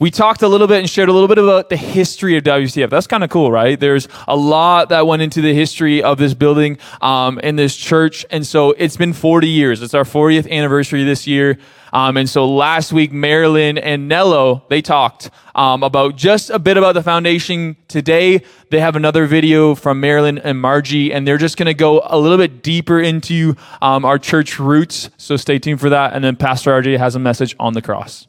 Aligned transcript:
we 0.00 0.10
talked 0.10 0.42
a 0.42 0.48
little 0.48 0.66
bit 0.66 0.80
and 0.80 0.90
shared 0.90 1.08
a 1.08 1.12
little 1.12 1.28
bit 1.28 1.38
about 1.38 1.68
the 1.68 1.76
history 1.76 2.36
of 2.36 2.42
WCF. 2.42 2.90
That's 2.90 3.06
kind 3.06 3.22
of 3.22 3.30
cool, 3.30 3.52
right? 3.52 3.78
There's 3.78 4.08
a 4.26 4.36
lot 4.36 4.88
that 4.88 5.06
went 5.06 5.22
into 5.22 5.40
the 5.40 5.54
history 5.54 6.02
of 6.02 6.18
this 6.18 6.34
building 6.34 6.78
um, 7.00 7.38
and 7.44 7.56
this 7.56 7.76
church. 7.76 8.26
And 8.30 8.44
so 8.44 8.72
it's 8.72 8.96
been 8.96 9.12
40 9.12 9.48
years. 9.48 9.82
It's 9.82 9.94
our 9.94 10.02
40th 10.02 10.50
anniversary 10.50 11.04
this 11.04 11.28
year. 11.28 11.58
Um, 11.92 12.16
and 12.16 12.28
so 12.28 12.52
last 12.52 12.92
week, 12.92 13.12
Marilyn 13.12 13.78
and 13.78 14.08
Nello, 14.08 14.64
they 14.68 14.82
talked 14.82 15.30
um, 15.54 15.84
about 15.84 16.16
just 16.16 16.50
a 16.50 16.58
bit 16.58 16.76
about 16.76 16.94
the 16.94 17.02
foundation. 17.04 17.76
Today, 17.86 18.42
they 18.70 18.80
have 18.80 18.96
another 18.96 19.26
video 19.26 19.76
from 19.76 20.00
Marilyn 20.00 20.38
and 20.38 20.60
Margie, 20.60 21.12
and 21.12 21.24
they're 21.24 21.38
just 21.38 21.56
going 21.56 21.66
to 21.66 21.74
go 21.74 22.02
a 22.04 22.18
little 22.18 22.38
bit 22.38 22.64
deeper 22.64 22.98
into 22.98 23.54
um, 23.80 24.04
our 24.04 24.18
church 24.18 24.58
roots. 24.58 25.08
So 25.18 25.36
stay 25.36 25.60
tuned 25.60 25.78
for 25.78 25.90
that. 25.90 26.14
And 26.14 26.24
then 26.24 26.34
Pastor 26.34 26.72
RJ 26.72 26.98
has 26.98 27.14
a 27.14 27.20
message 27.20 27.54
on 27.60 27.74
the 27.74 27.80
cross. 27.80 28.26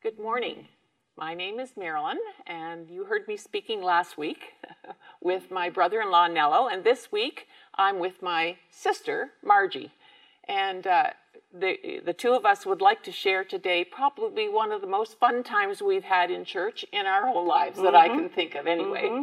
Good 0.00 0.20
morning. 0.20 0.68
My 1.16 1.34
name 1.34 1.58
is 1.58 1.72
Marilyn, 1.76 2.20
and 2.46 2.88
you 2.88 3.02
heard 3.02 3.26
me 3.26 3.36
speaking 3.36 3.82
last 3.82 4.16
week 4.16 4.52
with 5.20 5.50
my 5.50 5.70
brother 5.70 6.00
in 6.00 6.12
law 6.12 6.28
Nello, 6.28 6.68
and 6.68 6.84
this 6.84 7.10
week 7.10 7.48
I'm 7.74 7.98
with 7.98 8.22
my 8.22 8.58
sister 8.70 9.30
Margie. 9.44 9.90
And 10.46 10.86
uh, 10.86 11.10
the, 11.52 12.00
the 12.06 12.12
two 12.12 12.32
of 12.32 12.46
us 12.46 12.64
would 12.64 12.80
like 12.80 13.02
to 13.02 13.12
share 13.12 13.42
today 13.42 13.84
probably 13.84 14.48
one 14.48 14.70
of 14.70 14.82
the 14.82 14.86
most 14.86 15.18
fun 15.18 15.42
times 15.42 15.82
we've 15.82 16.04
had 16.04 16.30
in 16.30 16.44
church 16.44 16.84
in 16.92 17.04
our 17.04 17.26
whole 17.26 17.44
lives 17.44 17.74
mm-hmm. 17.74 17.86
that 17.86 17.96
I 17.96 18.08
mm-hmm. 18.08 18.20
can 18.20 18.28
think 18.28 18.54
of 18.54 18.68
anyway. 18.68 19.02
Mm-hmm. 19.02 19.22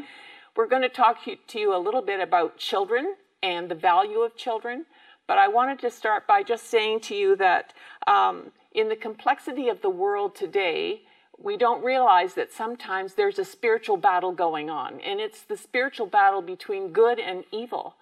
We're 0.58 0.68
going 0.68 0.82
to 0.82 0.90
talk 0.90 1.20
to 1.24 1.58
you 1.58 1.74
a 1.74 1.80
little 1.80 2.02
bit 2.02 2.20
about 2.20 2.58
children 2.58 3.16
and 3.42 3.72
the 3.72 3.76
value 3.76 4.20
of 4.20 4.36
children, 4.36 4.86
but 5.26 5.38
I 5.38 5.48
wanted 5.48 5.80
to 5.80 5.90
start 5.90 6.28
by 6.28 6.44
just 6.44 6.70
saying 6.70 7.00
to 7.02 7.16
you 7.16 7.38
that 7.38 7.74
um, 8.08 8.52
in 8.76 8.90
the 8.90 8.96
complexity 8.96 9.70
of 9.70 9.82
the 9.82 9.90
world 9.90 10.36
today, 10.36 11.02
we 11.38 11.58
don't 11.58 11.84
realize 11.84 12.34
that 12.36 12.52
sometimes 12.52 13.14
there's 13.14 13.40
a 13.40 13.46
spiritual 13.46 13.98
battle 13.98 14.32
going 14.32 14.70
on, 14.70 15.00
and 15.02 15.20
it's 15.20 15.42
the 15.42 15.58
spiritual 15.58 16.08
battle 16.08 16.42
between 16.42 16.94
good 16.94 17.20
and 17.20 17.44
evil. 17.52 17.96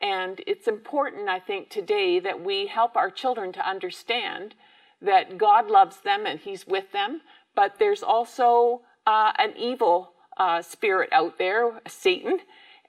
And 0.00 0.40
it's 0.46 0.68
important, 0.68 1.28
I 1.28 1.40
think, 1.40 1.70
today 1.70 2.20
that 2.20 2.42
we 2.42 2.66
help 2.66 2.96
our 2.96 3.10
children 3.10 3.52
to 3.54 3.68
understand 3.68 4.54
that 5.02 5.38
God 5.38 5.68
loves 5.68 6.00
them 6.00 6.26
and 6.26 6.38
He's 6.38 6.66
with 6.66 6.92
them, 6.92 7.22
but 7.54 7.78
there's 7.78 8.02
also 8.02 8.82
uh, 9.06 9.32
an 9.38 9.54
evil 9.56 10.12
uh, 10.36 10.62
spirit 10.62 11.08
out 11.12 11.38
there, 11.38 11.80
Satan. 11.88 12.38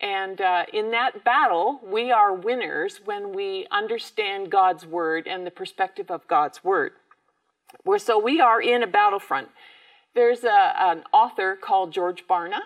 And 0.02 0.40
uh, 0.40 0.66
in 0.72 0.92
that 0.92 1.24
battle, 1.24 1.82
we 1.84 2.12
are 2.12 2.34
winners 2.34 3.02
when 3.04 3.34
we 3.34 3.68
understand 3.72 4.52
God's 4.52 4.86
word 4.86 5.28
and 5.28 5.46
the 5.46 5.52
perspective 5.52 6.10
of 6.12 6.28
God's 6.28 6.64
word. 6.64 6.94
We're, 7.86 8.00
so 8.00 8.20
we 8.20 8.40
are 8.40 8.62
in 8.62 8.84
a 8.84 8.88
battlefront. 8.88 9.50
There's 10.16 10.44
a, 10.44 10.74
an 10.78 11.04
author 11.14 11.56
called 11.56 11.94
George 11.94 12.26
Barna. 12.28 12.62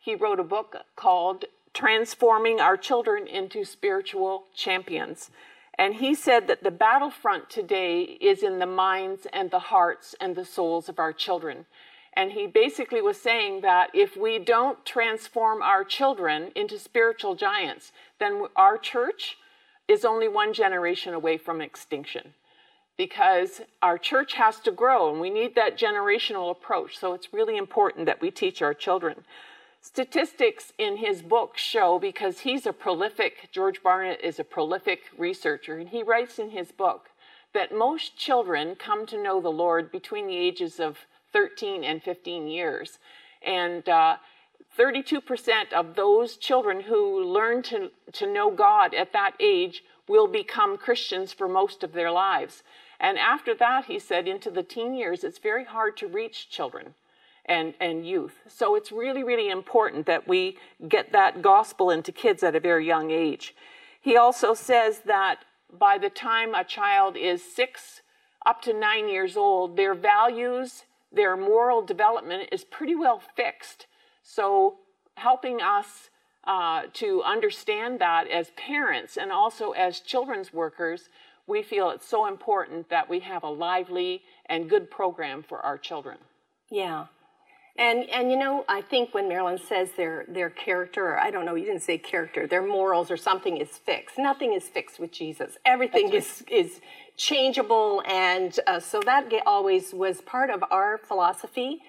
He 0.00 0.14
wrote 0.14 0.40
a 0.40 0.44
book 0.44 0.76
called 0.96 1.44
transforming 1.72 2.60
our 2.60 2.76
children 2.76 3.26
into 3.26 3.64
spiritual 3.64 4.44
champions. 4.54 5.30
And 5.76 5.94
he 5.96 6.14
said 6.14 6.46
that 6.46 6.62
the 6.62 6.70
battlefront 6.70 7.50
today 7.50 8.02
is 8.02 8.42
in 8.42 8.60
the 8.60 8.66
minds 8.66 9.26
and 9.32 9.50
the 9.50 9.58
hearts 9.58 10.14
and 10.20 10.36
the 10.36 10.44
souls 10.44 10.88
of 10.88 10.98
our 10.98 11.12
children. 11.12 11.66
And 12.16 12.30
he 12.30 12.46
basically 12.46 13.02
was 13.02 13.20
saying 13.20 13.62
that 13.62 13.90
if 13.92 14.16
we 14.16 14.38
don't 14.38 14.84
transform 14.86 15.62
our 15.62 15.82
children 15.82 16.52
into 16.54 16.78
spiritual 16.78 17.34
giants, 17.34 17.90
then 18.20 18.46
our 18.54 18.78
church 18.78 19.36
is 19.88 20.04
only 20.04 20.28
one 20.28 20.52
generation 20.52 21.12
away 21.12 21.36
from 21.36 21.60
extinction. 21.60 22.34
Because 22.96 23.60
our 23.82 23.98
church 23.98 24.34
has 24.34 24.60
to 24.60 24.70
grow 24.70 25.10
and 25.10 25.20
we 25.20 25.30
need 25.30 25.54
that 25.56 25.78
generational 25.78 26.50
approach. 26.50 26.96
So 26.96 27.12
it's 27.12 27.32
really 27.32 27.56
important 27.56 28.06
that 28.06 28.20
we 28.20 28.30
teach 28.30 28.62
our 28.62 28.74
children. 28.74 29.24
Statistics 29.80 30.72
in 30.78 30.96
his 30.96 31.20
book 31.20 31.58
show, 31.58 31.98
because 31.98 32.40
he's 32.40 32.66
a 32.66 32.72
prolific, 32.72 33.50
George 33.52 33.82
Barna 33.82 34.18
is 34.18 34.38
a 34.38 34.44
prolific 34.44 35.02
researcher, 35.18 35.76
and 35.76 35.90
he 35.90 36.02
writes 36.02 36.38
in 36.38 36.50
his 36.50 36.72
book 36.72 37.10
that 37.52 37.70
most 37.70 38.16
children 38.16 38.76
come 38.76 39.04
to 39.06 39.22
know 39.22 39.42
the 39.42 39.50
Lord 39.50 39.92
between 39.92 40.26
the 40.26 40.36
ages 40.36 40.80
of 40.80 41.06
13 41.34 41.84
and 41.84 42.02
15 42.02 42.46
years. 42.46 42.98
And 43.46 43.86
uh, 43.88 44.16
32% 44.78 45.72
of 45.72 45.94
those 45.94 46.36
children 46.36 46.80
who 46.80 47.22
learn 47.22 47.62
to, 47.64 47.90
to 48.12 48.26
know 48.26 48.50
God 48.50 48.94
at 48.94 49.12
that 49.12 49.32
age 49.38 49.84
will 50.08 50.26
become 50.26 50.76
Christians 50.76 51.32
for 51.32 51.48
most 51.48 51.84
of 51.84 51.92
their 51.92 52.10
lives. 52.10 52.62
And 53.00 53.18
after 53.18 53.54
that, 53.54 53.86
he 53.86 53.98
said, 53.98 54.28
into 54.28 54.50
the 54.50 54.62
teen 54.62 54.94
years, 54.94 55.24
it's 55.24 55.38
very 55.38 55.64
hard 55.64 55.96
to 55.98 56.06
reach 56.06 56.48
children 56.48 56.94
and, 57.46 57.74
and 57.80 58.06
youth. 58.06 58.34
So 58.48 58.74
it's 58.74 58.92
really, 58.92 59.22
really 59.22 59.50
important 59.50 60.06
that 60.06 60.26
we 60.26 60.58
get 60.88 61.12
that 61.12 61.42
gospel 61.42 61.90
into 61.90 62.12
kids 62.12 62.42
at 62.42 62.54
a 62.54 62.60
very 62.60 62.86
young 62.86 63.10
age. 63.10 63.54
He 64.00 64.16
also 64.16 64.54
says 64.54 65.00
that 65.06 65.44
by 65.76 65.98
the 65.98 66.10
time 66.10 66.54
a 66.54 66.64
child 66.64 67.16
is 67.16 67.42
six 67.42 68.02
up 68.46 68.62
to 68.62 68.72
nine 68.72 69.08
years 69.08 69.36
old, 69.36 69.76
their 69.76 69.94
values, 69.94 70.84
their 71.12 71.36
moral 71.36 71.82
development 71.82 72.48
is 72.52 72.64
pretty 72.64 72.94
well 72.94 73.20
fixed. 73.34 73.86
So 74.22 74.76
helping 75.16 75.60
us 75.60 76.10
uh, 76.44 76.82
to 76.92 77.22
understand 77.22 77.98
that 78.00 78.28
as 78.28 78.50
parents 78.56 79.16
and 79.16 79.32
also 79.32 79.70
as 79.70 80.00
children's 80.00 80.52
workers, 80.52 81.08
we 81.46 81.62
feel 81.62 81.90
it's 81.90 82.08
so 82.08 82.26
important 82.26 82.88
that 82.90 83.08
we 83.08 83.20
have 83.20 83.42
a 83.42 83.48
lively 83.48 84.22
and 84.46 84.68
good 84.68 84.90
program 84.90 85.42
for 85.42 85.60
our 85.60 85.78
children. 85.78 86.18
Yeah, 86.70 87.06
and 87.76 88.08
and 88.10 88.30
you 88.30 88.38
know, 88.38 88.64
I 88.68 88.82
think 88.82 89.14
when 89.14 89.28
Marilyn 89.28 89.58
says 89.58 89.90
their 89.96 90.24
their 90.28 90.48
character, 90.48 91.08
or 91.08 91.18
I 91.18 91.30
don't 91.30 91.44
know, 91.44 91.56
you 91.56 91.66
didn't 91.66 91.82
say 91.82 91.98
character, 91.98 92.46
their 92.46 92.64
morals 92.64 93.10
or 93.10 93.16
something 93.16 93.56
is 93.56 93.70
fixed. 93.70 94.16
Nothing 94.16 94.52
is 94.52 94.68
fixed 94.68 95.00
with 95.00 95.10
Jesus. 95.10 95.58
Everything 95.64 96.06
right. 96.06 96.14
is 96.14 96.44
is 96.48 96.80
changeable, 97.16 98.02
and 98.06 98.58
uh, 98.68 98.78
so 98.78 99.00
that 99.04 99.28
always 99.44 99.92
was 99.92 100.20
part 100.20 100.50
of 100.50 100.62
our 100.70 100.98
philosophy. 100.98 101.82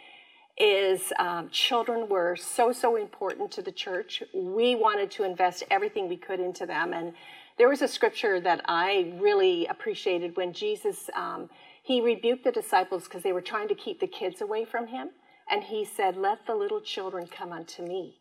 Is 0.58 1.12
um, 1.20 1.50
children 1.50 2.08
were 2.08 2.38
so 2.38 2.72
so 2.72 2.96
important 2.96 3.52
to 3.52 3.62
the 3.62 3.74
church. 3.74 4.24
We 4.34 4.76
wanted 4.76 5.12
to 5.12 5.24
invest 5.24 5.64
everything 5.70 6.08
we 6.08 6.16
could 6.16 6.40
into 6.40 6.66
them, 6.66 6.94
and 6.94 7.14
there 7.58 7.68
was 7.68 7.82
a 7.82 7.88
scripture 7.88 8.40
that 8.40 8.62
I 8.66 9.14
really 9.20 9.66
appreciated 9.68 10.38
when 10.38 10.54
Jesus 10.54 11.10
um, 11.14 11.50
he 11.84 12.02
rebuked 12.02 12.44
the 12.44 12.52
disciples 12.52 13.04
because 13.04 13.22
they 13.22 13.34
were 13.34 13.42
trying 13.42 13.68
to 13.68 13.76
keep 13.76 14.00
the 14.00 14.08
kids 14.08 14.42
away 14.42 14.66
from 14.66 14.88
him 14.88 15.10
and 15.50 15.64
he 15.64 15.86
said, 15.86 16.18
Let 16.18 16.46
the 16.48 16.56
little 16.56 16.82
children 16.82 17.28
come 17.28 17.52
unto 17.52 17.84
me. 17.84 18.18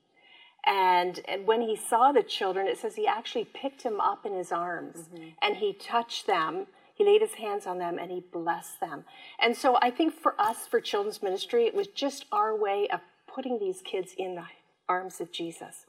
And, 0.67 1.21
and 1.27 1.47
when 1.47 1.61
he 1.61 1.77
saw 1.77 2.13
the 2.13 2.23
children, 2.23 2.67
it 2.67 2.79
says 2.79 2.95
he 2.95 3.07
actually 3.07 3.45
picked 3.45 3.83
them 3.83 4.01
up 4.01 4.25
in 4.25 4.35
his 4.35 4.51
arms 4.51 5.09
mm-hmm. 5.09 5.29
and 5.43 5.57
he 5.57 5.73
touched 5.73 6.27
them. 6.27 6.67
He 6.95 7.05
laid 7.05 7.21
his 7.21 7.35
hands 7.35 7.67
on 7.67 7.79
them 7.79 7.99
and 7.99 8.11
he 8.11 8.21
blessed 8.33 8.81
them. 8.81 9.05
And 9.41 9.57
so 9.57 9.77
I 9.83 9.91
think 9.91 10.15
for 10.15 10.41
us, 10.41 10.67
for 10.67 10.81
children's 10.81 11.23
ministry, 11.23 11.67
it 11.67 11.75
was 11.75 11.89
just 11.89 12.25
our 12.31 12.57
way 12.57 12.89
of 12.93 13.01
putting 13.27 13.59
these 13.59 13.83
kids 13.83 14.15
in 14.17 14.37
the 14.37 14.45
arms 14.89 15.21
of 15.21 15.33
Jesus 15.33 15.87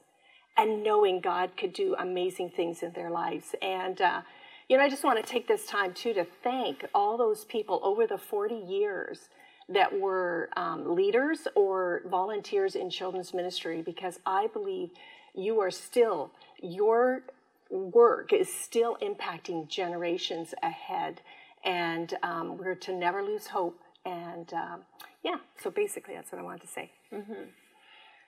and 0.58 0.84
knowing 0.84 1.20
God 1.20 1.52
could 1.58 1.74
do 1.74 1.96
amazing 2.00 2.50
things 2.50 2.82
in 2.82 2.92
their 2.94 3.12
lives. 3.12 3.54
And, 3.62 4.02
uh, 4.02 4.22
you 4.68 4.78
know, 4.78 4.84
I 4.84 4.90
just 4.90 5.04
want 5.04 5.24
to 5.24 5.32
take 5.32 5.48
this 5.48 5.66
time 5.68 5.94
too 5.94 6.14
to 6.14 6.26
thank 6.44 6.86
all 6.94 7.18
those 7.18 7.46
people 7.46 7.80
over 7.84 8.08
the 8.08 8.18
40 8.18 8.56
years 8.56 9.30
that 9.70 10.00
were 10.00 10.50
um, 10.58 10.96
leaders 10.96 11.48
or 11.56 12.02
volunteers 12.10 12.76
in 12.76 12.90
children's 12.90 13.34
ministry 13.34 13.82
because 13.82 14.20
I 14.26 14.48
believe 14.48 14.92
you 15.34 15.60
are 15.60 15.72
still, 15.72 16.32
your 16.62 17.24
work 17.70 18.34
is 18.34 18.54
still 18.54 18.98
impacting 19.02 19.68
generations 19.68 20.54
ahead. 20.62 21.22
And 21.64 22.14
um, 22.22 22.58
we're 22.58 22.76
to 22.76 22.94
never 22.94 23.24
lose 23.24 23.48
hope. 23.48 23.80
And 24.06 24.54
um, 24.54 24.82
yeah, 25.24 25.38
so 25.62 25.72
basically 25.72 26.14
that's 26.14 26.32
what 26.32 26.40
I 26.40 26.44
wanted 26.44 26.62
to 26.62 26.68
say. 26.68 26.92
Mm-hmm. 27.12 27.44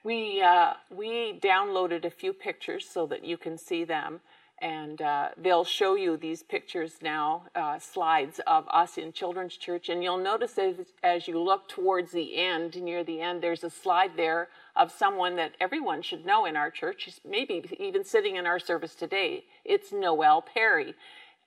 We, 0.04 0.42
uh, 0.42 0.74
we 0.90 1.40
downloaded 1.44 2.06
a 2.06 2.10
few 2.10 2.34
pictures 2.34 2.88
so 2.88 3.06
that 3.08 3.26
you 3.26 3.38
can 3.38 3.58
see 3.58 3.84
them. 3.84 4.22
And 4.60 5.02
uh, 5.02 5.30
they'll 5.38 5.64
show 5.64 5.96
you 5.96 6.18
these 6.18 6.42
pictures 6.42 6.96
now, 7.02 7.44
uh, 7.56 7.78
slides 7.78 8.40
of 8.48 8.68
us 8.70 8.98
in 8.98 9.12
Children's 9.14 9.56
Church. 9.56 9.90
And 9.90 10.04
you'll 10.04 10.18
notice 10.18 10.58
as, 10.58 10.76
as 11.04 11.28
you 11.28 11.40
look 11.40 11.70
towards 11.70 12.12
the 12.12 12.38
end, 12.38 12.82
near 12.82 13.04
the 13.04 13.22
end, 13.22 13.44
there's 13.44 13.64
a 13.64 13.70
slide 13.70 14.12
there 14.18 14.50
of 14.76 14.92
someone 14.92 15.36
that 15.36 15.54
everyone 15.62 16.02
should 16.02 16.26
know 16.26 16.46
in 16.46 16.56
our 16.56 16.72
church, 16.72 17.10
maybe 17.28 17.64
even 17.80 18.04
sitting 18.04 18.36
in 18.36 18.48
our 18.48 18.60
service 18.60 18.96
today. 18.96 19.44
It's 19.64 19.92
Noelle 19.92 20.42
Perry, 20.42 20.96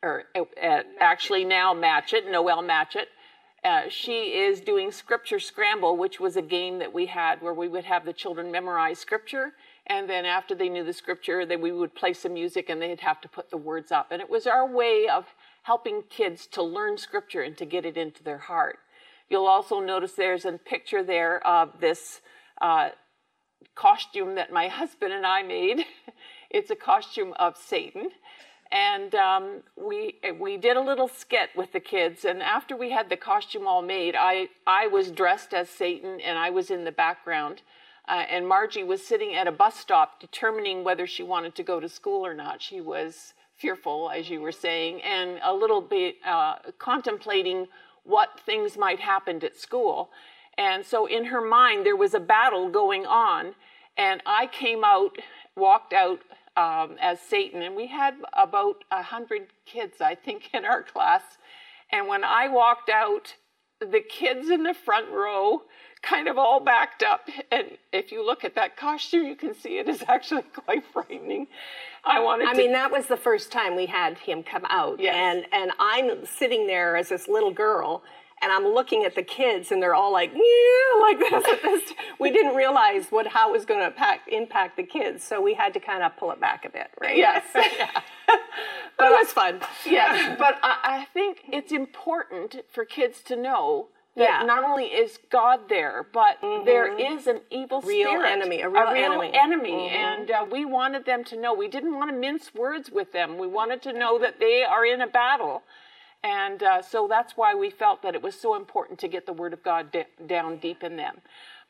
or 0.02 0.24
uh, 0.36 0.82
actually 1.00 1.44
now 1.44 1.74
Matchett, 1.74 2.30
Noelle 2.30 2.62
Matchett. 2.62 3.06
Uh, 3.64 3.82
she 3.88 4.38
is 4.38 4.60
doing 4.60 4.90
Scripture 4.90 5.38
Scramble, 5.40 5.96
which 5.96 6.18
was 6.18 6.36
a 6.36 6.42
game 6.42 6.78
that 6.78 6.94
we 6.94 7.06
had 7.06 7.42
where 7.42 7.52
we 7.52 7.68
would 7.68 7.84
have 7.84 8.04
the 8.04 8.12
children 8.12 8.50
memorize 8.50 8.98
Scripture 8.98 9.52
and 9.90 10.08
then 10.08 10.25
after 10.25 10.54
they 10.54 10.69
knew 10.69 10.84
the 10.84 10.92
scripture, 10.92 11.44
then 11.44 11.60
we 11.60 11.72
would 11.72 11.96
play 11.96 12.12
some 12.12 12.32
music 12.32 12.70
and 12.70 12.81
they'd 12.81 13.00
have 13.00 13.20
to 13.22 13.28
put 13.28 13.50
the 13.50 13.56
words 13.56 13.90
up. 13.90 14.12
And 14.12 14.22
it 14.22 14.31
was 14.31 14.46
our 14.46 14.64
way 14.64 15.08
of 15.12 15.26
helping 15.64 16.04
kids 16.08 16.46
to 16.52 16.62
learn 16.62 16.96
scripture 16.96 17.42
and 17.42 17.58
to 17.58 17.64
get 17.64 17.84
it 17.84 17.96
into 17.96 18.22
their 18.22 18.38
heart. 18.38 18.78
You'll 19.28 19.48
also 19.48 19.81
notice 19.81 20.12
there's 20.12 20.44
a 20.44 20.52
picture 20.52 21.02
there 21.02 21.44
of 21.44 21.81
this 21.81 22.20
uh, 22.62 22.90
costume 23.75 24.37
that 24.37 24.52
my 24.52 24.69
husband 24.69 25.12
and 25.12 25.26
I 25.26 25.42
made. 25.42 25.84
it's 26.50 26.70
a 26.70 26.76
costume 26.76 27.34
of 27.40 27.56
Satan. 27.56 28.10
And 28.70 29.12
um, 29.16 29.62
we 29.76 30.20
we 30.38 30.56
did 30.56 30.76
a 30.76 30.81
little 30.81 31.08
skit 31.08 31.50
with 31.56 31.72
the 31.72 31.81
kids. 31.81 32.25
And 32.25 32.40
after 32.40 32.76
we 32.76 32.92
had 32.92 33.08
the 33.08 33.16
costume 33.16 33.66
all 33.66 33.82
made, 33.82 34.14
I 34.16 34.50
I 34.69 34.87
was 34.87 35.10
dressed 35.10 35.52
as 35.52 35.69
Satan 35.69 36.20
and 36.20 36.38
I 36.38 36.50
was 36.50 36.70
in 36.70 36.84
the 36.84 36.92
background. 36.92 37.62
Uh, 38.10 38.24
and 38.28 38.48
Margie 38.48 38.82
was 38.82 39.06
sitting 39.06 39.36
at 39.36 39.46
a 39.46 39.52
bus 39.52 39.76
stop 39.76 40.18
determining 40.18 40.82
whether 40.82 41.06
she 41.06 41.22
wanted 41.22 41.54
to 41.54 41.62
go 41.62 41.78
to 41.78 41.88
school 41.88 42.26
or 42.26 42.34
not. 42.34 42.60
She 42.60 42.80
was 42.80 43.34
fearful, 43.54 44.10
as 44.10 44.28
you 44.28 44.40
were 44.40 44.50
saying, 44.50 45.00
and 45.02 45.38
a 45.44 45.54
little 45.54 45.80
bit 45.80 46.16
uh, 46.26 46.56
contemplating 46.78 47.68
what 48.02 48.40
things 48.44 48.76
might 48.76 48.98
happen 48.98 49.44
at 49.44 49.56
school. 49.56 50.10
And 50.58 50.84
so 50.84 51.06
in 51.06 51.26
her 51.26 51.40
mind, 51.40 51.86
there 51.86 51.94
was 51.94 52.12
a 52.12 52.20
battle 52.20 52.68
going 52.68 53.06
on. 53.06 53.54
And 53.96 54.20
I 54.26 54.48
came 54.48 54.82
out, 54.82 55.16
walked 55.56 55.92
out 55.92 56.18
um, 56.56 56.96
as 57.00 57.20
Satan, 57.20 57.62
and 57.62 57.76
we 57.76 57.86
had 57.86 58.14
about 58.32 58.82
a 58.90 59.02
hundred 59.02 59.48
kids, 59.66 60.00
I 60.00 60.16
think, 60.16 60.50
in 60.52 60.64
our 60.64 60.82
class. 60.82 61.22
And 61.92 62.08
when 62.08 62.24
I 62.24 62.48
walked 62.48 62.90
out, 62.90 63.34
the 63.78 64.00
kids 64.00 64.50
in 64.50 64.64
the 64.64 64.74
front 64.74 65.10
row 65.10 65.62
kind 66.02 66.29
of 66.29 66.38
all 66.38 66.61
backed 66.61 67.02
up. 67.02 67.29
And 67.50 67.76
if 67.93 68.12
you 68.12 68.25
look 68.25 68.44
at 68.44 68.55
that 68.55 68.76
costume, 68.76 69.26
you 69.26 69.37
can 69.37 69.55
see 69.55 69.79
it 69.79 69.88
is 69.88 70.02
actually 70.08 70.43
quite 70.55 70.85
frightening. 70.93 71.47
I 72.05 72.20
wanted 72.20 72.49
I 72.49 72.52
to... 72.52 72.58
mean, 72.58 72.73
that 72.73 72.91
was 72.91 73.06
the 73.06 73.17
first 73.17 73.52
time 73.52 73.76
we 73.76 73.87
had 73.87 74.19
him 74.19 74.43
come 74.43 74.64
out. 74.69 75.00
Yes. 75.00 75.14
And, 75.17 75.47
and 75.52 75.73
I'm 75.79 76.25
sitting 76.26 76.67
there 76.67 76.97
as 76.97 77.11
this 77.11 77.29
little 77.29 77.52
girl 77.52 78.02
and 78.43 78.50
I'm 78.50 78.64
looking 78.64 79.05
at 79.05 79.14
the 79.14 79.23
kids, 79.23 79.70
and 79.70 79.82
they're 79.82 79.94
all 79.94 80.12
like, 80.12 80.31
like 81.00 81.19
this, 81.19 81.44
this. 81.62 81.93
We 82.19 82.31
didn't 82.31 82.55
realize 82.55 83.06
what 83.11 83.26
how 83.26 83.50
it 83.50 83.52
was 83.52 83.64
going 83.64 83.81
to 83.81 83.87
impact, 83.87 84.29
impact 84.29 84.76
the 84.76 84.82
kids, 84.82 85.25
so 85.25 85.41
we 85.41 85.55
had 85.55 85.75
to 85.75 85.81
kind 85.81 86.02
of 86.02 86.17
pull 86.17 86.31
it 86.32 86.41
back 86.41 86.64
a 86.64 86.70
bit, 86.70 86.88
right? 87.00 87.17
Yes. 87.17 87.44
yeah. 87.55 87.91
but 88.97 89.12
it 89.12 89.19
was 89.19 89.32
fun. 89.32 89.61
Yes, 89.87 90.37
but 90.38 90.58
I, 90.62 90.79
I 90.82 91.06
think 91.12 91.43
it's 91.52 91.73
important 91.73 92.56
for 92.70 92.85
kids 92.85 93.23
to 93.25 93.37
know 93.37 93.88
that 94.20 94.40
Yeah. 94.43 94.46
not 94.46 94.64
only 94.64 94.87
is 94.87 95.19
God 95.31 95.69
there, 95.69 96.06
but 96.12 96.38
there 96.67 96.88
is 96.99 97.26
an 97.28 97.43
evil 97.50 97.81
Mm-hmm. 97.81 97.88
Real 97.88 98.11
spirit, 98.11 98.31
enemy, 98.31 98.62
a 98.62 98.70
real 98.70 98.88
enemy. 98.88 99.32
enemy. 99.34 99.72
Mhm. 99.90 99.93
and 99.93 100.31
uh, 100.32 100.46
we 100.50 100.64
wanted 100.67 101.05
them 101.06 101.25
to 101.25 101.37
know. 101.37 101.55
We 101.55 101.69
didn't 101.69 101.94
want 101.96 102.11
to 102.11 102.17
mince 102.17 102.55
words 102.55 102.90
with 102.90 103.12
them. 103.12 103.38
We 103.38 103.49
wanted 103.49 103.82
to 103.82 103.93
know 103.94 104.19
that 104.20 104.40
they 104.40 104.64
are 104.64 104.87
in 104.87 105.02
a 105.02 105.08
battle, 105.08 105.64
and 106.25 106.62
uh, 106.62 106.82
so 106.82 107.08
that's 107.08 107.37
why 107.37 107.55
we 107.55 107.70
felt 107.70 108.02
that 108.02 108.14
it 108.14 108.22
was 108.22 108.37
so 108.40 108.56
important 108.56 108.99
to 109.00 109.08
get 109.08 109.26
the 109.26 109.34
Word 109.34 109.52
of 109.55 109.62
God 109.64 109.93
d- 109.93 110.05
down 110.26 110.58
deep 110.58 110.84
in 110.84 110.96
them. 110.96 111.23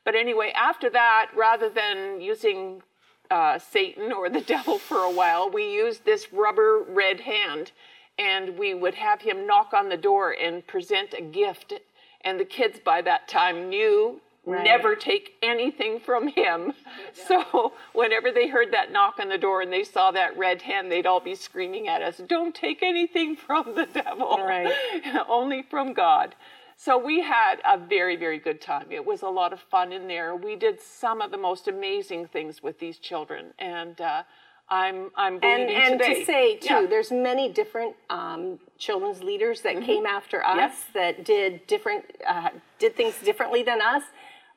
But 0.05 0.15
anyway, 0.15 0.53
after 0.55 0.89
that, 0.91 1.31
rather 1.35 1.69
than 1.69 2.21
using 2.21 2.83
uh, 3.31 3.59
Satan 3.59 4.11
or 4.11 4.29
the 4.29 4.41
devil 4.55 4.79
for 4.79 4.99
a 4.99 5.11
while, 5.11 5.49
we 5.49 5.71
used 5.73 6.05
this 6.05 6.33
rubber 6.33 6.83
red 6.89 7.21
hand, 7.21 7.71
and 8.19 8.57
we 8.59 8.73
would 8.73 8.95
have 8.95 9.21
him 9.21 9.47
knock 9.47 9.73
on 9.73 9.89
the 9.89 9.97
door 9.97 10.35
and 10.39 10.67
present 10.67 11.13
a 11.17 11.21
gift. 11.21 11.73
And 12.23 12.39
the 12.39 12.45
kids 12.45 12.79
by 12.79 13.01
that 13.01 13.27
time 13.27 13.69
knew 13.69 14.21
Right. 14.43 14.63
never 14.63 14.95
take 14.95 15.35
anything 15.43 15.99
from 15.99 16.27
him. 16.27 16.73
So 17.13 17.73
whenever 17.93 18.31
they 18.31 18.47
heard 18.47 18.71
that 18.71 18.91
knock 18.91 19.19
on 19.19 19.29
the 19.29 19.37
door 19.37 19.61
and 19.61 19.71
they 19.71 19.83
saw 19.83 20.09
that 20.11 20.35
red 20.35 20.63
hand, 20.63 20.91
they'd 20.91 21.05
all 21.05 21.19
be 21.19 21.35
screaming 21.35 21.87
at 21.87 22.01
us, 22.01 22.17
"Don't 22.17 22.55
take 22.55 22.81
anything 22.81 23.35
from 23.35 23.75
the 23.75 23.85
devil, 23.85 24.37
Right. 24.43 24.73
only 25.27 25.61
from 25.61 25.93
God." 25.93 26.35
So 26.75 26.97
we 26.97 27.21
had 27.21 27.61
a 27.63 27.77
very, 27.77 28.15
very 28.15 28.39
good 28.39 28.59
time. 28.61 28.87
It 28.89 29.05
was 29.05 29.21
a 29.21 29.29
lot 29.29 29.53
of 29.53 29.59
fun 29.59 29.91
in 29.93 30.07
there. 30.07 30.35
We 30.35 30.55
did 30.55 30.81
some 30.81 31.21
of 31.21 31.29
the 31.29 31.37
most 31.37 31.67
amazing 31.67 32.25
things 32.27 32.63
with 32.63 32.79
these 32.79 32.97
children, 32.97 33.53
and 33.59 34.01
uh, 34.01 34.23
I'm 34.71 35.11
I'm 35.17 35.35
and 35.43 35.69
and 35.69 35.99
today. 35.99 36.19
to 36.21 36.25
say 36.25 36.55
too, 36.55 36.73
Yeah. 36.73 36.85
there's 36.89 37.11
many 37.11 37.49
different 37.49 37.95
um, 38.09 38.57
children's 38.79 39.21
leaders 39.21 39.61
that 39.61 39.81
came 39.83 40.05
after 40.05 40.43
us 40.43 40.55
Yes. 40.57 40.85
that 40.93 41.25
did 41.25 41.67
different 41.67 42.05
uh, 42.27 42.49
did 42.79 42.95
things 42.95 43.15
differently 43.23 43.61
than 43.63 43.81
us. 43.81 44.03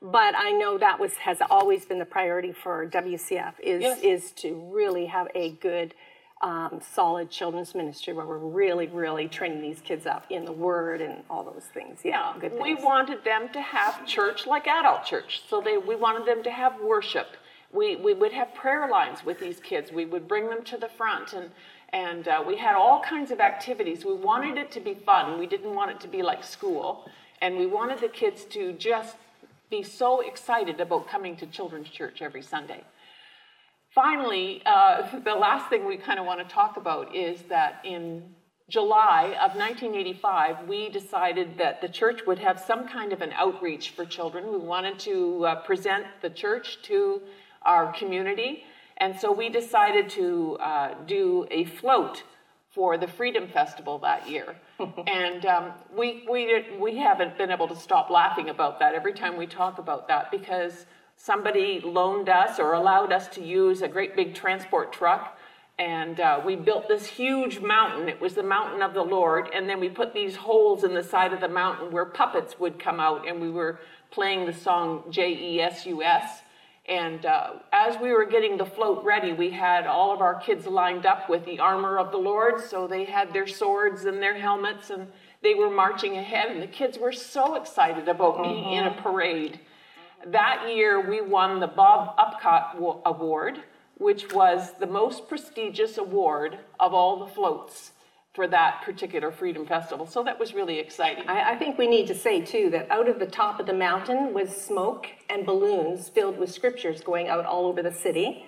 But 0.01 0.33
I 0.37 0.51
know 0.51 0.77
that 0.77 0.99
was 0.99 1.13
has 1.17 1.39
always 1.49 1.85
been 1.85 1.99
the 1.99 2.05
priority 2.05 2.53
for 2.53 2.87
WCF 2.87 3.59
is 3.61 3.81
Yes. 3.81 3.99
is 4.01 4.31
to 4.43 4.55
really 4.73 5.05
have 5.07 5.27
a 5.35 5.51
good. 5.51 5.93
Um, 6.41 6.81
solid 6.93 7.31
children's 7.31 7.73
ministry 7.73 8.13
where 8.13 8.25
we're 8.25 8.37
really, 8.37 8.87
really 8.87 9.27
training 9.29 9.61
these 9.61 9.79
kids 9.79 10.05
up 10.05 10.25
in 10.29 10.43
the 10.43 10.51
Word 10.51 10.99
and 11.01 11.23
all 11.29 11.43
those 11.43 11.63
things. 11.73 12.01
Yeah, 12.03 12.33
good 12.39 12.59
we 12.59 12.75
wanted 12.75 13.23
them 13.23 13.47
to 13.53 13.61
have 13.61 14.05
church 14.05 14.45
like 14.45 14.67
adult 14.67 15.05
church. 15.05 15.41
So 15.49 15.61
they, 15.61 15.77
we 15.77 15.95
wanted 15.95 16.25
them 16.27 16.43
to 16.43 16.51
have 16.51 16.73
worship. 16.81 17.27
We, 17.75 17.97
we 17.97 18.13
would 18.13 18.31
have 18.31 18.53
prayer 18.55 18.87
lines 18.89 19.25
with 19.25 19.39
these 19.39 19.59
kids. 19.59 19.91
We 19.91 20.05
would 20.05 20.27
bring 20.27 20.47
them 20.49 20.63
to 20.63 20.77
the 20.77 20.87
front, 20.87 21.33
and, 21.33 21.51
and 21.89 22.27
uh, 22.27 22.43
we 22.45 22.57
had 22.57 22.75
all 22.75 23.01
kinds 23.01 23.31
of 23.31 23.39
activities. 23.39 24.05
We 24.05 24.13
wanted 24.13 24.57
it 24.57 24.71
to 24.71 24.79
be 24.79 24.93
fun. 24.93 25.37
We 25.37 25.45
didn't 25.45 25.73
want 25.75 25.91
it 25.91 25.99
to 26.01 26.07
be 26.07 26.21
like 26.21 26.43
school. 26.43 27.09
And 27.41 27.57
we 27.57 27.65
wanted 27.65 27.99
the 27.99 28.07
kids 28.07 28.45
to 28.45 28.73
just 28.73 29.17
be 29.69 29.83
so 29.83 30.21
excited 30.21 30.79
about 30.79 31.07
coming 31.07 31.35
to 31.37 31.45
children's 31.47 31.89
church 31.89 32.21
every 32.21 32.41
Sunday. 32.41 32.81
Finally, 33.93 34.61
uh, 34.65 35.19
the 35.23 35.33
last 35.33 35.69
thing 35.69 35.85
we 35.85 35.97
kind 35.97 36.19
of 36.19 36.25
want 36.25 36.39
to 36.39 36.53
talk 36.53 36.77
about 36.77 37.13
is 37.15 37.41
that 37.43 37.81
in 37.83 38.23
July 38.67 39.35
of 39.43 39.55
1985, 39.55 40.67
we 40.67 40.89
decided 40.89 41.57
that 41.57 41.81
the 41.81 41.87
church 41.87 42.21
would 42.25 42.39
have 42.39 42.59
some 42.59 42.87
kind 42.87 43.13
of 43.13 43.21
an 43.21 43.31
outreach 43.33 43.91
for 43.91 44.05
children. 44.05 44.51
We 44.51 44.57
wanted 44.57 44.97
to 44.99 45.45
uh, 45.45 45.55
present 45.61 46.05
the 46.21 46.31
church 46.31 46.79
to 46.83 47.21
our 47.65 47.91
community, 47.93 48.63
and 48.97 49.19
so 49.19 49.31
we 49.31 49.49
decided 49.49 50.09
to 50.11 50.57
uh, 50.61 50.93
do 51.05 51.45
a 51.51 51.65
float 51.65 52.23
for 52.75 52.97
the 52.97 53.07
Freedom 53.07 53.47
Festival 53.47 53.97
that 53.99 54.29
year. 54.29 54.55
and 55.07 55.45
um, 55.45 55.71
we, 55.95 56.25
we, 56.29 56.65
we 56.77 56.97
haven't 56.97 57.37
been 57.37 57.49
able 57.49 57.69
to 57.69 57.75
stop 57.75 58.09
laughing 58.09 58.49
about 58.49 58.79
that 58.79 58.93
every 58.93 59.13
time 59.13 59.37
we 59.37 59.47
talk 59.47 59.79
about 59.79 60.09
that 60.09 60.29
because 60.29 60.85
somebody 61.15 61.79
loaned 61.79 62.27
us 62.27 62.59
or 62.59 62.73
allowed 62.73 63.13
us 63.13 63.29
to 63.29 63.41
use 63.41 63.81
a 63.81 63.87
great 63.87 64.15
big 64.15 64.35
transport 64.35 64.91
truck. 64.91 65.37
And 65.79 66.19
uh, 66.19 66.41
we 66.45 66.55
built 66.55 66.87
this 66.87 67.05
huge 67.05 67.59
mountain. 67.59 68.07
It 68.09 68.19
was 68.19 68.33
the 68.33 68.43
mountain 68.43 68.81
of 68.81 68.93
the 68.93 69.03
Lord. 69.03 69.49
And 69.53 69.69
then 69.69 69.79
we 69.79 69.89
put 69.89 70.13
these 70.13 70.35
holes 70.35 70.83
in 70.83 70.93
the 70.93 71.03
side 71.03 71.33
of 71.33 71.41
the 71.41 71.49
mountain 71.49 71.91
where 71.91 72.05
puppets 72.05 72.59
would 72.59 72.79
come 72.79 72.99
out. 72.99 73.27
And 73.27 73.41
we 73.41 73.49
were 73.49 73.79
playing 74.11 74.45
the 74.45 74.53
song 74.53 75.03
J 75.09 75.33
E 75.33 75.61
S 75.61 75.85
U 75.85 76.03
S. 76.03 76.41
And 76.87 77.25
uh, 77.25 77.53
as 77.73 77.99
we 77.99 78.11
were 78.11 78.25
getting 78.25 78.57
the 78.57 78.65
float 78.65 79.03
ready, 79.03 79.33
we 79.33 79.49
had 79.49 79.87
all 79.87 80.13
of 80.13 80.21
our 80.21 80.35
kids 80.35 80.67
lined 80.67 81.05
up 81.05 81.29
with 81.29 81.43
the 81.45 81.59
armor 81.59 81.97
of 81.97 82.11
the 82.11 82.17
Lord. 82.17 82.61
So 82.61 82.87
they 82.87 83.05
had 83.05 83.33
their 83.33 83.47
swords 83.47 84.05
and 84.05 84.21
their 84.21 84.37
helmets, 84.37 84.91
and 84.91 85.07
they 85.41 85.55
were 85.55 85.71
marching 85.71 86.17
ahead. 86.17 86.51
And 86.51 86.61
the 86.61 86.67
kids 86.67 86.99
were 86.99 87.11
so 87.11 87.55
excited 87.55 88.07
about 88.07 88.43
being 88.43 88.73
in 88.73 88.85
a 88.85 89.01
parade. 89.01 89.59
That 90.27 90.67
year, 90.75 91.01
we 91.01 91.21
won 91.21 91.59
the 91.59 91.67
Bob 91.67 92.15
Upcott 92.17 92.75
Award, 93.05 93.63
which 93.97 94.31
was 94.31 94.73
the 94.79 94.87
most 94.87 95.27
prestigious 95.27 95.97
award 95.97 96.59
of 96.79 96.93
all 96.93 97.25
the 97.25 97.31
floats 97.31 97.93
for 98.35 98.47
that 98.47 98.81
particular 98.83 99.31
Freedom 99.31 99.65
Festival. 99.65 100.05
So 100.05 100.21
that 100.23 100.37
was 100.37 100.53
really 100.53 100.77
exciting. 100.77 101.27
I, 101.27 101.53
I 101.53 101.55
think 101.55 101.77
we 101.77 101.87
need 101.87 102.05
to 102.07 102.15
say 102.15 102.41
too 102.41 102.69
that 102.71 102.91
out 102.91 103.07
of 103.07 103.17
the 103.17 103.25
top 103.25 103.61
of 103.61 103.65
the 103.65 103.73
mountain 103.73 104.33
was 104.33 104.49
smoke 104.49 105.07
and 105.29 105.45
balloons 105.45 106.09
filled 106.09 106.37
with 106.37 106.51
scriptures 106.51 107.01
going 107.01 107.29
out 107.29 107.45
all 107.45 107.65
over 107.65 107.81
the 107.81 107.93
city. 107.93 108.45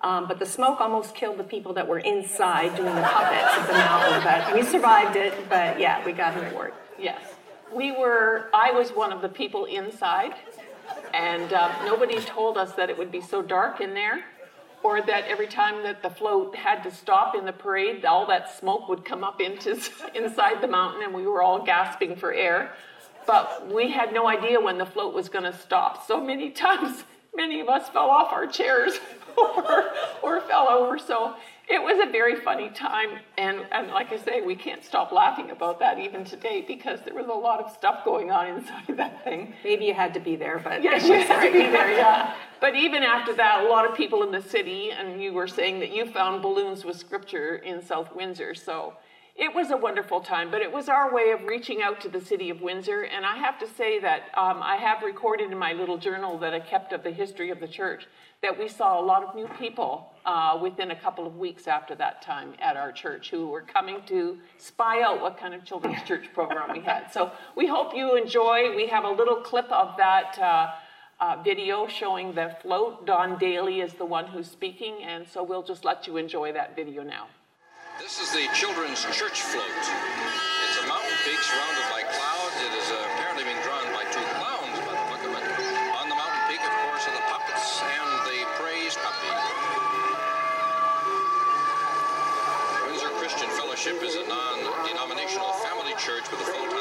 Um, 0.00 0.26
but 0.26 0.38
the 0.38 0.46
smoke 0.46 0.80
almost 0.80 1.14
killed 1.14 1.38
the 1.38 1.44
people 1.44 1.74
that 1.74 1.86
were 1.86 1.98
inside 1.98 2.76
doing 2.76 2.94
the 2.94 3.02
puppets 3.02 3.58
at 3.58 3.66
the 3.66 3.72
mountain. 3.72 4.22
But 4.24 4.54
we 4.54 4.62
survived 4.62 5.16
it. 5.16 5.48
But 5.48 5.78
yeah, 5.78 6.04
we 6.04 6.12
got 6.12 6.36
an 6.36 6.52
award. 6.52 6.72
Yes. 6.98 7.20
We 7.74 7.92
were, 7.92 8.48
I 8.54 8.70
was 8.70 8.90
one 8.90 9.12
of 9.12 9.20
the 9.22 9.28
people 9.28 9.64
inside, 9.64 10.34
and 11.12 11.52
uh, 11.52 11.84
nobody 11.84 12.20
told 12.20 12.56
us 12.56 12.72
that 12.72 12.88
it 12.90 12.96
would 12.96 13.10
be 13.10 13.20
so 13.20 13.42
dark 13.42 13.80
in 13.80 13.92
there. 13.92 14.24
Or 14.82 15.02
that 15.02 15.24
every 15.26 15.46
time 15.46 15.82
that 15.82 16.02
the 16.02 16.10
float 16.10 16.54
had 16.54 16.82
to 16.82 16.90
stop 16.90 17.34
in 17.34 17.44
the 17.44 17.52
parade, 17.52 18.04
all 18.04 18.26
that 18.26 18.56
smoke 18.56 18.88
would 18.88 19.04
come 19.04 19.24
up 19.24 19.40
into 19.40 19.78
inside 20.14 20.60
the 20.60 20.68
mountain, 20.68 21.02
and 21.02 21.14
we 21.14 21.26
were 21.26 21.42
all 21.42 21.64
gasping 21.64 22.16
for 22.16 22.32
air. 22.32 22.72
But 23.26 23.72
we 23.72 23.90
had 23.90 24.12
no 24.12 24.28
idea 24.28 24.60
when 24.60 24.78
the 24.78 24.86
float 24.86 25.12
was 25.12 25.28
going 25.28 25.44
to 25.50 25.58
stop. 25.58 26.06
So 26.06 26.20
many 26.20 26.50
times, 26.66 27.04
many 27.34 27.60
of 27.60 27.68
us 27.68 27.88
fell 27.88 28.08
off 28.08 28.32
our 28.32 28.46
chairs 28.46 28.98
or, 29.36 29.86
or 30.22 30.40
fell 30.42 30.68
over. 30.68 30.98
So 30.98 31.34
it 31.68 31.82
was 31.82 31.98
a 32.06 32.10
very 32.10 32.36
funny 32.36 32.70
time. 32.70 33.18
And, 33.38 33.66
and 33.72 33.88
like 33.88 34.12
I 34.12 34.18
say, 34.18 34.40
we 34.40 34.54
can't 34.54 34.84
stop 34.84 35.10
laughing 35.10 35.50
about 35.50 35.80
that 35.80 35.98
even 35.98 36.24
today 36.24 36.64
because 36.66 37.00
there 37.04 37.14
was 37.14 37.26
a 37.26 37.32
lot 37.32 37.60
of 37.60 37.72
stuff 37.72 38.04
going 38.04 38.30
on 38.30 38.46
inside 38.46 38.96
that 38.96 39.24
thing. 39.24 39.52
Maybe 39.64 39.86
you 39.86 39.94
had 39.94 40.14
to 40.14 40.20
be 40.20 40.36
there, 40.36 40.60
but 40.62 40.82
Yes, 40.82 41.04
you 41.08 41.14
had 41.14 41.44
to 41.44 41.52
be 41.52 41.66
there, 41.66 41.90
yeah. 41.90 42.34
But 42.60 42.76
even 42.76 43.02
after 43.02 43.34
that, 43.34 43.64
a 43.64 43.68
lot 43.68 43.88
of 43.88 43.96
people 43.96 44.22
in 44.22 44.30
the 44.30 44.42
city, 44.42 44.92
and 44.92 45.20
you 45.20 45.32
were 45.32 45.48
saying 45.48 45.80
that 45.80 45.92
you 45.92 46.06
found 46.06 46.40
balloons 46.40 46.84
with 46.84 46.96
scripture 46.98 47.56
in 47.56 47.82
South 47.82 48.14
Windsor. 48.14 48.54
So 48.54 48.94
it 49.38 49.54
was 49.54 49.70
a 49.70 49.76
wonderful 49.76 50.20
time, 50.20 50.50
but 50.50 50.62
it 50.62 50.72
was 50.72 50.88
our 50.88 51.14
way 51.14 51.30
of 51.30 51.42
reaching 51.44 51.82
out 51.82 52.00
to 52.00 52.08
the 52.08 52.20
city 52.20 52.48
of 52.48 52.62
Windsor. 52.62 53.02
And 53.02 53.26
I 53.26 53.36
have 53.36 53.58
to 53.58 53.68
say 53.68 54.00
that 54.00 54.30
um, 54.34 54.62
I 54.62 54.76
have 54.76 55.02
recorded 55.02 55.52
in 55.52 55.58
my 55.58 55.74
little 55.74 55.98
journal 55.98 56.38
that 56.38 56.54
I 56.54 56.60
kept 56.60 56.94
of 56.94 57.02
the 57.02 57.10
history 57.10 57.50
of 57.50 57.60
the 57.60 57.68
church 57.68 58.06
that 58.40 58.58
we 58.58 58.66
saw 58.66 58.98
a 58.98 59.04
lot 59.04 59.22
of 59.22 59.34
new 59.34 59.48
people 59.58 60.12
uh, 60.24 60.58
within 60.62 60.90
a 60.90 60.96
couple 60.96 61.26
of 61.26 61.36
weeks 61.36 61.66
after 61.66 61.94
that 61.96 62.22
time 62.22 62.54
at 62.60 62.76
our 62.76 62.92
church 62.92 63.30
who 63.30 63.48
were 63.48 63.60
coming 63.60 64.00
to 64.06 64.38
spy 64.56 65.02
out 65.02 65.20
what 65.20 65.38
kind 65.38 65.52
of 65.52 65.64
children's 65.64 66.02
church 66.06 66.32
program 66.32 66.72
we 66.72 66.80
had. 66.80 67.12
So 67.12 67.30
we 67.54 67.66
hope 67.66 67.94
you 67.94 68.16
enjoy. 68.16 68.74
We 68.74 68.86
have 68.86 69.04
a 69.04 69.10
little 69.10 69.36
clip 69.36 69.70
of 69.70 69.96
that. 69.98 70.38
Uh, 70.38 70.70
uh, 71.18 71.40
video 71.42 71.86
showing 71.86 72.34
the 72.34 72.54
float. 72.60 73.06
Don 73.06 73.38
Daly 73.38 73.80
is 73.80 73.94
the 73.94 74.04
one 74.04 74.26
who's 74.26 74.50
speaking, 74.50 75.02
and 75.02 75.26
so 75.26 75.42
we'll 75.42 75.62
just 75.62 75.82
let 75.82 76.06
you 76.06 76.18
enjoy 76.18 76.52
that 76.52 76.76
video 76.76 77.02
now. 77.02 77.28
This 77.98 78.20
is 78.20 78.28
the 78.28 78.44
children's 78.52 79.00
church 79.16 79.40
float. 79.40 79.64
It's 79.72 80.76
a 80.84 80.86
mountain 80.86 81.16
peak 81.24 81.40
surrounded 81.40 81.88
by 81.88 82.04
clouds. 82.04 82.52
It 82.60 82.76
is 82.76 82.92
uh, 82.92 83.08
apparently 83.16 83.48
being 83.48 83.56
drawn 83.64 83.88
by 83.96 84.04
two 84.12 84.20
clowns 84.36 84.76
by 84.84 84.92
the 84.92 85.06
look 85.08 85.24
of 85.24 85.32
it. 85.32 85.44
On 85.96 86.04
the 86.04 86.14
mountain 86.14 86.44
peak, 86.44 86.60
of 86.60 86.76
course, 86.84 87.08
are 87.08 87.16
the 87.16 87.24
puppets 87.24 87.80
and 87.80 88.08
the 88.28 88.44
praise 88.60 89.00
puppy. 89.00 89.32
Windsor 92.84 93.08
Christian 93.16 93.48
Fellowship 93.56 93.96
is 94.04 94.20
a 94.20 94.28
non-denominational 94.28 95.56
family 95.64 95.96
church 95.96 96.28
with 96.28 96.44
a 96.44 96.48
full-time 96.52 96.75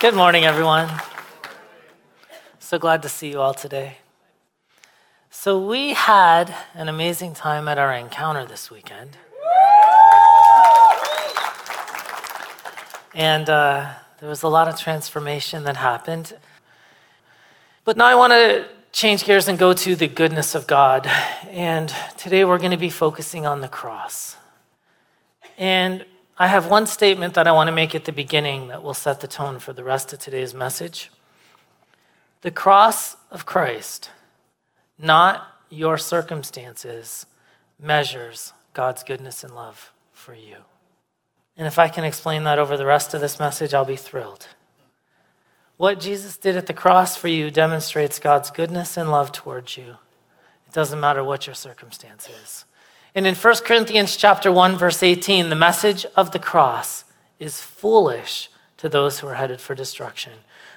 Good 0.00 0.14
morning, 0.14 0.46
everyone. 0.46 0.88
So 2.58 2.78
glad 2.78 3.02
to 3.02 3.08
see 3.10 3.32
you 3.32 3.38
all 3.42 3.52
today. 3.52 3.98
So, 5.28 5.62
we 5.62 5.92
had 5.92 6.54
an 6.72 6.88
amazing 6.88 7.34
time 7.34 7.68
at 7.68 7.76
our 7.76 7.92
encounter 7.92 8.46
this 8.46 8.70
weekend. 8.70 9.18
And 13.12 13.50
uh, 13.50 13.92
there 14.20 14.28
was 14.30 14.42
a 14.42 14.48
lot 14.48 14.68
of 14.68 14.80
transformation 14.80 15.64
that 15.64 15.76
happened. 15.76 16.32
But 17.84 17.98
now 17.98 18.06
I 18.06 18.14
want 18.14 18.32
to 18.32 18.68
change 18.92 19.26
gears 19.26 19.48
and 19.48 19.58
go 19.58 19.74
to 19.74 19.94
the 19.94 20.08
goodness 20.08 20.54
of 20.54 20.66
God. 20.66 21.06
And 21.50 21.94
today 22.16 22.46
we're 22.46 22.56
going 22.56 22.70
to 22.70 22.78
be 22.78 22.88
focusing 22.88 23.44
on 23.44 23.60
the 23.60 23.68
cross. 23.68 24.38
And 25.58 26.06
I 26.40 26.46
have 26.46 26.68
one 26.70 26.86
statement 26.86 27.34
that 27.34 27.46
I 27.46 27.52
want 27.52 27.68
to 27.68 27.72
make 27.72 27.94
at 27.94 28.06
the 28.06 28.12
beginning 28.12 28.68
that 28.68 28.82
will 28.82 28.94
set 28.94 29.20
the 29.20 29.28
tone 29.28 29.58
for 29.58 29.74
the 29.74 29.84
rest 29.84 30.14
of 30.14 30.20
today's 30.20 30.54
message. 30.54 31.10
The 32.40 32.50
cross 32.50 33.18
of 33.30 33.44
Christ, 33.44 34.08
not 34.98 35.46
your 35.68 35.98
circumstances, 35.98 37.26
measures 37.78 38.54
God's 38.72 39.02
goodness 39.02 39.44
and 39.44 39.54
love 39.54 39.92
for 40.14 40.32
you. 40.32 40.56
And 41.58 41.66
if 41.66 41.78
I 41.78 41.88
can 41.88 42.04
explain 42.04 42.44
that 42.44 42.58
over 42.58 42.74
the 42.78 42.86
rest 42.86 43.12
of 43.12 43.20
this 43.20 43.38
message, 43.38 43.74
I'll 43.74 43.84
be 43.84 43.96
thrilled. 43.96 44.48
What 45.76 46.00
Jesus 46.00 46.38
did 46.38 46.56
at 46.56 46.64
the 46.64 46.72
cross 46.72 47.18
for 47.18 47.28
you 47.28 47.50
demonstrates 47.50 48.18
God's 48.18 48.50
goodness 48.50 48.96
and 48.96 49.10
love 49.10 49.30
towards 49.30 49.76
you. 49.76 49.96
It 50.66 50.72
doesn't 50.72 51.00
matter 51.00 51.22
what 51.22 51.46
your 51.46 51.54
circumstance 51.54 52.30
is. 52.30 52.64
And 53.14 53.26
in 53.26 53.34
1 53.34 53.56
Corinthians 53.64 54.16
chapter 54.16 54.52
1 54.52 54.76
verse 54.76 55.02
18, 55.02 55.48
the 55.48 55.56
message 55.56 56.06
of 56.16 56.30
the 56.30 56.38
cross 56.38 57.04
is 57.38 57.60
foolish 57.60 58.50
to 58.76 58.88
those 58.88 59.18
who 59.18 59.26
are 59.26 59.34
headed 59.34 59.60
for 59.60 59.74
destruction. 59.74 60.32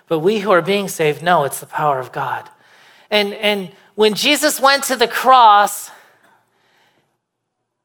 But 0.08 0.20
we 0.20 0.40
who 0.40 0.52
are 0.52 0.62
being 0.62 0.88
saved 0.88 1.22
know 1.22 1.44
it's 1.44 1.60
the 1.60 1.66
power 1.66 2.00
of 2.00 2.12
God. 2.12 2.50
And 3.10 3.34
and 3.34 3.72
when 3.96 4.16
Jesus 4.16 4.60
went 4.60 4.84
to 4.86 4.96
the 4.96 5.08
cross, 5.08 5.92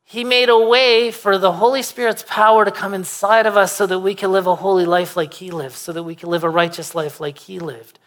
he 0.05 0.25
made 0.25 0.49
a 0.49 0.59
way 0.59 1.11
for 1.11 1.37
the 1.37 1.52
Holy 1.52 1.83
Spirit's 1.83 2.25
power 2.26 2.64
to 2.64 2.71
come 2.71 2.95
inside 2.95 3.45
of 3.45 3.59
us 3.59 3.75
so 3.75 3.87
that 3.87 3.99
we 3.99 4.14
can 4.14 4.33
live 4.33 4.47
a 4.47 4.55
holy 4.55 4.87
life 4.87 5.19
like 5.19 5.35
he 5.35 5.50
lived, 5.50 5.75
so 5.75 5.93
that 5.93 6.02
we 6.02 6.14
can 6.14 6.31
live 6.31 6.45
a 6.45 6.49
righteous 6.49 6.95
life 6.95 7.21
like 7.21 7.37
he 7.37 7.59
lived, 7.59 7.99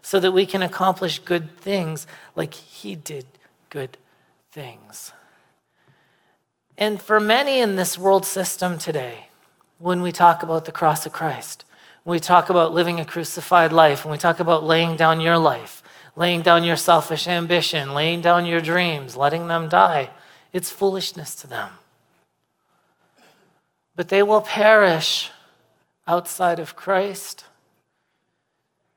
so 0.00 0.18
that 0.18 0.32
we 0.32 0.46
can 0.46 0.62
accomplish 0.62 1.18
good 1.18 1.54
things 1.58 2.06
like 2.34 2.54
he 2.54 2.96
did 2.96 3.26
good 3.68 3.98
things. 4.50 5.12
And 6.80 7.00
for 7.00 7.20
many 7.20 7.60
in 7.60 7.76
this 7.76 7.98
world 7.98 8.24
system 8.24 8.78
today, 8.78 9.26
when 9.78 10.00
we 10.00 10.12
talk 10.12 10.42
about 10.42 10.64
the 10.64 10.72
cross 10.72 11.04
of 11.04 11.12
Christ, 11.12 11.66
when 12.04 12.16
we 12.16 12.20
talk 12.20 12.48
about 12.48 12.72
living 12.72 12.98
a 12.98 13.04
crucified 13.04 13.70
life, 13.70 14.02
when 14.02 14.12
we 14.12 14.18
talk 14.18 14.40
about 14.40 14.64
laying 14.64 14.96
down 14.96 15.20
your 15.20 15.36
life, 15.36 15.82
laying 16.16 16.40
down 16.40 16.64
your 16.64 16.76
selfish 16.76 17.28
ambition, 17.28 17.92
laying 17.92 18.22
down 18.22 18.46
your 18.46 18.62
dreams, 18.62 19.14
letting 19.14 19.46
them 19.46 19.68
die, 19.68 20.08
it's 20.54 20.70
foolishness 20.70 21.34
to 21.34 21.46
them. 21.46 21.70
But 23.94 24.08
they 24.08 24.22
will 24.22 24.40
perish 24.40 25.30
outside 26.06 26.58
of 26.58 26.76
Christ. 26.76 27.44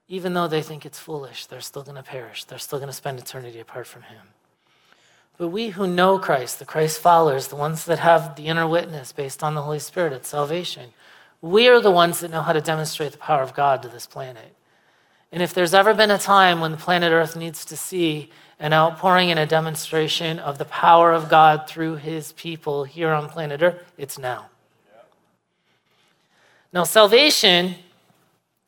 Even 0.08 0.34
though 0.34 0.48
they 0.48 0.62
think 0.62 0.86
it's 0.86 1.00
foolish, 1.00 1.48
they're 1.48 1.60
still 1.60 1.84
going 1.84 1.98
to 1.98 2.04
perish. 2.04 2.46
They're 2.46 2.60
still 2.60 2.80
going 2.80 2.90
to 2.90 2.96
spend 2.96 3.20
eternity 3.20 3.60
apart 3.60 3.88
from 3.88 4.04
Him. 4.04 4.33
But 5.38 5.48
we 5.48 5.70
who 5.70 5.88
know 5.88 6.20
Christ, 6.20 6.60
the 6.60 6.66
Christ 6.66 7.00
followers, 7.00 7.48
the 7.48 7.56
ones 7.56 7.86
that 7.86 8.00
have 8.00 8.36
the 8.36 8.48
inner 8.48 8.68
witness 8.68 9.12
based 9.12 9.44
on 9.44 9.56
the 9.56 9.64
Holy 9.64 9.80
Spirit 9.80 10.14
at 10.14 10.26
salvation, 10.26 10.92
we 11.42 11.68
are 11.68 11.82
the 11.82 11.92
ones 11.92 12.20
that 12.20 12.32
know 12.32 12.42
how 12.42 12.54
to 12.54 12.62
demonstrate 12.62 13.12
the 13.12 13.18
power 13.18 13.42
of 13.42 13.54
God 13.54 13.82
to 13.82 13.90
this 13.90 14.06
planet. 14.06 14.56
And 15.32 15.42
if 15.42 15.54
there's 15.54 15.74
ever 15.74 15.94
been 15.94 16.12
a 16.12 16.20
time 16.20 16.60
when 16.62 16.72
the 16.72 16.78
planet 16.78 17.12
Earth 17.12 17.36
needs 17.36 17.66
to 17.66 17.76
see 17.76 18.30
an 18.60 18.72
outpouring 18.72 19.32
and 19.32 19.40
a 19.40 19.48
demonstration 19.48 20.38
of 20.40 20.60
the 20.60 20.66
power 20.66 21.12
of 21.12 21.28
God 21.28 21.68
through 21.68 21.96
his 21.96 22.32
people 22.34 22.84
here 22.84 23.12
on 23.12 23.28
planet 23.28 23.62
Earth, 23.62 23.84
it's 23.98 24.20
now. 24.20 24.46
Now, 26.72 26.84
salvation, 26.84 27.76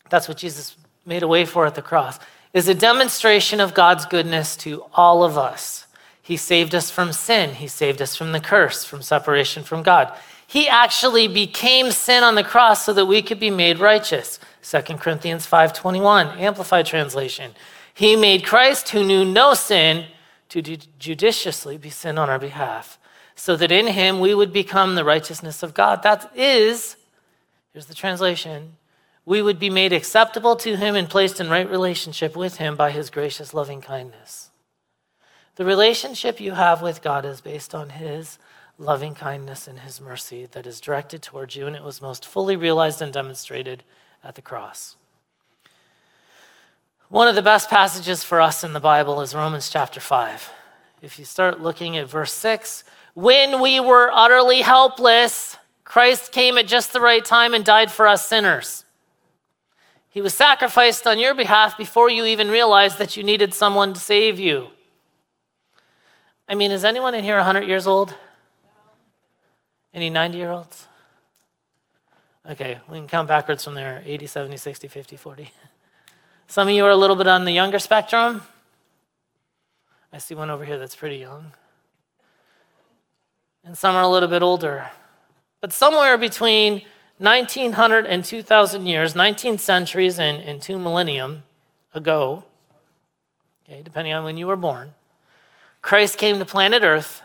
that's 0.09 0.27
what 0.27 0.37
Jesus 0.37 0.75
made 1.05 1.23
a 1.23 1.27
way 1.27 1.45
for 1.45 1.65
at 1.65 1.75
the 1.75 1.81
cross, 1.81 2.19
is 2.53 2.67
a 2.67 2.73
demonstration 2.73 3.59
of 3.59 3.73
God's 3.73 4.05
goodness 4.05 4.55
to 4.57 4.83
all 4.93 5.23
of 5.23 5.37
us. 5.37 5.84
He 6.25 6.37
saved 6.37 6.73
us 6.73 6.89
from 6.89 7.13
sin, 7.13 7.53
He 7.53 7.67
saved 7.67 8.01
us 8.01 8.15
from 8.15 8.31
the 8.31 8.39
curse, 8.39 8.83
from 8.83 9.03
separation 9.03 9.61
from 9.61 9.83
God. 9.83 10.11
He 10.47 10.67
actually 10.67 11.27
became 11.27 11.91
sin 11.91 12.23
on 12.23 12.33
the 12.33 12.43
cross 12.43 12.83
so 12.83 12.93
that 12.93 13.05
we 13.05 13.21
could 13.21 13.39
be 13.39 13.51
made 13.51 13.77
righteous. 13.77 14.39
2 14.63 14.97
Corinthians 14.97 15.45
5:21, 15.45 16.35
amplified 16.39 16.87
translation. 16.87 17.53
He 17.93 18.15
made 18.15 18.43
Christ 18.43 18.89
who 18.89 19.03
knew 19.03 19.23
no 19.23 19.53
sin 19.53 20.07
to 20.49 20.63
judiciously 20.63 21.77
be 21.77 21.91
sin 21.91 22.17
on 22.17 22.27
our 22.27 22.39
behalf, 22.39 22.97
so 23.35 23.55
that 23.57 23.71
in 23.71 23.85
him 23.85 24.19
we 24.19 24.33
would 24.33 24.51
become 24.51 24.95
the 24.95 25.05
righteousness 25.05 25.61
of 25.61 25.75
God. 25.75 26.01
That 26.01 26.31
is, 26.35 26.97
here's 27.71 27.85
the 27.85 27.93
translation, 27.93 28.77
we 29.25 29.43
would 29.43 29.59
be 29.59 29.69
made 29.69 29.93
acceptable 29.93 30.55
to 30.55 30.75
him 30.75 30.95
and 30.95 31.07
placed 31.07 31.39
in 31.39 31.51
right 31.51 31.69
relationship 31.69 32.35
with 32.35 32.57
him 32.57 32.75
by 32.75 32.89
his 32.89 33.11
gracious 33.11 33.53
loving 33.53 33.79
kindness. 33.79 34.49
The 35.55 35.65
relationship 35.65 36.41
you 36.41 36.51
have 36.51 36.81
with 36.81 37.01
God 37.01 37.23
is 37.25 37.39
based 37.39 37.73
on 37.73 37.89
his 37.89 38.37
loving 38.77 39.15
kindness 39.15 39.67
and 39.67 39.79
his 39.79 40.01
mercy 40.01 40.47
that 40.51 40.67
is 40.67 40.81
directed 40.81 41.21
towards 41.21 41.55
you, 41.55 41.65
and 41.65 41.75
it 41.75 41.83
was 41.83 42.01
most 42.01 42.25
fully 42.25 42.57
realized 42.57 43.01
and 43.01 43.13
demonstrated 43.13 43.83
at 44.21 44.35
the 44.35 44.41
cross. 44.41 44.97
One 47.07 47.29
of 47.29 47.35
the 47.35 47.41
best 47.41 47.69
passages 47.69 48.23
for 48.23 48.41
us 48.41 48.65
in 48.65 48.73
the 48.73 48.79
Bible 48.81 49.21
is 49.21 49.33
Romans 49.33 49.69
chapter 49.69 50.01
5. 50.01 50.51
If 51.01 51.17
you 51.17 51.23
start 51.23 51.61
looking 51.61 51.95
at 51.95 52.09
verse 52.09 52.33
6, 52.33 52.83
when 53.13 53.61
we 53.61 53.79
were 53.79 54.11
utterly 54.11 54.61
helpless, 54.61 55.55
Christ 55.85 56.33
came 56.33 56.57
at 56.57 56.67
just 56.67 56.91
the 56.91 56.99
right 56.99 57.23
time 57.23 57.53
and 57.53 57.63
died 57.63 57.91
for 57.91 58.07
us 58.07 58.27
sinners. 58.27 58.83
He 60.09 60.19
was 60.19 60.33
sacrificed 60.33 61.07
on 61.07 61.19
your 61.19 61.33
behalf 61.33 61.77
before 61.77 62.09
you 62.09 62.25
even 62.25 62.49
realized 62.49 62.97
that 62.97 63.15
you 63.15 63.23
needed 63.23 63.53
someone 63.53 63.93
to 63.93 63.99
save 63.99 64.37
you. 64.37 64.69
I 66.47 66.55
mean, 66.55 66.71
is 66.71 66.85
anyone 66.85 67.15
in 67.15 67.23
here 67.23 67.37
100 67.37 67.63
years 67.63 67.87
old? 67.87 68.13
Any 69.93 70.09
90 70.09 70.37
year 70.37 70.51
olds? 70.51 70.87
Okay, 72.49 72.79
we 72.89 72.97
can 72.99 73.07
count 73.07 73.27
backwards 73.27 73.63
from 73.63 73.73
there 73.73 74.03
80, 74.05 74.27
70, 74.27 74.57
60, 74.57 74.87
50, 74.87 75.15
40. 75.15 75.51
Some 76.47 76.67
of 76.67 76.73
you 76.73 76.85
are 76.85 76.91
a 76.91 76.95
little 76.95 77.15
bit 77.15 77.27
on 77.27 77.45
the 77.45 77.51
younger 77.51 77.79
spectrum. 77.79 78.43
I 80.13 80.19
see 80.19 80.35
one 80.35 80.49
over 80.49 80.63
here 80.63 80.77
that's 80.77 80.95
pretty 80.95 81.17
young. 81.17 81.51
And 83.63 83.75
some 83.75 83.95
are 83.95 84.03
a 84.03 84.07
little 84.07 84.29
bit 84.29 84.43
older. 84.43 84.91
But 85.59 85.73
somewhere 85.73 86.17
between 86.17 86.83
1900 87.17 88.05
and 88.05 88.23
2000 88.23 88.85
years, 88.85 89.15
19 89.15 89.57
centuries 89.57 90.19
and, 90.19 90.41
and 90.43 90.61
two 90.61 90.77
millennium 90.77 91.43
ago, 91.93 92.43
okay, 93.63 93.81
depending 93.83 94.13
on 94.13 94.23
when 94.23 94.37
you 94.37 94.45
were 94.45 94.55
born, 94.55 94.93
Christ 95.85 96.17
came 96.17 96.39
to 96.39 96.45
planet 96.45 96.81
Earth 96.81 97.21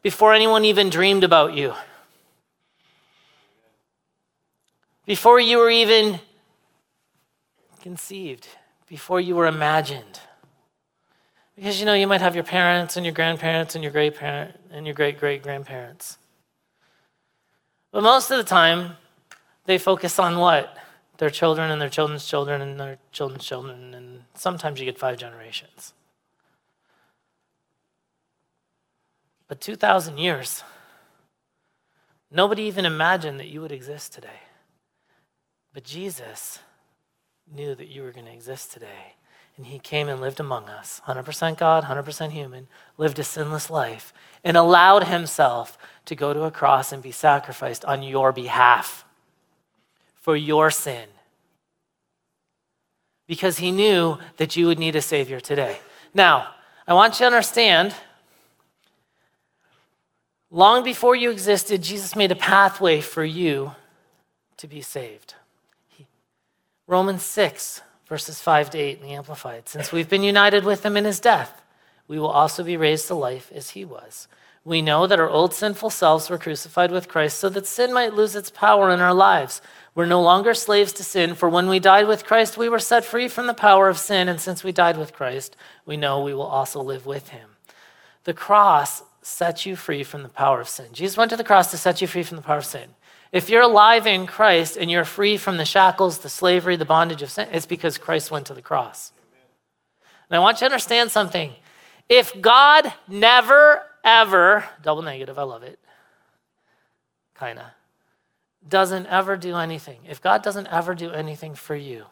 before 0.00 0.32
anyone 0.32 0.64
even 0.64 0.88
dreamed 0.88 1.22
about 1.22 1.52
you. 1.52 1.74
Before 5.04 5.38
you 5.38 5.58
were 5.58 5.68
even 5.68 6.18
conceived, 7.82 8.48
before 8.88 9.20
you 9.20 9.34
were 9.36 9.46
imagined. 9.46 10.20
Because 11.56 11.78
you 11.78 11.84
know, 11.84 11.92
you 11.92 12.06
might 12.06 12.22
have 12.22 12.34
your 12.34 12.42
parents 12.42 12.96
and 12.96 13.04
your 13.04 13.12
grandparents 13.12 13.74
and 13.74 13.84
your 13.84 13.92
great 13.92 14.16
parent 14.16 14.58
and 14.70 14.86
your 14.86 14.94
great 14.94 15.20
great 15.20 15.42
grandparents. 15.42 16.16
But 17.92 18.02
most 18.02 18.30
of 18.30 18.38
the 18.38 18.44
time, 18.44 18.96
they 19.66 19.76
focus 19.76 20.18
on 20.18 20.38
what? 20.38 20.74
Their 21.18 21.28
children 21.28 21.70
and 21.70 21.82
their 21.82 21.90
children's 21.90 22.26
children 22.26 22.62
and 22.62 22.80
their 22.80 22.96
children's 23.12 23.44
children, 23.44 23.92
and 23.92 24.22
sometimes 24.32 24.80
you 24.80 24.86
get 24.86 24.98
five 24.98 25.18
generations. 25.18 25.92
But 29.48 29.60
2,000 29.60 30.18
years, 30.18 30.62
nobody 32.30 32.62
even 32.62 32.84
imagined 32.84 33.38
that 33.40 33.48
you 33.48 33.60
would 33.60 33.72
exist 33.72 34.12
today. 34.12 34.40
But 35.72 35.84
Jesus 35.84 36.60
knew 37.52 37.74
that 37.74 37.88
you 37.88 38.02
were 38.02 38.12
going 38.12 38.26
to 38.26 38.32
exist 38.32 38.72
today. 38.72 39.14
And 39.56 39.66
he 39.66 39.78
came 39.78 40.08
and 40.08 40.20
lived 40.20 40.40
among 40.40 40.68
us, 40.68 41.00
100% 41.06 41.58
God, 41.58 41.84
100% 41.84 42.30
human, 42.30 42.66
lived 42.96 43.18
a 43.20 43.24
sinless 43.24 43.70
life, 43.70 44.12
and 44.42 44.56
allowed 44.56 45.04
himself 45.04 45.78
to 46.06 46.16
go 46.16 46.32
to 46.32 46.42
a 46.42 46.50
cross 46.50 46.92
and 46.92 47.02
be 47.02 47.12
sacrificed 47.12 47.84
on 47.84 48.02
your 48.02 48.32
behalf 48.32 49.04
for 50.16 50.34
your 50.36 50.70
sin. 50.70 51.08
Because 53.28 53.58
he 53.58 53.70
knew 53.70 54.18
that 54.38 54.56
you 54.56 54.66
would 54.66 54.78
need 54.78 54.96
a 54.96 55.02
Savior 55.02 55.38
today. 55.38 55.78
Now, 56.12 56.48
I 56.86 56.94
want 56.94 57.14
you 57.14 57.18
to 57.20 57.26
understand 57.26 57.94
long 60.54 60.84
before 60.84 61.16
you 61.16 61.30
existed, 61.30 61.82
Jesus 61.82 62.14
made 62.14 62.30
a 62.30 62.36
pathway 62.36 63.00
for 63.00 63.24
you 63.24 63.72
to 64.56 64.66
be 64.68 64.80
saved. 64.80 65.34
Romans 66.86 67.22
6, 67.22 67.82
verses 68.06 68.40
5 68.40 68.70
to 68.70 68.78
8 68.78 69.00
in 69.00 69.06
the 69.06 69.14
Amplified. 69.14 69.68
Since 69.68 69.90
we've 69.90 70.08
been 70.08 70.22
united 70.22 70.64
with 70.64 70.84
him 70.84 70.96
in 70.96 71.04
his 71.04 71.18
death, 71.18 71.62
we 72.06 72.18
will 72.18 72.28
also 72.28 72.62
be 72.62 72.76
raised 72.76 73.08
to 73.08 73.14
life 73.14 73.50
as 73.54 73.70
he 73.70 73.84
was. 73.84 74.28
We 74.64 74.80
know 74.80 75.06
that 75.06 75.20
our 75.20 75.28
old 75.28 75.52
sinful 75.52 75.90
selves 75.90 76.30
were 76.30 76.38
crucified 76.38 76.90
with 76.90 77.08
Christ 77.08 77.38
so 77.38 77.48
that 77.50 77.66
sin 77.66 77.92
might 77.92 78.14
lose 78.14 78.36
its 78.36 78.50
power 78.50 78.90
in 78.90 79.00
our 79.00 79.12
lives. 79.12 79.60
We're 79.94 80.06
no 80.06 80.22
longer 80.22 80.54
slaves 80.54 80.92
to 80.94 81.04
sin, 81.04 81.34
for 81.34 81.48
when 81.48 81.68
we 81.68 81.78
died 81.80 82.06
with 82.06 82.24
Christ, 82.24 82.56
we 82.56 82.68
were 82.68 82.78
set 82.78 83.04
free 83.04 83.28
from 83.28 83.46
the 83.46 83.54
power 83.54 83.88
of 83.88 83.98
sin. 83.98 84.28
And 84.28 84.40
since 84.40 84.64
we 84.64 84.72
died 84.72 84.96
with 84.96 85.12
Christ, 85.12 85.56
we 85.84 85.96
know 85.96 86.22
we 86.22 86.32
will 86.32 86.42
also 86.42 86.80
live 86.82 87.04
with 87.04 87.28
him. 87.28 87.50
The 88.24 88.34
cross 88.34 89.02
sets 89.24 89.64
you 89.64 89.74
free 89.74 90.04
from 90.04 90.22
the 90.22 90.28
power 90.28 90.60
of 90.60 90.68
sin. 90.68 90.86
Jesus 90.92 91.16
went 91.16 91.30
to 91.30 91.36
the 91.36 91.44
cross 91.44 91.70
to 91.70 91.78
set 91.78 92.02
you 92.02 92.06
free 92.06 92.22
from 92.22 92.36
the 92.36 92.42
power 92.42 92.58
of 92.58 92.64
sin. 92.64 92.90
If 93.32 93.48
you're 93.48 93.62
alive 93.62 94.06
in 94.06 94.26
Christ 94.26 94.76
and 94.76 94.90
you're 94.90 95.04
free 95.04 95.38
from 95.38 95.56
the 95.56 95.64
shackles, 95.64 96.18
the 96.18 96.28
slavery, 96.28 96.76
the 96.76 96.84
bondage 96.84 97.22
of 97.22 97.30
sin, 97.30 97.48
it's 97.50 97.66
because 97.66 97.98
Christ 97.98 98.30
went 98.30 98.46
to 98.46 98.54
the 98.54 98.62
cross. 98.62 99.12
And 100.28 100.36
I 100.36 100.40
want 100.40 100.56
you 100.56 100.60
to 100.60 100.66
understand 100.66 101.10
something. 101.10 101.52
If 102.08 102.38
God 102.40 102.92
never, 103.08 103.82
ever, 104.04 104.64
double 104.82 105.02
negative, 105.02 105.38
I 105.38 105.42
love 105.42 105.62
it, 105.62 105.78
kind 107.34 107.58
of, 107.58 107.64
doesn't 108.68 109.06
ever 109.06 109.36
do 109.36 109.56
anything, 109.56 110.00
if 110.08 110.20
God 110.20 110.42
doesn't 110.42 110.68
ever 110.68 110.94
do 110.94 111.10
anything 111.10 111.54
for 111.54 111.74
you, 111.74 112.04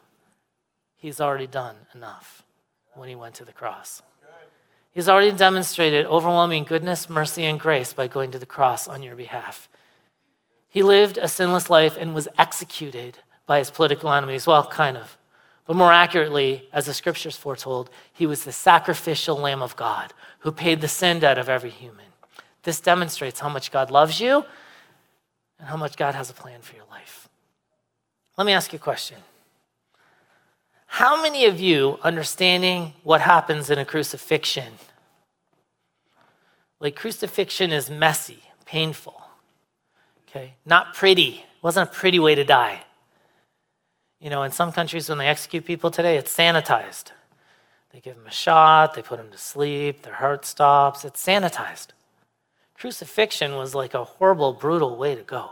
He's 0.96 1.20
already 1.20 1.46
done 1.46 1.76
enough 1.94 2.42
when 2.94 3.08
He 3.08 3.14
went 3.14 3.34
to 3.36 3.44
the 3.44 3.52
cross. 3.52 4.02
He's 4.92 5.08
already 5.08 5.32
demonstrated 5.32 6.06
overwhelming 6.06 6.64
goodness, 6.64 7.08
mercy, 7.08 7.44
and 7.44 7.58
grace 7.58 7.92
by 7.94 8.08
going 8.08 8.30
to 8.30 8.38
the 8.38 8.46
cross 8.46 8.86
on 8.86 9.02
your 9.02 9.16
behalf. 9.16 9.68
He 10.68 10.82
lived 10.82 11.18
a 11.18 11.28
sinless 11.28 11.70
life 11.70 11.96
and 11.98 12.14
was 12.14 12.28
executed 12.38 13.18
by 13.46 13.58
his 13.58 13.70
political 13.70 14.12
enemies. 14.12 14.46
Well, 14.46 14.66
kind 14.66 14.96
of. 14.96 15.16
But 15.64 15.76
more 15.76 15.92
accurately, 15.92 16.68
as 16.72 16.86
the 16.86 16.94
scriptures 16.94 17.36
foretold, 17.36 17.88
he 18.12 18.26
was 18.26 18.44
the 18.44 18.52
sacrificial 18.52 19.36
Lamb 19.36 19.62
of 19.62 19.76
God 19.76 20.12
who 20.40 20.52
paid 20.52 20.80
the 20.80 20.88
sin 20.88 21.20
debt 21.20 21.38
of 21.38 21.48
every 21.48 21.70
human. 21.70 22.06
This 22.62 22.80
demonstrates 22.80 23.40
how 23.40 23.48
much 23.48 23.70
God 23.70 23.90
loves 23.90 24.20
you 24.20 24.44
and 25.58 25.68
how 25.68 25.76
much 25.76 25.96
God 25.96 26.14
has 26.14 26.30
a 26.30 26.34
plan 26.34 26.60
for 26.60 26.76
your 26.76 26.84
life. 26.90 27.28
Let 28.36 28.46
me 28.46 28.52
ask 28.52 28.72
you 28.72 28.78
a 28.78 28.80
question. 28.80 29.18
How 30.92 31.22
many 31.22 31.46
of 31.46 31.58
you, 31.58 31.98
understanding 32.02 32.92
what 33.02 33.22
happens 33.22 33.70
in 33.70 33.78
a 33.78 33.84
crucifixion, 33.84 34.74
like 36.80 36.96
crucifixion 36.96 37.72
is 37.72 37.88
messy, 37.88 38.42
painful, 38.66 39.22
Okay? 40.28 40.54
Not 40.64 40.94
pretty. 40.94 41.28
It 41.28 41.62
wasn't 41.62 41.88
a 41.88 41.92
pretty 41.92 42.18
way 42.18 42.34
to 42.34 42.44
die. 42.44 42.84
You 44.20 44.30
know, 44.30 44.42
in 44.42 44.52
some 44.52 44.72
countries, 44.72 45.08
when 45.08 45.18
they 45.18 45.28
execute 45.28 45.64
people 45.64 45.90
today, 45.90 46.16
it's 46.16 46.34
sanitized. 46.34 47.12
They 47.92 48.00
give 48.00 48.16
them 48.16 48.26
a 48.26 48.30
shot, 48.30 48.94
they 48.94 49.02
put 49.02 49.18
them 49.18 49.30
to 49.30 49.38
sleep, 49.38 50.02
their 50.02 50.14
heart 50.14 50.46
stops. 50.46 51.04
It's 51.04 51.24
sanitized. 51.24 51.88
Crucifixion 52.74 53.56
was 53.56 53.74
like 53.74 53.94
a 53.94 54.04
horrible, 54.04 54.52
brutal 54.52 54.96
way 54.96 55.14
to 55.14 55.22
go. 55.22 55.50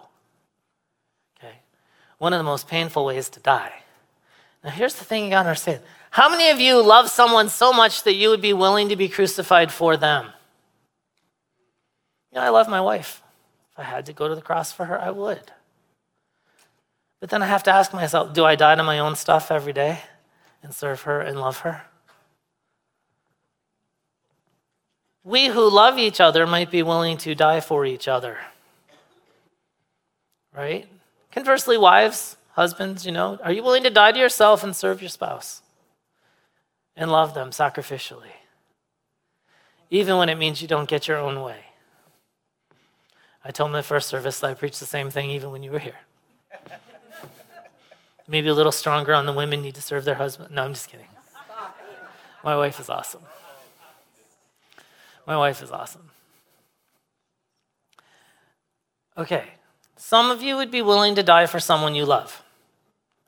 Okay? 1.38 1.60
One 2.18 2.32
of 2.32 2.38
the 2.38 2.44
most 2.44 2.68
painful 2.68 3.04
ways 3.04 3.28
to 3.30 3.40
die. 3.40 3.72
Now, 4.62 4.70
here's 4.70 4.94
the 4.94 5.04
thing 5.04 5.24
you 5.24 5.30
gotta 5.30 5.48
understand. 5.48 5.80
How 6.10 6.28
many 6.28 6.50
of 6.50 6.60
you 6.60 6.82
love 6.82 7.08
someone 7.08 7.48
so 7.48 7.72
much 7.72 8.02
that 8.02 8.14
you 8.14 8.28
would 8.30 8.42
be 8.42 8.52
willing 8.52 8.88
to 8.88 8.96
be 8.96 9.08
crucified 9.08 9.72
for 9.72 9.96
them? 9.96 10.26
You 12.32 12.38
know, 12.38 12.42
I 12.42 12.50
love 12.50 12.68
my 12.68 12.80
wife. 12.80 13.22
If 13.72 13.78
I 13.78 13.84
had 13.84 14.06
to 14.06 14.12
go 14.12 14.28
to 14.28 14.34
the 14.34 14.42
cross 14.42 14.72
for 14.72 14.84
her, 14.84 15.00
I 15.00 15.10
would. 15.10 15.52
But 17.20 17.30
then 17.30 17.42
I 17.42 17.46
have 17.46 17.62
to 17.64 17.72
ask 17.72 17.92
myself 17.92 18.32
do 18.32 18.44
I 18.44 18.56
die 18.56 18.74
to 18.74 18.82
my 18.82 18.98
own 18.98 19.14
stuff 19.14 19.50
every 19.50 19.72
day 19.72 20.00
and 20.62 20.74
serve 20.74 21.02
her 21.02 21.20
and 21.20 21.40
love 21.40 21.60
her? 21.60 21.82
We 25.22 25.48
who 25.48 25.68
love 25.68 25.98
each 25.98 26.20
other 26.20 26.46
might 26.46 26.70
be 26.70 26.82
willing 26.82 27.18
to 27.18 27.34
die 27.34 27.60
for 27.60 27.84
each 27.84 28.08
other. 28.08 28.38
Right? 30.56 30.88
Conversely, 31.30 31.76
wives, 31.76 32.36
husbands, 32.60 33.06
you 33.06 33.12
know, 33.12 33.38
are 33.42 33.52
you 33.52 33.62
willing 33.62 33.82
to 33.82 33.90
die 33.90 34.12
to 34.12 34.18
yourself 34.18 34.62
and 34.62 34.76
serve 34.76 35.00
your 35.00 35.08
spouse 35.08 35.62
and 36.94 37.10
love 37.10 37.32
them 37.32 37.50
sacrificially? 37.50 38.34
Even 39.88 40.18
when 40.18 40.28
it 40.28 40.36
means 40.36 40.60
you 40.60 40.68
don't 40.68 40.88
get 40.88 41.08
your 41.08 41.16
own 41.16 41.42
way. 41.42 41.60
I 43.42 43.50
told 43.50 43.70
him 43.70 43.72
the 43.72 43.82
first 43.82 44.08
service 44.08 44.40
that 44.40 44.50
I 44.50 44.54
preached 44.54 44.78
the 44.78 44.86
same 44.86 45.10
thing 45.10 45.30
even 45.30 45.50
when 45.50 45.62
you 45.62 45.70
were 45.70 45.78
here. 45.78 46.00
Maybe 48.28 48.48
a 48.48 48.54
little 48.54 48.72
stronger 48.72 49.14
on 49.14 49.24
the 49.24 49.32
women 49.32 49.62
need 49.62 49.74
to 49.76 49.82
serve 49.82 50.04
their 50.04 50.16
husband. 50.16 50.54
No, 50.54 50.62
I'm 50.62 50.74
just 50.74 50.88
kidding. 50.88 51.06
My 52.44 52.56
wife 52.56 52.78
is 52.78 52.90
awesome. 52.90 53.22
My 55.26 55.38
wife 55.38 55.62
is 55.62 55.70
awesome. 55.70 56.10
Okay, 59.16 59.44
some 59.96 60.30
of 60.30 60.42
you 60.42 60.56
would 60.56 60.70
be 60.70 60.82
willing 60.82 61.14
to 61.14 61.22
die 61.22 61.46
for 61.46 61.60
someone 61.60 61.94
you 61.94 62.04
love, 62.04 62.42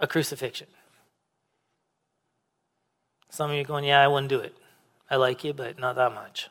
a 0.02 0.06
crucifixion. 0.06 0.66
Some 3.30 3.50
of 3.50 3.56
you 3.56 3.64
going, 3.64 3.84
yeah, 3.84 4.02
I 4.02 4.08
wouldn't 4.08 4.28
do 4.28 4.40
it. 4.40 4.54
I 5.08 5.16
like 5.16 5.44
you, 5.44 5.54
but 5.54 5.78
not 5.78 5.94
that 5.96 6.12
much. 6.12 6.50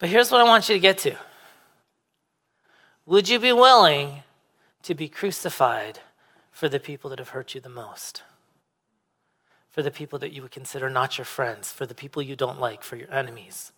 But 0.00 0.08
here's 0.08 0.32
what 0.32 0.40
I 0.40 0.44
want 0.44 0.68
you 0.68 0.74
to 0.74 0.80
get 0.80 0.98
to 0.98 1.14
Would 3.06 3.28
you 3.28 3.38
be 3.38 3.52
willing 3.52 4.22
to 4.82 4.94
be 4.94 5.08
crucified 5.08 6.00
for 6.50 6.68
the 6.68 6.80
people 6.80 7.10
that 7.10 7.18
have 7.18 7.30
hurt 7.30 7.54
you 7.54 7.60
the 7.60 7.68
most? 7.68 8.22
For 9.68 9.82
the 9.82 9.90
people 9.90 10.18
that 10.20 10.32
you 10.32 10.42
would 10.42 10.50
consider 10.50 10.88
not 10.88 11.18
your 11.18 11.24
friends, 11.24 11.70
for 11.70 11.84
the 11.84 11.94
people 11.94 12.22
you 12.22 12.36
don't 12.36 12.60
like, 12.60 12.82
for 12.82 12.96
your 12.96 13.12
enemies, 13.12 13.72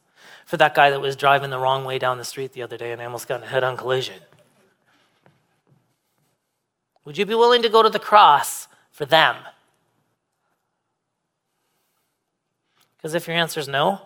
for 0.45 0.57
that 0.59 0.75
guy 0.75 0.91
that 0.91 1.01
was 1.01 1.17
driving 1.17 1.51
the 1.51 1.59
wrong 1.59 1.85
way 1.85 1.99
down 1.99 2.19
the 2.19 2.25
street 2.25 2.53
the 2.53 2.63
other 2.63 2.77
day 2.77 2.93
and 2.93 3.03
almost 3.03 3.29
got 3.29 3.41
in 3.41 3.45
a 3.45 3.51
head 3.51 3.65
on 3.65 3.77
collision? 3.77 4.21
Would 7.07 7.17
you 7.17 7.25
be 7.25 7.37
willing 7.37 7.63
to 7.63 7.69
go 7.69 7.85
to 7.85 7.89
the 7.89 8.01
cross 8.01 8.67
for 8.91 9.07
them? 9.07 9.37
Because 12.97 13.15
if 13.15 13.29
your 13.29 13.37
answer 13.37 13.61
is 13.61 13.69
no, 13.69 14.01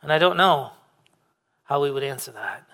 and 0.00 0.12
I 0.12 0.18
don't 0.18 0.36
know, 0.36 0.70
how 1.64 1.82
we 1.82 1.90
would 1.90 2.04
answer 2.04 2.30
that. 2.30 2.64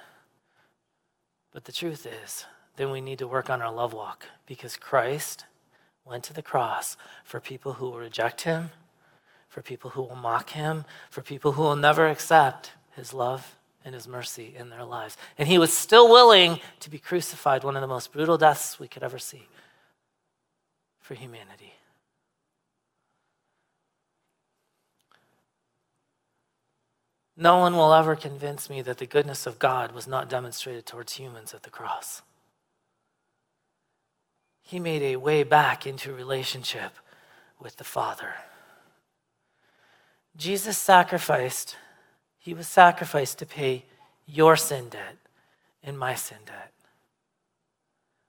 But 1.50 1.64
the 1.64 1.72
truth 1.72 2.06
is, 2.06 2.44
then 2.76 2.90
we 2.90 3.00
need 3.00 3.18
to 3.20 3.26
work 3.26 3.48
on 3.48 3.62
our 3.62 3.72
love 3.72 3.94
walk 3.94 4.26
because 4.44 4.76
Christ 4.76 5.46
went 6.04 6.24
to 6.24 6.34
the 6.34 6.42
cross 6.42 6.98
for 7.24 7.40
people 7.40 7.74
who 7.74 7.86
will 7.86 7.98
reject 7.98 8.42
him, 8.42 8.70
for 9.48 9.62
people 9.62 9.90
who 9.90 10.02
will 10.02 10.16
mock 10.16 10.50
him, 10.50 10.84
for 11.08 11.22
people 11.22 11.52
who 11.52 11.62
will 11.62 11.76
never 11.76 12.06
accept 12.06 12.72
his 12.94 13.14
love 13.14 13.56
and 13.84 13.94
his 13.94 14.06
mercy 14.06 14.54
in 14.56 14.70
their 14.70 14.84
lives. 14.84 15.16
And 15.38 15.48
he 15.48 15.58
was 15.58 15.72
still 15.72 16.08
willing 16.08 16.60
to 16.80 16.90
be 16.90 16.98
crucified, 16.98 17.64
one 17.64 17.76
of 17.76 17.82
the 17.82 17.88
most 17.88 18.12
brutal 18.12 18.38
deaths 18.38 18.78
we 18.78 18.88
could 18.88 19.02
ever 19.02 19.18
see 19.18 19.46
for 21.00 21.14
humanity. 21.14 21.74
No 27.36 27.58
one 27.58 27.76
will 27.76 27.92
ever 27.92 28.14
convince 28.14 28.68
me 28.68 28.82
that 28.82 28.98
the 28.98 29.06
goodness 29.06 29.46
of 29.46 29.58
God 29.58 29.92
was 29.92 30.06
not 30.06 30.28
demonstrated 30.28 30.86
towards 30.86 31.14
humans 31.14 31.54
at 31.54 31.62
the 31.62 31.70
cross. 31.70 32.22
He 34.62 34.78
made 34.78 35.02
a 35.02 35.16
way 35.16 35.42
back 35.42 35.86
into 35.86 36.12
relationship 36.12 36.92
with 37.58 37.76
the 37.76 37.84
Father. 37.84 38.34
Jesus 40.36 40.78
sacrificed, 40.78 41.76
he 42.42 42.54
was 42.54 42.66
sacrificed 42.66 43.38
to 43.38 43.46
pay 43.46 43.84
your 44.26 44.56
sin 44.56 44.88
debt 44.88 45.16
and 45.82 45.96
my 45.96 46.14
sin 46.16 46.38
debt. 46.44 46.72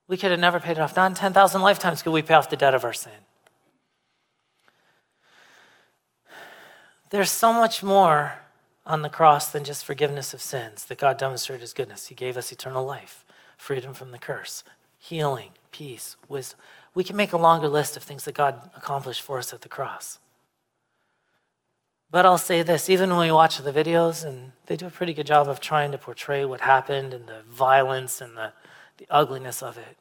We 0.08 0.17
could 0.17 0.30
have 0.30 0.39
never 0.39 0.60
paid 0.60 0.73
it 0.73 0.80
off. 0.80 0.95
Not 0.95 1.12
in 1.12 1.15
10,000 1.15 1.62
lifetimes 1.62 2.04
could 2.04 2.12
we 2.12 2.21
pay 2.21 2.36
off 2.36 2.49
the 2.49 2.56
debt 2.56 2.76
of 2.76 2.84
our 2.84 2.93
sin. 2.93 3.12
There's 7.10 7.32
so 7.32 7.52
much 7.52 7.82
more 7.82 8.34
on 8.86 9.02
the 9.02 9.10
cross 9.10 9.52
than 9.52 9.63
just 9.63 9.84
forgiveness 9.84 10.32
of 10.32 10.41
sins 10.41 10.86
that 10.86 10.99
God 10.99 11.17
demonstrated 11.17 11.62
his 11.62 11.73
goodness. 11.73 12.08
He 12.08 12.15
gave 12.15 12.38
us 12.38 12.52
eternal 12.52 12.86
life, 12.86 13.26
freedom 13.58 13.95
from 13.95 14.12
the 14.12 14.19
curse, 14.19 14.63
healing, 14.99 15.49
peace, 15.71 16.17
wisdom. 16.30 16.60
We 16.93 17.04
can 17.04 17.15
make 17.15 17.34
a 17.34 17.38
longer 17.38 17.67
list 17.67 17.97
of 17.97 18.04
things 18.04 18.26
that 18.26 18.36
God 18.36 18.69
accomplished 18.78 19.23
for 19.23 19.39
us 19.39 19.54
at 19.54 19.62
the 19.62 19.69
cross. 19.69 20.19
But 22.13 22.28
I'll 22.28 22.38
say 22.38 22.62
this 22.62 22.91
even 22.91 23.10
when 23.10 23.28
we 23.28 23.32
watch 23.32 23.58
the 23.58 23.73
videos, 23.73 24.23
and 24.23 24.52
they 24.67 24.76
do 24.76 24.86
a 24.86 24.91
pretty 24.91 25.15
good 25.15 25.26
job 25.26 25.49
of 25.49 25.60
trying 25.60 25.91
to 25.93 25.97
portray 25.97 26.45
what 26.45 26.62
happened 26.62 27.12
and 27.12 27.26
the 27.28 27.41
violence 27.49 28.21
and 28.21 28.38
the, 28.38 28.54
the 28.99 29.08
ugliness 29.10 29.63
of 29.63 29.80
it. 29.80 29.97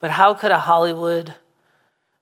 But 0.00 0.10
how 0.12 0.34
could 0.34 0.50
a 0.50 0.58
Hollywood 0.58 1.36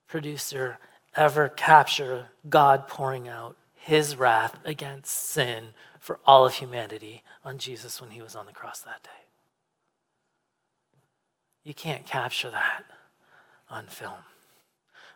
producer 0.06 0.78
ever 1.16 1.48
capture 1.48 2.28
God 2.48 2.86
pouring 2.86 3.28
out 3.28 3.56
his 3.74 4.16
wrath 4.16 4.56
against 4.64 5.12
sin 5.12 5.68
for 5.98 6.20
all 6.24 6.46
of 6.46 6.54
humanity 6.54 7.22
on 7.44 7.58
Jesus 7.58 8.00
when 8.00 8.10
he 8.10 8.22
was 8.22 8.36
on 8.36 8.46
the 8.46 8.52
cross 8.52 8.80
that 8.80 9.02
day. 9.02 9.10
You 11.64 11.74
can't 11.74 12.06
capture 12.06 12.50
that 12.50 12.84
on 13.68 13.86
film. 13.86 14.24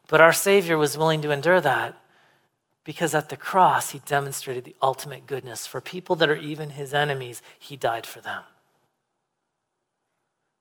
But 0.08 0.20
our 0.20 0.32
Savior 0.32 0.76
was 0.76 0.98
willing 0.98 1.22
to 1.22 1.30
endure 1.30 1.60
that 1.60 1.96
because 2.84 3.14
at 3.14 3.28
the 3.28 3.36
cross, 3.36 3.90
he 3.90 4.00
demonstrated 4.00 4.64
the 4.64 4.74
ultimate 4.82 5.26
goodness. 5.26 5.66
For 5.66 5.80
people 5.80 6.16
that 6.16 6.28
are 6.28 6.36
even 6.36 6.70
his 6.70 6.92
enemies, 6.92 7.42
he 7.58 7.76
died 7.76 8.06
for 8.06 8.20
them. 8.20 8.42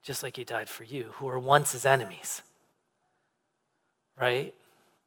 Just 0.03 0.23
like 0.23 0.35
he 0.35 0.43
died 0.43 0.69
for 0.69 0.83
you, 0.83 1.09
who 1.13 1.25
were 1.25 1.39
once 1.39 1.71
his 1.71 1.85
enemies. 1.85 2.41
Right? 4.19 4.53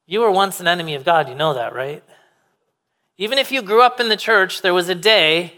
You 0.06 0.20
were 0.20 0.30
once 0.30 0.60
an 0.60 0.66
enemy 0.66 0.94
of 0.94 1.04
God, 1.04 1.28
you 1.28 1.34
know 1.34 1.54
that, 1.54 1.74
right? 1.74 2.02
Even 3.16 3.38
if 3.38 3.52
you 3.52 3.62
grew 3.62 3.80
up 3.80 4.00
in 4.00 4.08
the 4.08 4.16
church, 4.16 4.62
there 4.62 4.74
was 4.74 4.88
a 4.88 4.94
day 4.94 5.52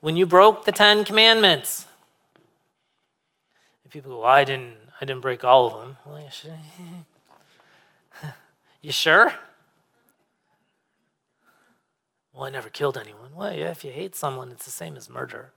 when 0.00 0.16
you 0.16 0.24
broke 0.24 0.64
the 0.64 0.72
Ten 0.72 1.04
Commandments. 1.04 1.86
And 3.84 3.92
people 3.92 4.12
go, 4.12 4.20
well, 4.20 4.28
I 4.28 4.44
didn't, 4.44 4.76
I 5.00 5.04
didn't 5.04 5.20
break 5.20 5.44
all 5.44 5.66
of 5.66 5.80
them. 5.80 5.96
Well, 6.06 6.20
you, 6.20 6.30
sure? 6.30 6.58
you 8.80 8.92
sure? 8.92 9.34
Well, 12.32 12.44
I 12.44 12.50
never 12.50 12.68
killed 12.68 12.96
anyone. 12.96 13.34
Well, 13.34 13.54
yeah, 13.54 13.70
if 13.70 13.84
you 13.84 13.92
hate 13.92 14.14
someone, 14.14 14.50
it's 14.50 14.64
the 14.64 14.70
same 14.70 14.96
as 14.96 15.10
murder. 15.10 15.52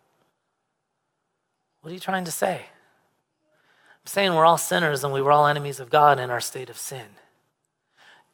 What 1.82 1.92
are 1.92 1.94
you 1.94 2.00
trying 2.00 2.26
to 2.26 2.32
say? 2.32 2.56
I'm 2.56 4.08
saying 4.08 4.34
we're 4.34 4.46
all 4.46 4.58
sinners 4.58 5.04
and 5.04 5.14
we 5.14 5.22
were 5.22 5.32
all 5.32 5.48
enemies 5.48 5.80
of 5.80 5.90
God 5.90 6.20
in 6.20 6.30
our 6.30 6.42
state 6.42 6.70
of 6.70 6.78
sin 6.78 7.06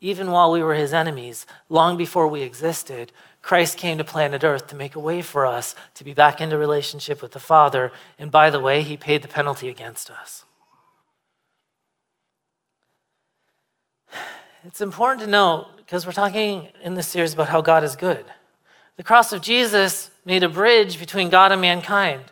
even 0.01 0.31
while 0.31 0.51
we 0.51 0.63
were 0.63 0.73
his 0.73 0.93
enemies, 0.93 1.45
long 1.69 1.95
before 1.95 2.27
we 2.27 2.41
existed, 2.41 3.11
Christ 3.43 3.77
came 3.77 3.99
to 3.99 4.03
planet 4.03 4.43
Earth 4.43 4.65
to 4.67 4.75
make 4.75 4.95
a 4.95 4.99
way 4.99 5.21
for 5.21 5.45
us 5.45 5.75
to 5.93 6.03
be 6.03 6.13
back 6.13 6.41
into 6.41 6.57
relationship 6.57 7.21
with 7.21 7.33
the 7.33 7.39
Father. 7.39 7.91
And 8.17 8.31
by 8.31 8.49
the 8.49 8.59
way, 8.59 8.81
he 8.81 8.97
paid 8.97 9.21
the 9.21 9.27
penalty 9.27 9.69
against 9.69 10.09
us. 10.09 10.43
It's 14.63 14.81
important 14.81 15.21
to 15.21 15.27
note, 15.27 15.67
because 15.77 16.05
we're 16.05 16.11
talking 16.11 16.67
in 16.83 16.93
this 16.93 17.07
series 17.07 17.33
about 17.33 17.49
how 17.49 17.61
God 17.61 17.83
is 17.83 17.95
good. 17.95 18.23
The 18.95 19.03
cross 19.03 19.33
of 19.33 19.41
Jesus 19.41 20.11
made 20.23 20.43
a 20.43 20.49
bridge 20.49 20.99
between 20.99 21.29
God 21.29 21.51
and 21.51 21.59
mankind. 21.59 22.23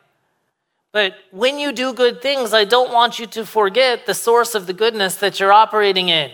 But 0.91 1.15
when 1.31 1.57
you 1.57 1.71
do 1.71 1.93
good 1.93 2.21
things, 2.21 2.53
I 2.53 2.65
don't 2.65 2.93
want 2.93 3.17
you 3.17 3.25
to 3.27 3.45
forget 3.45 4.05
the 4.05 4.13
source 4.13 4.53
of 4.53 4.67
the 4.67 4.73
goodness 4.73 5.15
that 5.15 5.39
you're 5.39 5.51
operating 5.51 6.09
in. 6.09 6.31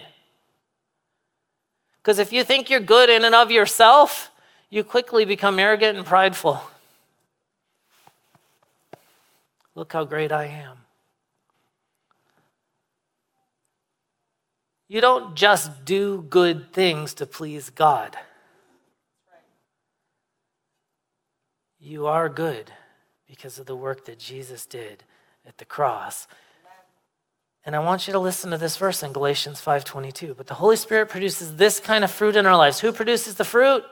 Because 2.01 2.19
if 2.19 2.33
you 2.33 2.43
think 2.43 2.69
you're 2.69 2.79
good 2.79 3.09
in 3.09 3.23
and 3.23 3.33
of 3.33 3.49
yourself, 3.49 4.31
you 4.69 4.83
quickly 4.83 5.25
become 5.25 5.59
arrogant 5.59 5.97
and 5.97 6.05
prideful. 6.05 6.61
Look 9.75 9.93
how 9.93 10.03
great 10.03 10.31
I 10.31 10.45
am. 10.45 10.84
You 14.87 15.01
don't 15.01 15.35
just 15.35 15.85
do 15.85 16.21
good 16.29 16.71
things 16.73 17.13
to 17.15 17.25
please 17.25 17.69
God. 17.69 18.17
You 21.79 22.07
are 22.07 22.29
good 22.29 22.71
because 23.27 23.59
of 23.59 23.65
the 23.65 23.75
work 23.75 24.05
that 24.05 24.19
Jesus 24.19 24.65
did 24.65 25.03
at 25.45 25.57
the 25.57 25.65
cross 25.65 26.27
and 27.65 27.75
I 27.75 27.79
want 27.79 28.05
you 28.05 28.13
to 28.13 28.19
listen 28.19 28.51
to 28.51 28.59
this 28.59 28.77
verse 28.77 29.01
in 29.01 29.11
Galatians 29.11 29.59
5:22. 29.59 30.35
But 30.35 30.45
the 30.45 30.53
Holy 30.53 30.75
Spirit 30.75 31.09
produces 31.09 31.55
this 31.55 31.79
kind 31.79 32.03
of 32.03 32.11
fruit 32.11 32.35
in 32.35 32.45
our 32.45 32.55
lives. 32.55 32.79
Who 32.79 32.93
produces 32.93 33.35
the 33.35 33.43
fruit? 33.43 33.83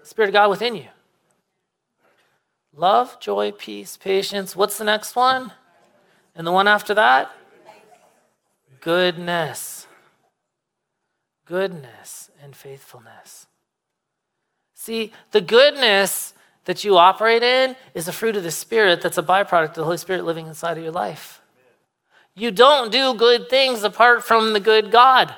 The 0.00 0.06
Spirit 0.06 0.28
of 0.28 0.34
God 0.34 0.50
within 0.50 0.76
you. 0.76 0.88
Love, 2.74 3.18
joy, 3.18 3.52
peace, 3.52 3.96
patience. 3.96 4.54
What's 4.54 4.76
the 4.76 4.84
next 4.84 5.16
one? 5.16 5.52
And 6.34 6.46
the 6.46 6.52
one 6.52 6.68
after 6.68 6.92
that? 6.94 7.30
Goodness. 8.84 9.86
Goodness 11.46 12.30
and 12.42 12.54
faithfulness. 12.54 13.46
See, 14.74 15.10
the 15.30 15.40
goodness 15.40 16.34
that 16.66 16.84
you 16.84 16.98
operate 16.98 17.42
in 17.42 17.76
is 17.94 18.08
a 18.08 18.12
fruit 18.12 18.36
of 18.36 18.42
the 18.42 18.50
Spirit 18.50 19.00
that's 19.00 19.16
a 19.16 19.22
byproduct 19.22 19.70
of 19.70 19.74
the 19.74 19.84
Holy 19.84 19.96
Spirit 19.96 20.26
living 20.26 20.46
inside 20.46 20.76
of 20.76 20.82
your 20.82 20.92
life. 20.92 21.40
You 22.34 22.50
don't 22.50 22.92
do 22.92 23.14
good 23.14 23.48
things 23.48 23.84
apart 23.84 24.22
from 24.22 24.52
the 24.52 24.60
good 24.60 24.90
God. 24.90 25.34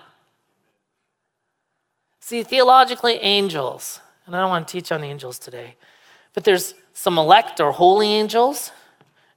See, 2.18 2.42
theologically, 2.42 3.14
angels, 3.16 4.00
and 4.26 4.34
I 4.34 4.40
don't 4.40 4.50
want 4.50 4.66
to 4.66 4.72
teach 4.72 4.90
on 4.90 5.04
angels 5.04 5.38
today, 5.38 5.76
but 6.34 6.42
there's 6.42 6.74
some 6.92 7.16
elect 7.16 7.60
or 7.60 7.70
holy 7.70 8.08
angels, 8.08 8.72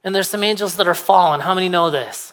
and 0.02 0.12
there's 0.12 0.28
some 0.28 0.42
angels 0.42 0.76
that 0.76 0.88
are 0.88 0.94
fallen. 0.94 1.40
How 1.40 1.54
many 1.54 1.68
know 1.68 1.90
this? 1.90 2.32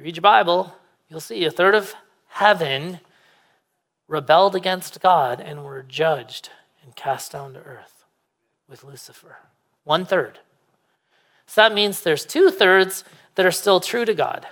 You 0.00 0.04
read 0.04 0.16
your 0.16 0.22
Bible, 0.22 0.74
you'll 1.10 1.20
see 1.20 1.44
a 1.44 1.50
third 1.50 1.74
of 1.74 1.94
heaven 2.28 3.00
rebelled 4.08 4.56
against 4.56 5.02
God 5.02 5.42
and 5.42 5.62
were 5.62 5.82
judged 5.82 6.48
and 6.82 6.96
cast 6.96 7.32
down 7.32 7.52
to 7.52 7.60
earth 7.60 8.06
with 8.66 8.82
Lucifer. 8.82 9.36
One 9.84 10.06
third. 10.06 10.38
So 11.44 11.60
that 11.60 11.74
means 11.74 12.00
there's 12.00 12.24
two 12.24 12.50
thirds 12.50 13.04
that 13.34 13.44
are 13.44 13.50
still 13.50 13.78
true 13.78 14.06
to 14.06 14.14
God. 14.14 14.46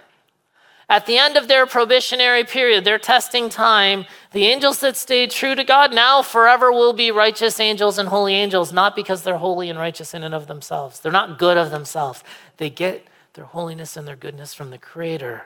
At 0.87 1.07
the 1.07 1.17
end 1.17 1.39
of 1.39 1.49
their 1.49 1.65
probationary 1.65 2.45
period, 2.45 2.85
their 2.85 2.99
testing 2.99 3.49
time, 3.49 4.05
the 4.33 4.49
angels 4.49 4.81
that 4.81 4.99
stayed 4.99 5.31
true 5.31 5.55
to 5.55 5.65
God 5.65 5.95
now 5.95 6.21
forever 6.21 6.71
will 6.71 6.93
be 6.93 7.11
righteous 7.11 7.59
angels 7.59 7.97
and 7.97 8.11
holy 8.11 8.35
angels, 8.35 8.71
not 8.71 8.95
because 8.95 9.23
they're 9.23 9.39
holy 9.39 9.71
and 9.71 9.79
righteous 9.79 10.13
in 10.13 10.25
and 10.25 10.35
of 10.35 10.47
themselves. 10.47 11.01
They're 11.01 11.11
not 11.11 11.39
good 11.39 11.57
of 11.57 11.71
themselves. 11.71 12.23
They 12.59 12.69
get 12.69 13.07
their 13.35 13.45
holiness 13.45 13.97
and 13.97 14.07
their 14.07 14.17
goodness 14.17 14.55
from 14.55 14.71
the 14.71 14.79
Creator. 14.79 15.45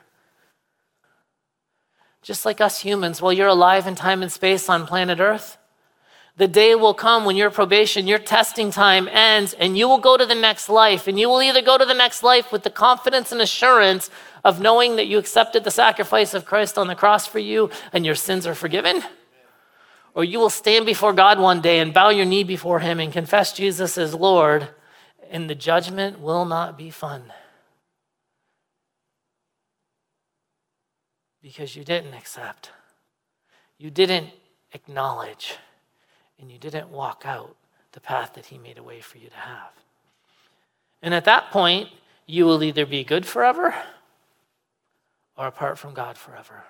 Just 2.23 2.45
like 2.45 2.61
us 2.61 2.81
humans, 2.81 3.21
while 3.21 3.33
you're 3.33 3.49
alive 3.49 3.87
in 3.87 3.95
time 3.95 4.23
and 4.23 4.31
space 4.31 4.69
on 4.69 4.87
planet 4.87 5.19
Earth, 5.21 5.59
the 6.37 6.49
day 6.49 6.75
will 6.75 6.95
come 6.95 7.25
when 7.25 7.37
your 7.37 7.51
probation, 7.51 8.07
your 8.07 8.19
testing 8.19 8.71
time 8.71 9.07
ends, 9.09 9.53
and 9.53 9.77
you 9.77 9.87
will 9.87 9.99
go 9.99 10.17
to 10.17 10.25
the 10.25 10.35
next 10.35 10.69
life. 10.69 11.07
And 11.07 11.21
you 11.21 11.29
will 11.29 11.43
either 11.43 11.61
go 11.61 11.77
to 11.77 11.85
the 11.85 11.93
next 11.93 12.23
life 12.23 12.51
with 12.51 12.63
the 12.63 12.71
confidence 12.71 13.33
and 13.33 13.41
assurance 13.41 14.09
of 14.43 14.61
knowing 14.61 14.97
that 14.97 15.07
you 15.07 15.19
accepted 15.19 15.65
the 15.65 15.71
sacrifice 15.71 16.33
of 16.33 16.47
Christ 16.47 16.79
on 16.79 16.87
the 16.87 16.95
cross 16.95 17.27
for 17.27 17.39
you 17.39 17.71
and 17.93 18.07
your 18.07 18.15
sins 18.15 18.47
are 18.47 18.55
forgiven, 18.55 19.03
or 20.15 20.25
you 20.25 20.39
will 20.39 20.51
stand 20.51 20.87
before 20.87 21.13
God 21.13 21.39
one 21.39 21.61
day 21.61 21.81
and 21.81 21.93
bow 21.93 22.09
your 22.09 22.25
knee 22.25 22.45
before 22.45 22.81
Him 22.81 22.99
and 22.99 23.13
confess 23.13 23.53
Jesus 23.53 23.99
as 23.99 24.15
Lord 24.15 24.69
and 25.33 25.49
the 25.49 25.55
judgment 25.55 26.21
will 26.21 26.45
not 26.45 26.77
be 26.77 26.91
fun. 26.91 27.33
Because 31.43 31.75
you 31.75 31.85
didn't 31.85 32.15
accept, 32.15 32.71
you 33.77 33.91
didn't 33.91 34.31
acknowledge, 34.73 35.57
and 36.39 36.51
you 36.51 36.59
didn't 36.59 36.89
walk 36.89 37.25
out 37.27 37.57
the 37.93 38.01
path 38.01 38.35
that 38.35 38.47
He 38.47 38.59
made 38.59 38.79
a 38.79 38.83
way 38.83 39.01
for 39.01 39.19
you 39.19 39.29
to 39.29 39.37
have. 39.37 39.73
And 41.03 41.13
at 41.13 41.25
that 41.25 41.51
point, 41.51 41.89
you 42.27 42.47
will 42.47 42.63
either 42.63 42.87
be 42.87 43.03
good 43.03 43.27
forever 43.27 43.75
or 45.37 45.49
apart 45.49 45.79
from 45.79 45.95
God 45.95 46.17
forever. 46.17 46.65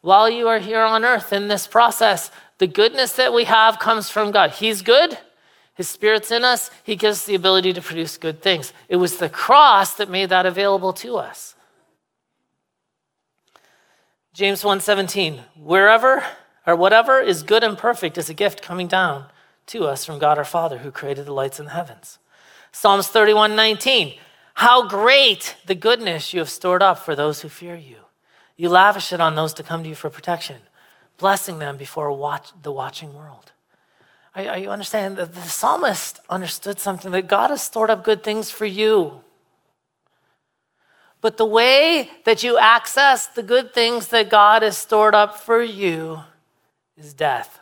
While 0.00 0.28
you 0.28 0.48
are 0.48 0.58
here 0.58 0.82
on 0.82 1.04
earth 1.04 1.32
in 1.32 1.48
this 1.48 1.66
process, 1.66 2.30
the 2.58 2.66
goodness 2.66 3.12
that 3.14 3.32
we 3.32 3.44
have 3.44 3.78
comes 3.78 4.10
from 4.10 4.32
God. 4.32 4.50
He's 4.50 4.82
good. 4.82 5.16
His 5.74 5.88
spirit's 5.88 6.30
in 6.30 6.44
us. 6.44 6.70
He 6.82 6.94
gives 6.94 7.18
us 7.18 7.24
the 7.24 7.34
ability 7.34 7.72
to 7.72 7.80
produce 7.80 8.18
good 8.18 8.42
things. 8.42 8.72
It 8.88 8.96
was 8.96 9.16
the 9.16 9.28
cross 9.28 9.94
that 9.94 10.10
made 10.10 10.28
that 10.28 10.44
available 10.44 10.92
to 10.94 11.16
us. 11.16 11.53
James 14.34 14.64
1:17, 14.64 15.38
wherever 15.54 16.24
or 16.66 16.74
whatever 16.74 17.20
is 17.20 17.44
good 17.44 17.62
and 17.62 17.78
perfect 17.78 18.18
is 18.18 18.28
a 18.28 18.34
gift 18.34 18.62
coming 18.62 18.88
down 18.88 19.26
to 19.66 19.86
us 19.86 20.04
from 20.04 20.18
God 20.18 20.38
our 20.38 20.44
Father 20.44 20.78
who 20.78 20.90
created 20.90 21.26
the 21.26 21.32
lights 21.32 21.60
in 21.60 21.66
the 21.66 21.70
heavens. 21.70 22.18
Psalms 22.72 23.06
31:19, 23.06 24.18
how 24.54 24.88
great 24.88 25.54
the 25.66 25.76
goodness 25.76 26.32
you 26.32 26.40
have 26.40 26.50
stored 26.50 26.82
up 26.82 26.98
for 26.98 27.14
those 27.14 27.42
who 27.42 27.48
fear 27.48 27.76
you. 27.76 27.98
You 28.56 28.70
lavish 28.70 29.12
it 29.12 29.20
on 29.20 29.36
those 29.36 29.54
to 29.54 29.62
come 29.62 29.84
to 29.84 29.88
you 29.88 29.94
for 29.94 30.10
protection, 30.10 30.62
blessing 31.16 31.60
them 31.60 31.76
before 31.76 32.10
watch, 32.10 32.48
the 32.60 32.72
watching 32.72 33.14
world. 33.14 33.52
Are, 34.34 34.48
are 34.48 34.58
you 34.58 34.70
understand 34.70 35.16
that 35.16 35.34
the 35.34 35.42
psalmist 35.42 36.18
understood 36.28 36.80
something 36.80 37.12
that 37.12 37.28
God 37.28 37.50
has 37.50 37.62
stored 37.62 37.88
up 37.88 38.02
good 38.02 38.24
things 38.24 38.50
for 38.50 38.66
you. 38.66 39.22
But 41.24 41.38
the 41.38 41.46
way 41.46 42.10
that 42.24 42.42
you 42.42 42.58
access 42.58 43.26
the 43.26 43.42
good 43.42 43.72
things 43.72 44.08
that 44.08 44.28
God 44.28 44.60
has 44.60 44.76
stored 44.76 45.14
up 45.14 45.38
for 45.38 45.62
you 45.62 46.20
is 46.98 47.14
death. 47.14 47.60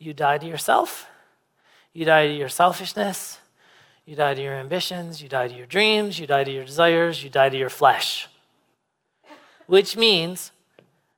You 0.00 0.12
die 0.12 0.38
to 0.38 0.46
yourself, 0.46 1.06
you 1.92 2.04
die 2.04 2.26
to 2.26 2.32
your 2.32 2.48
selfishness, 2.48 3.38
you 4.06 4.16
die 4.16 4.34
to 4.34 4.42
your 4.42 4.54
ambitions, 4.54 5.22
you 5.22 5.28
die 5.28 5.46
to 5.46 5.54
your 5.54 5.66
dreams, 5.66 6.18
you 6.18 6.26
die 6.26 6.42
to 6.42 6.50
your 6.50 6.64
desires, 6.64 7.22
you 7.22 7.30
die 7.30 7.50
to 7.50 7.56
your 7.56 7.70
flesh. 7.70 8.26
Which 9.68 9.96
means 9.96 10.50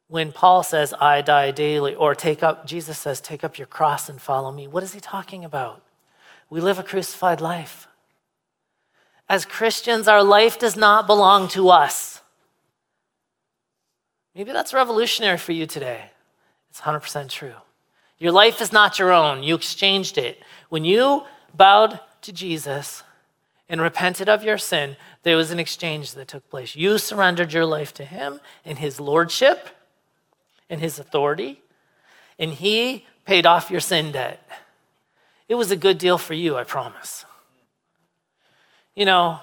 when 0.09 0.31
Paul 0.31 0.63
says, 0.63 0.93
I 1.01 1.23
die 1.23 1.53
daily, 1.53 1.95
or 1.95 2.15
take 2.15 2.43
up, 2.43 2.67
Jesus 2.67 2.99
says, 2.99 3.19
take 3.19 3.43
up 3.43 3.57
your 3.57 3.67
cross 3.67 4.11
and 4.11 4.21
follow 4.21 4.53
me, 4.53 4.69
what 4.69 4.83
is 4.83 4.93
he 4.93 5.01
talking 5.01 5.43
about? 5.43 5.81
We 6.51 6.61
live 6.61 6.79
a 6.79 6.83
crucified 6.83 7.41
life. 7.41 7.87
As 9.31 9.45
Christians, 9.45 10.09
our 10.09 10.25
life 10.25 10.59
does 10.59 10.77
not 10.77 11.07
belong 11.07 11.47
to 11.51 11.69
us. 11.69 12.21
Maybe 14.35 14.51
that's 14.51 14.75
revolutionary 14.75 15.39
for 15.39 15.53
you 15.53 15.67
today. 15.67 16.11
It's 16.69 16.81
100% 16.81 17.29
true. 17.29 17.55
Your 18.19 18.33
life 18.33 18.61
is 18.61 18.73
not 18.73 18.99
your 18.99 19.13
own. 19.13 19.45
You 19.45 19.55
exchanged 19.55 20.19
it. 20.19 20.43
When 20.69 20.85
you 20.85 21.23
bowed 21.55 22.01
to 22.23 22.33
Jesus 22.33 23.05
and 23.69 23.81
repented 23.81 24.29
of 24.29 24.43
your 24.43 24.59
sin, 24.59 24.97
there 25.23 25.37
was 25.37 25.53
an 25.53 25.61
exchange 25.61 26.15
that 26.15 26.27
took 26.27 26.51
place. 26.51 26.75
You 26.75 26.99
surrendered 26.99 27.53
your 27.53 27.67
life 27.67 27.95
to 27.95 28.05
Him 28.05 28.41
in 28.65 28.79
His 28.79 28.99
lordship 28.99 29.69
and 30.69 30.81
His 30.81 30.99
authority, 30.99 31.63
and 32.37 32.53
He 32.55 33.07
paid 33.25 33.47
off 33.47 33.71
your 33.71 33.79
sin 33.79 34.11
debt. 34.11 34.45
It 35.49 35.55
was 35.55 35.71
a 35.71 35.77
good 35.77 35.99
deal 35.99 36.19
for 36.19 36.35
you, 36.35 36.57
I 36.57 36.65
promise. 36.65 37.25
You 38.95 39.05
know, 39.05 39.41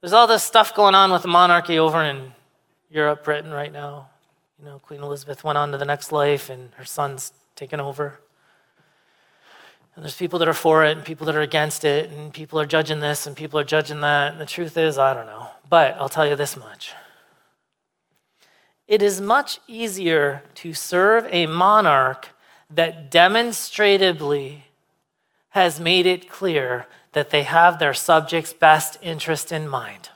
there's 0.00 0.12
all 0.12 0.26
this 0.26 0.42
stuff 0.42 0.74
going 0.74 0.94
on 0.94 1.12
with 1.12 1.22
the 1.22 1.28
monarchy 1.28 1.78
over 1.78 2.02
in 2.02 2.32
Europe, 2.90 3.24
Britain 3.24 3.50
right 3.50 3.72
now. 3.72 4.08
You 4.58 4.64
know, 4.64 4.78
Queen 4.78 5.02
Elizabeth 5.02 5.44
went 5.44 5.58
on 5.58 5.72
to 5.72 5.78
the 5.78 5.84
next 5.84 6.12
life, 6.12 6.48
and 6.48 6.72
her 6.76 6.84
son's 6.84 7.32
taken 7.54 7.80
over. 7.80 8.18
And 9.94 10.04
there's 10.04 10.16
people 10.16 10.38
that 10.38 10.48
are 10.48 10.54
for 10.54 10.84
it 10.84 10.96
and 10.96 11.04
people 11.04 11.26
that 11.26 11.34
are 11.34 11.40
against 11.40 11.84
it, 11.84 12.10
and 12.10 12.32
people 12.32 12.60
are 12.60 12.66
judging 12.66 13.00
this 13.00 13.26
and 13.26 13.34
people 13.34 13.58
are 13.58 13.64
judging 13.64 14.00
that. 14.02 14.32
And 14.32 14.40
the 14.40 14.46
truth 14.46 14.76
is, 14.76 14.98
I 14.98 15.14
don't 15.14 15.26
know. 15.26 15.48
But 15.68 15.96
I'll 15.98 16.10
tell 16.10 16.26
you 16.26 16.36
this 16.36 16.56
much 16.56 16.92
it 18.86 19.02
is 19.02 19.20
much 19.20 19.58
easier 19.66 20.44
to 20.54 20.72
serve 20.72 21.26
a 21.30 21.46
monarch 21.46 22.28
that 22.70 23.10
demonstrably 23.10 24.64
has 25.50 25.80
made 25.80 26.06
it 26.06 26.30
clear 26.30 26.86
that 27.16 27.30
they 27.30 27.44
have 27.44 27.78
their 27.78 27.94
subjects' 27.94 28.52
best 28.52 28.98
interest 29.00 29.50
in 29.50 29.66
mind. 29.66 30.10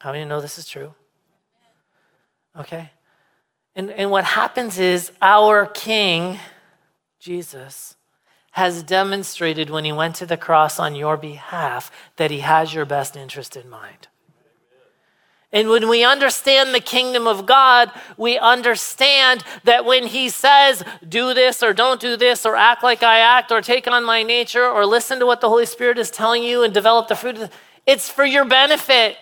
How 0.00 0.12
many 0.12 0.26
know 0.26 0.42
this 0.42 0.58
is 0.58 0.68
true? 0.68 0.92
Okay. 2.54 2.90
And, 3.74 3.90
and 3.90 4.10
what 4.10 4.24
happens 4.24 4.78
is 4.78 5.10
our 5.22 5.64
king 5.64 6.38
Jesus, 7.18 7.96
has 8.52 8.82
demonstrated 8.82 9.70
when 9.70 9.86
he 9.86 9.92
went 9.92 10.16
to 10.16 10.26
the 10.26 10.36
cross 10.36 10.78
on 10.78 10.94
your 10.94 11.16
behalf 11.16 11.90
that 12.16 12.30
he 12.30 12.40
has 12.40 12.74
your 12.74 12.84
best 12.84 13.16
interest 13.16 13.56
in 13.56 13.70
mind. 13.70 14.08
And 15.52 15.68
when 15.68 15.88
we 15.88 16.04
understand 16.04 16.72
the 16.74 16.80
kingdom 16.80 17.26
of 17.26 17.44
God, 17.44 17.90
we 18.16 18.38
understand 18.38 19.42
that 19.64 19.84
when 19.84 20.06
He 20.06 20.28
says, 20.28 20.84
do 21.08 21.34
this 21.34 21.62
or 21.62 21.72
don't 21.72 22.00
do 22.00 22.16
this, 22.16 22.46
or 22.46 22.54
act 22.54 22.82
like 22.82 23.02
I 23.02 23.18
act, 23.18 23.50
or 23.50 23.60
take 23.60 23.88
on 23.88 24.04
my 24.04 24.22
nature, 24.22 24.64
or 24.64 24.86
listen 24.86 25.18
to 25.18 25.26
what 25.26 25.40
the 25.40 25.48
Holy 25.48 25.66
Spirit 25.66 25.98
is 25.98 26.10
telling 26.10 26.44
you 26.44 26.62
and 26.62 26.72
develop 26.72 27.08
the 27.08 27.16
fruit, 27.16 27.50
it's 27.84 28.08
for 28.08 28.24
your 28.24 28.44
benefit. 28.44 29.16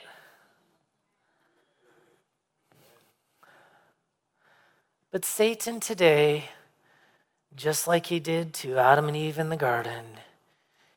But 5.10 5.24
Satan 5.24 5.80
today 5.80 6.50
just 7.58 7.88
like 7.88 8.06
he 8.06 8.20
did 8.20 8.54
to 8.54 8.78
Adam 8.78 9.08
and 9.08 9.16
Eve 9.16 9.38
in 9.38 9.48
the 9.48 9.56
garden, 9.56 10.04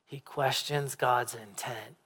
he 0.06 0.20
questions 0.20 0.94
God's 0.96 1.34
intent. 1.34 1.98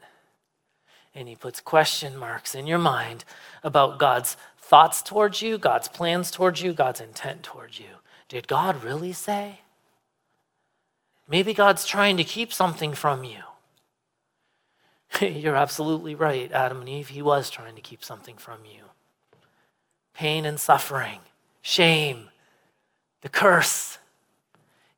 And 1.16 1.30
he 1.30 1.36
puts 1.36 1.62
question 1.62 2.18
marks 2.18 2.54
in 2.54 2.68
your 2.68 2.78
mind 2.78 3.24
about 3.64 3.98
God's 3.98 4.36
thoughts 4.60 5.02
towards 5.02 5.42
you, 5.42 5.58
God's 5.58 5.88
plans 5.88 6.30
towards 6.30 6.62
you, 6.62 6.74
God's 6.74 7.00
intent 7.00 7.42
towards 7.42 7.80
you. 7.80 8.02
Did 8.28 8.48
God 8.48 8.84
really 8.84 9.14
say? 9.14 9.62
Maybe 11.28 11.54
God's 11.54 11.86
trying 11.86 12.18
to 12.18 12.24
keep 12.24 12.52
something 12.52 12.94
from 12.94 13.24
you. 13.24 13.40
You're 15.26 15.56
absolutely 15.56 16.16
right, 16.16 16.52
Adam 16.52 16.82
and 16.82 16.90
Eve. 16.90 17.10
He 17.10 17.22
was 17.22 17.50
trying 17.50 17.76
to 17.76 17.82
keep 17.82 18.04
something 18.04 18.36
from 18.38 18.60
you 18.66 18.82
pain 20.14 20.46
and 20.46 20.60
suffering, 20.60 21.20
shame, 21.62 22.30
the 23.22 23.28
curse. 23.30 23.98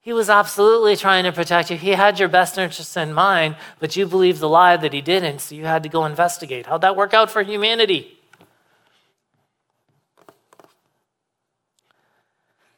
He 0.07 0.13
was 0.13 0.29
absolutely 0.29 0.95
trying 0.95 1.25
to 1.25 1.33
protect 1.33 1.69
you. 1.69 1.75
He 1.75 1.89
had 1.89 2.17
your 2.17 2.29
best 2.29 2.57
interests 2.57 2.95
in 2.95 3.11
mind, 3.11 3.57
but 3.77 3.97
you 3.97 4.07
believed 4.07 4.39
the 4.39 4.47
lie 4.47 4.77
that 4.77 4.93
he 4.93 5.01
didn't, 5.01 5.39
so 5.39 5.53
you 5.53 5.65
had 5.65 5.83
to 5.83 5.89
go 5.89 6.05
investigate. 6.05 6.65
How'd 6.65 6.79
that 6.79 6.95
work 6.95 7.13
out 7.13 7.29
for 7.29 7.41
humanity? 7.41 8.17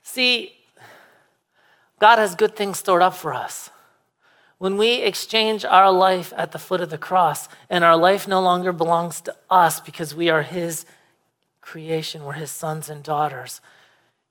See, 0.01 0.55
God 1.99 2.17
has 2.17 2.33
good 2.33 2.55
things 2.55 2.79
stored 2.79 3.03
up 3.03 3.13
for 3.13 3.31
us. 3.31 3.69
When 4.57 4.75
we 4.75 5.03
exchange 5.03 5.63
our 5.63 5.91
life 5.91 6.33
at 6.35 6.51
the 6.51 6.57
foot 6.57 6.81
of 6.81 6.89
the 6.89 6.97
cross 6.97 7.47
and 7.69 7.83
our 7.83 7.95
life 7.95 8.27
no 8.27 8.41
longer 8.41 8.73
belongs 8.73 9.21
to 9.21 9.35
us 9.51 9.79
because 9.79 10.15
we 10.15 10.31
are 10.31 10.41
His 10.41 10.83
creation, 11.61 12.23
we're 12.23 12.33
His 12.33 12.49
sons 12.49 12.89
and 12.89 13.03
daughters. 13.03 13.61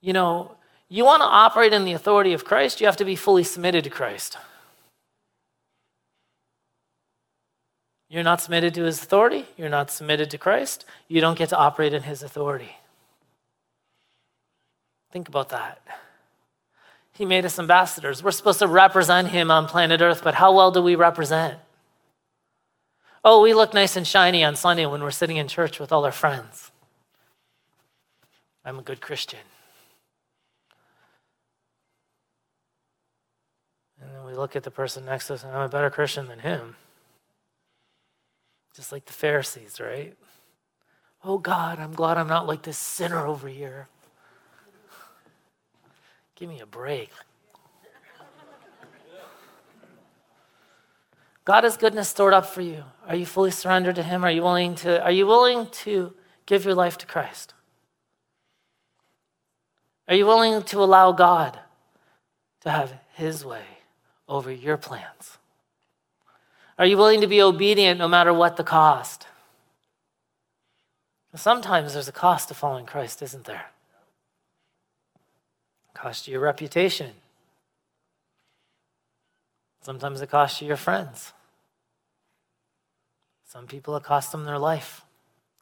You 0.00 0.12
know, 0.14 0.58
you 0.88 1.05
want 1.05 1.20
to 1.20 1.27
operate 1.27 1.72
in 1.72 1.85
the 1.85 1.92
authority 1.92 2.33
of 2.33 2.44
Christ, 2.44 2.81
you 2.81 2.87
have 2.87 2.96
to 2.96 3.05
be 3.05 3.16
fully 3.16 3.44
submitted 3.44 3.85
to 3.85 3.90
Christ. 3.90 4.38
You're 8.09 8.22
not 8.22 8.40
submitted 8.40 8.72
to 8.74 8.85
his 8.85 9.03
authority, 9.03 9.44
you're 9.57 9.68
not 9.68 9.90
submitted 9.90 10.31
to 10.31 10.38
Christ, 10.38 10.87
you 11.09 11.20
don't 11.20 11.38
get 11.38 11.51
to 11.51 11.57
operate 11.57 11.92
in 11.92 12.05
his 12.05 12.22
authority. 12.22 12.77
Think 15.12 15.29
about 15.29 15.51
that. 15.51 15.81
He 17.12 17.27
made 17.27 17.44
us 17.44 17.59
ambassadors. 17.59 18.22
We're 18.22 18.31
supposed 18.31 18.61
to 18.61 18.68
represent 18.68 19.29
him 19.29 19.51
on 19.51 19.66
planet 19.66 20.01
Earth, 20.01 20.22
but 20.22 20.35
how 20.35 20.55
well 20.55 20.70
do 20.70 20.81
we 20.81 20.94
represent? 20.94 21.59
Oh, 23.24 23.42
we 23.42 23.53
look 23.53 23.74
nice 23.74 23.96
and 23.96 24.07
shiny 24.07 24.44
on 24.44 24.57
Sunday 24.57 24.87
when 24.87 25.03
we're 25.03 25.11
sitting 25.11 25.37
in 25.37 25.48
church 25.48 25.81
with 25.81 25.92
all 25.92 26.05
our 26.05 26.12
friends. 26.12 26.70
I'm 28.64 28.79
a 28.79 28.83
good 28.83 29.01
Christian. 29.01 29.40
we 34.29 34.35
look 34.35 34.55
at 34.55 34.62
the 34.62 34.71
person 34.71 35.07
next 35.07 35.29
to 35.29 35.35
us 35.35 35.45
and 35.45 35.53
I'm 35.53 35.62
a 35.62 35.69
better 35.69 35.91
Christian 35.91 36.29
than 36.29 36.41
him. 36.41 36.77
Just 38.75 38.93
like 38.93 39.07
the 39.07 39.12
Pharisees, 39.12 39.81
right? 39.81 40.14
Oh 41.25 41.38
God, 41.38 41.79
I'm 41.79 41.93
glad 41.93 42.19
I'm 42.19 42.29
not 42.29 42.47
like 42.47 42.62
this 42.62 42.79
sinner 42.79 43.27
over 43.27 43.49
here. 43.49 43.88
Give 46.37 46.49
me 46.49 46.61
a 46.61 46.67
break. 46.67 47.11
God 51.45 51.64
has 51.64 51.79
goodness 51.79 52.11
stored 52.11 52.35
up 52.35 52.45
for 52.45 52.61
you. 52.61 52.85
Are 53.09 53.17
you 53.17 53.25
fully 53.25 53.51
surrendered 53.51 53.97
to 53.97 54.03
Him? 54.03 54.23
Are 54.23 54.31
you 54.31 54.43
willing 54.43 54.75
to, 54.77 55.03
are 55.03 55.11
you 55.11 55.27
willing 55.27 55.67
to 55.69 56.12
give 56.45 56.67
your 56.67 56.75
life 56.75 56.99
to 56.99 57.07
Christ? 57.07 57.55
Are 60.07 60.14
you 60.14 60.27
willing 60.27 60.62
to 60.64 60.83
allow 60.83 61.12
God 61.12 61.59
to 62.61 62.71
have 62.71 62.93
His 63.14 63.47
way? 63.47 63.64
Over 64.29 64.51
your 64.53 64.77
plans? 64.77 65.38
Are 66.79 66.87
you 66.87 66.97
willing 66.97 67.21
to 67.23 67.27
be 67.27 67.43
obedient 67.43 67.99
no 67.99 68.07
matter 68.07 68.33
what 68.33 68.57
the 68.57 68.64
cost? 68.64 69.27
Sometimes 71.35 71.93
there's 71.93 72.09
a 72.09 72.12
cost 72.12 72.49
to 72.49 72.55
following 72.55 72.87
Christ, 72.87 73.23
isn't 73.23 73.45
there? 73.45 73.67
It 75.95 75.99
costs 75.99 76.27
you 76.27 76.33
your 76.33 76.41
reputation. 76.41 77.12
Sometimes 79.83 80.21
it 80.21 80.31
costs 80.31 80.61
you 80.61 80.69
your 80.69 80.77
friends. 80.77 81.33
Some 83.47 83.67
people, 83.67 83.97
it 83.97 84.03
costs 84.03 84.33
them 84.33 84.45
their 84.45 84.59
life, 84.59 85.03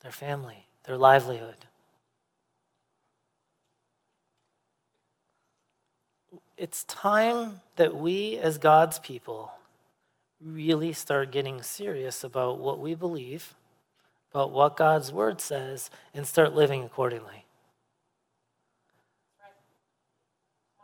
their 0.03 0.13
family, 0.13 0.67
their 0.85 0.97
livelihood. 0.97 1.66
It's 6.57 6.85
time 6.85 7.61
that 7.77 7.95
we, 7.95 8.39
as 8.39 8.57
God's 8.57 8.99
people, 8.99 9.53
really 10.41 10.93
start 10.93 11.31
getting 11.31 11.63
serious 11.63 12.25
about 12.25 12.59
what 12.59 12.79
we 12.79 12.95
believe, 12.95 13.55
about 14.33 14.53
what 14.53 14.77
God's 14.77 15.13
word 15.13 15.41
says, 15.41 15.91
and 16.15 16.27
start 16.27 16.55
living 16.55 16.83
accordingly. 16.83 17.45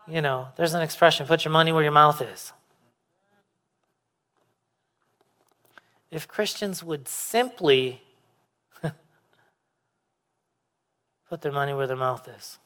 You 0.06 0.20
know, 0.20 0.48
there's 0.56 0.74
an 0.74 0.82
expression 0.82 1.26
put 1.26 1.44
your 1.44 1.52
money 1.52 1.72
where 1.72 1.82
your 1.82 1.92
mouth 1.92 2.20
is. 2.20 2.52
If 6.10 6.28
Christians 6.28 6.82
would 6.82 7.08
simply 7.08 8.02
put 11.30 11.40
their 11.40 11.52
money 11.52 11.72
where 11.72 11.86
their 11.86 11.96
mouth 11.96 12.28
is, 12.28 12.58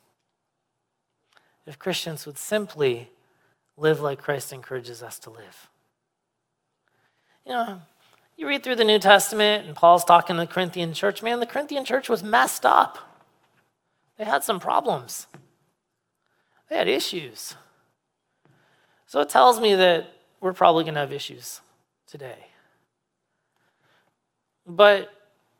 if 1.67 1.79
Christians 1.79 2.27
would 2.27 2.39
simply 2.39 3.11
live 3.77 4.01
like 4.01 4.21
Christ 4.21 4.53
encourages 4.53 5.03
us 5.03 5.19
to 5.21 5.31
live. 5.31 5.69
You 7.45 7.53
know, 7.53 7.81
you 8.37 8.49
read 8.49 8.63
through 8.63 8.77
the 8.77 8.85
New 8.85 8.99
Testament 8.99 9.67
and 9.67 9.77
Paul's 9.77 10.05
talking 10.05 10.37
to 10.37 10.43
the 10.43 10.47
Corinthian 10.47 10.93
church. 10.93 11.23
Man, 11.23 11.41
the 11.41 11.47
Corinthian 11.47 11.85
church 11.85 12.09
was 12.09 12.23
messed 12.23 12.65
up. 12.65 12.99
They 14.19 14.25
had 14.25 14.45
some 14.45 14.61
problems, 14.61 15.27
they 16.69 16.77
had 16.77 16.89
issues. 16.89 17.55
So 19.09 19.21
it 19.21 19.29
tells 19.29 19.61
me 19.61 19.75
that 19.77 20.13
we're 20.41 20.53
probably 20.53 20.83
going 20.83 20.95
to 20.95 21.01
have 21.01 21.13
issues 21.13 21.61
today. 22.07 22.49
But 24.67 25.11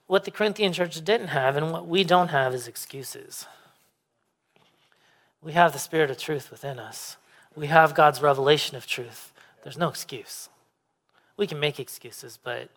what 0.09 0.25
the 0.25 0.33
Corinthian 0.33 0.73
church 0.73 1.05
didn't 1.05 1.29
have 1.29 1.57
and 1.57 1.71
what 1.71 1.87
we 1.87 2.03
don't 2.03 2.29
have 2.29 2.55
is 2.55 2.67
excuses. 2.67 3.47
We 5.47 5.53
have 5.53 5.73
the 5.73 5.79
Spirit 5.79 6.11
of 6.11 6.19
truth 6.19 6.51
within 6.51 6.81
us, 6.81 7.19
we 7.55 7.69
have 7.69 7.95
God's 7.95 8.21
revelation 8.21 8.77
of 8.77 8.85
truth. 8.85 9.33
There's 9.63 9.79
no 9.79 9.89
excuse. 9.89 10.49
We 11.37 11.47
can 11.47 11.61
make 11.61 11.79
excuses, 11.79 12.37
but 12.43 12.69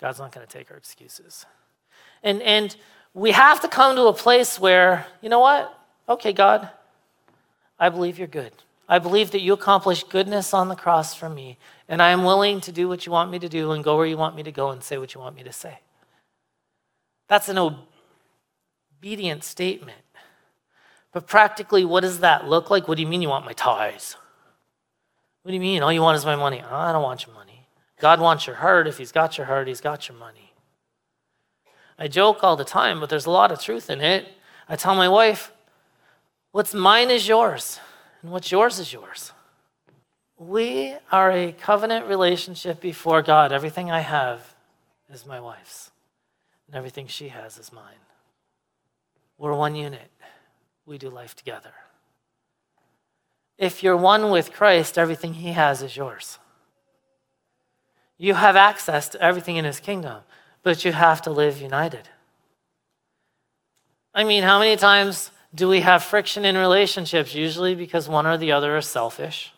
God's 0.00 0.18
not 0.18 0.32
going 0.32 0.44
to 0.44 0.52
take 0.52 0.68
our 0.72 0.76
excuses. 0.76 1.46
And, 2.24 2.42
and 2.42 2.74
we 3.14 3.30
have 3.30 3.60
to 3.60 3.68
come 3.68 3.94
to 3.94 4.06
a 4.06 4.12
place 4.12 4.58
where, 4.58 5.06
you 5.22 5.28
know 5.28 5.38
what? 5.38 5.78
Okay, 6.08 6.32
God, 6.32 6.68
I 7.78 7.88
believe 7.88 8.18
you're 8.18 8.26
good. 8.26 8.52
I 8.88 8.98
believe 8.98 9.30
that 9.30 9.40
you 9.40 9.52
accomplished 9.52 10.10
goodness 10.10 10.52
on 10.52 10.68
the 10.68 10.74
cross 10.74 11.14
for 11.14 11.28
me, 11.28 11.56
and 11.88 12.02
I 12.02 12.10
am 12.10 12.24
willing 12.24 12.60
to 12.62 12.72
do 12.72 12.88
what 12.88 13.06
you 13.06 13.12
want 13.12 13.30
me 13.30 13.38
to 13.38 13.48
do 13.48 13.70
and 13.70 13.84
go 13.84 13.96
where 13.96 14.06
you 14.06 14.16
want 14.16 14.34
me 14.34 14.42
to 14.42 14.52
go 14.52 14.70
and 14.70 14.82
say 14.82 14.98
what 14.98 15.14
you 15.14 15.20
want 15.20 15.36
me 15.36 15.44
to 15.44 15.52
say. 15.52 15.78
That's 17.28 17.48
an 17.48 17.78
obedient 19.00 19.44
statement. 19.44 19.98
But 21.16 21.26
practically, 21.26 21.82
what 21.86 22.02
does 22.02 22.20
that 22.20 22.46
look 22.46 22.68
like? 22.68 22.88
What 22.88 22.96
do 22.96 23.02
you 23.02 23.08
mean 23.08 23.22
you 23.22 23.30
want 23.30 23.46
my 23.46 23.54
ties? 23.54 24.18
What 25.40 25.48
do 25.48 25.54
you 25.54 25.62
mean? 25.62 25.82
All 25.82 25.90
you 25.90 26.02
want 26.02 26.18
is 26.18 26.26
my 26.26 26.36
money. 26.36 26.60
I 26.60 26.92
don't 26.92 27.02
want 27.02 27.24
your 27.24 27.34
money. 27.34 27.68
God 27.98 28.20
wants 28.20 28.46
your 28.46 28.56
heart. 28.56 28.86
If 28.86 28.98
He's 28.98 29.12
got 29.12 29.38
your 29.38 29.46
heart, 29.46 29.66
He's 29.66 29.80
got 29.80 30.10
your 30.10 30.18
money. 30.18 30.52
I 31.98 32.06
joke 32.06 32.44
all 32.44 32.54
the 32.54 32.66
time, 32.66 33.00
but 33.00 33.08
there's 33.08 33.24
a 33.24 33.30
lot 33.30 33.50
of 33.50 33.62
truth 33.62 33.88
in 33.88 34.02
it. 34.02 34.28
I 34.68 34.76
tell 34.76 34.94
my 34.94 35.08
wife, 35.08 35.52
what's 36.52 36.74
mine 36.74 37.10
is 37.10 37.26
yours 37.26 37.80
and 38.20 38.30
what's 38.30 38.52
yours 38.52 38.78
is 38.78 38.92
yours. 38.92 39.32
We 40.36 40.96
are 41.10 41.32
a 41.32 41.52
covenant 41.52 42.08
relationship 42.08 42.78
before 42.78 43.22
God. 43.22 43.52
Everything 43.52 43.90
I 43.90 44.00
have 44.00 44.54
is 45.10 45.24
my 45.24 45.40
wife's, 45.40 45.90
and 46.66 46.76
everything 46.76 47.06
she 47.06 47.28
has 47.28 47.56
is 47.56 47.72
mine. 47.72 48.04
We're 49.38 49.54
one 49.54 49.74
unit, 49.74 50.10
we 50.86 50.98
do 50.98 51.10
life 51.10 51.34
together. 51.34 51.72
If 53.58 53.82
you're 53.82 53.96
one 53.96 54.30
with 54.30 54.52
Christ, 54.52 54.96
everything 54.96 55.34
he 55.34 55.52
has 55.52 55.82
is 55.82 55.96
yours. 55.96 56.38
You 58.18 58.34
have 58.34 58.56
access 58.56 59.08
to 59.10 59.20
everything 59.20 59.56
in 59.56 59.64
his 59.64 59.80
kingdom, 59.80 60.22
but 60.62 60.84
you 60.84 60.92
have 60.92 61.20
to 61.22 61.30
live 61.30 61.60
united. 61.60 62.08
I 64.14 64.24
mean, 64.24 64.42
how 64.42 64.58
many 64.58 64.76
times 64.76 65.30
do 65.54 65.68
we 65.68 65.80
have 65.80 66.02
friction 66.02 66.44
in 66.44 66.56
relationships? 66.56 67.34
Usually 67.34 67.74
because 67.74 68.08
one 68.08 68.26
or 68.26 68.38
the 68.38 68.52
other 68.52 68.76
is 68.76 68.86
selfish. 68.86 69.52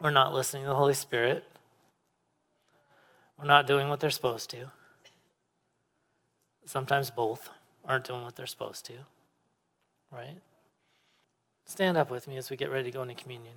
We're 0.00 0.10
not 0.10 0.34
listening 0.34 0.64
to 0.64 0.68
the 0.68 0.74
Holy 0.74 0.94
Spirit. 0.94 1.44
We're 3.38 3.46
not 3.46 3.66
doing 3.66 3.88
what 3.88 4.00
they're 4.00 4.10
supposed 4.10 4.50
to. 4.50 4.70
Sometimes 6.66 7.10
both 7.10 7.48
aren't 7.84 8.04
doing 8.04 8.22
what 8.22 8.36
they're 8.36 8.46
supposed 8.46 8.86
to. 8.86 8.94
Right? 10.14 10.36
Stand 11.66 11.96
up 11.96 12.10
with 12.10 12.28
me 12.28 12.36
as 12.36 12.50
we 12.50 12.56
get 12.56 12.70
ready 12.70 12.84
to 12.84 12.90
go 12.90 13.02
into 13.02 13.14
communion. 13.14 13.54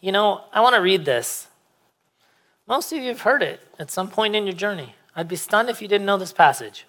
You 0.00 0.12
know, 0.12 0.44
I 0.52 0.60
want 0.60 0.74
to 0.74 0.80
read 0.80 1.04
this. 1.04 1.46
Most 2.66 2.92
of 2.92 2.98
you 2.98 3.08
have 3.08 3.20
heard 3.20 3.42
it 3.42 3.60
at 3.78 3.90
some 3.90 4.08
point 4.08 4.34
in 4.34 4.46
your 4.46 4.54
journey. 4.54 4.94
I'd 5.14 5.28
be 5.28 5.36
stunned 5.36 5.68
if 5.68 5.82
you 5.82 5.88
didn't 5.88 6.06
know 6.06 6.16
this 6.16 6.32
passage. 6.32 6.86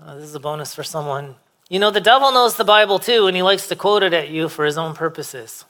Uh, 0.00 0.16
this 0.16 0.24
is 0.24 0.34
a 0.34 0.40
bonus 0.40 0.74
for 0.74 0.82
someone. 0.82 1.36
You 1.70 1.78
know, 1.78 1.90
the 1.90 2.00
devil 2.00 2.30
knows 2.30 2.56
the 2.56 2.64
Bible 2.64 2.98
too, 2.98 3.26
and 3.26 3.36
he 3.36 3.42
likes 3.42 3.68
to 3.68 3.76
quote 3.76 4.02
it 4.02 4.12
at 4.12 4.28
you 4.28 4.48
for 4.48 4.64
his 4.64 4.76
own 4.76 4.94
purposes. 4.94 5.64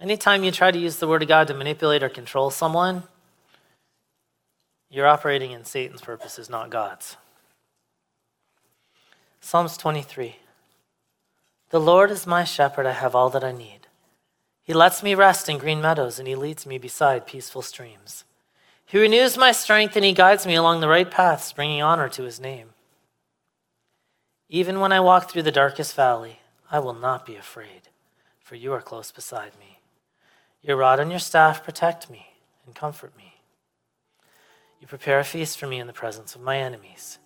Anytime 0.00 0.44
you 0.44 0.50
try 0.50 0.70
to 0.70 0.78
use 0.78 0.96
the 0.96 1.08
Word 1.08 1.22
of 1.22 1.28
God 1.28 1.46
to 1.48 1.54
manipulate 1.54 2.02
or 2.02 2.08
control 2.08 2.50
someone, 2.50 3.04
you're 4.90 5.06
operating 5.06 5.52
in 5.52 5.64
Satan's 5.64 6.02
purposes, 6.02 6.50
not 6.50 6.68
God's. 6.70 7.16
Psalms 9.46 9.76
23 9.76 10.36
The 11.68 11.78
Lord 11.78 12.10
is 12.10 12.26
my 12.26 12.44
shepherd, 12.44 12.86
I 12.86 12.92
have 12.92 13.14
all 13.14 13.28
that 13.28 13.44
I 13.44 13.52
need. 13.52 13.88
He 14.62 14.72
lets 14.72 15.02
me 15.02 15.14
rest 15.14 15.50
in 15.50 15.58
green 15.58 15.82
meadows, 15.82 16.18
and 16.18 16.26
he 16.26 16.34
leads 16.34 16.64
me 16.64 16.78
beside 16.78 17.26
peaceful 17.26 17.60
streams. 17.60 18.24
He 18.86 18.98
renews 18.98 19.36
my 19.36 19.52
strength 19.52 19.96
and 19.96 20.04
he 20.04 20.14
guides 20.14 20.46
me 20.46 20.54
along 20.54 20.80
the 20.80 20.88
right 20.88 21.10
paths, 21.10 21.52
bringing 21.52 21.82
honor 21.82 22.08
to 22.08 22.22
his 22.22 22.40
name. 22.40 22.70
Even 24.48 24.80
when 24.80 24.92
I 24.92 25.00
walk 25.00 25.30
through 25.30 25.42
the 25.42 25.52
darkest 25.52 25.94
valley, 25.94 26.40
I 26.70 26.78
will 26.78 26.94
not 26.94 27.26
be 27.26 27.36
afraid, 27.36 27.90
for 28.40 28.54
you 28.54 28.72
are 28.72 28.80
close 28.80 29.12
beside 29.12 29.52
me. 29.60 29.78
Your 30.62 30.78
rod 30.78 31.00
and 31.00 31.10
your 31.10 31.20
staff 31.20 31.62
protect 31.62 32.08
me 32.08 32.28
and 32.64 32.74
comfort 32.74 33.14
me. 33.14 33.34
You 34.80 34.86
prepare 34.86 35.18
a 35.18 35.24
feast 35.24 35.58
for 35.58 35.66
me 35.66 35.78
in 35.78 35.86
the 35.86 35.92
presence 35.92 36.34
of 36.34 36.40
my 36.40 36.56
enemies. 36.56 37.18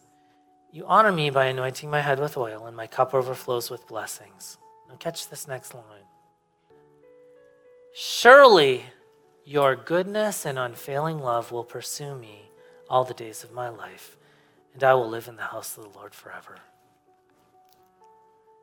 You 0.71 0.85
honor 0.87 1.13
me 1.13 1.31
by 1.31 1.47
anointing 1.47 1.91
my 1.91 2.01
head 2.01 2.21
with 2.21 2.37
oil, 2.37 2.67
and 2.67 2.77
my 2.77 2.87
cup 2.87 3.15
overflows 3.15 3.71
with 3.71 3.87
blessings. 3.87 4.59
Now, 4.89 4.97
catch 4.97 5.29
this 5.29 5.49
next 5.49 5.75
line. 5.75 5.85
Surely 7.95 8.85
your 9.45 9.75
goodness 9.75 10.45
and 10.45 10.59
unfailing 10.59 11.19
love 11.21 11.51
will 11.51 11.65
pursue 11.65 12.15
me 12.15 12.51
all 12.91 13.05
the 13.05 13.15
days 13.15 13.43
of 13.43 13.53
my 13.53 13.69
life, 13.71 14.17
and 14.75 14.85
I 14.85 14.93
will 14.93 15.09
live 15.09 15.27
in 15.27 15.37
the 15.37 15.43
house 15.43 15.77
of 15.77 15.85
the 15.85 15.99
Lord 15.99 16.15
forever. 16.15 16.57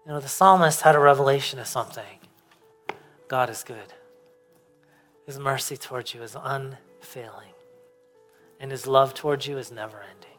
You 0.05 0.11
know, 0.11 0.19
the 0.19 0.27
psalmist 0.27 0.81
had 0.81 0.95
a 0.95 0.99
revelation 0.99 1.57
of 1.59 1.65
something 1.65 2.19
God 3.27 3.49
is 3.49 3.63
good, 3.63 3.93
His 5.25 5.39
mercy 5.39 5.75
towards 5.75 6.13
you 6.13 6.21
is 6.21 6.37
unfailing, 6.39 7.53
and 8.59 8.69
His 8.69 8.85
love 8.85 9.15
towards 9.15 9.47
you 9.47 9.57
is 9.57 9.71
never 9.71 10.03
ending. 10.03 10.34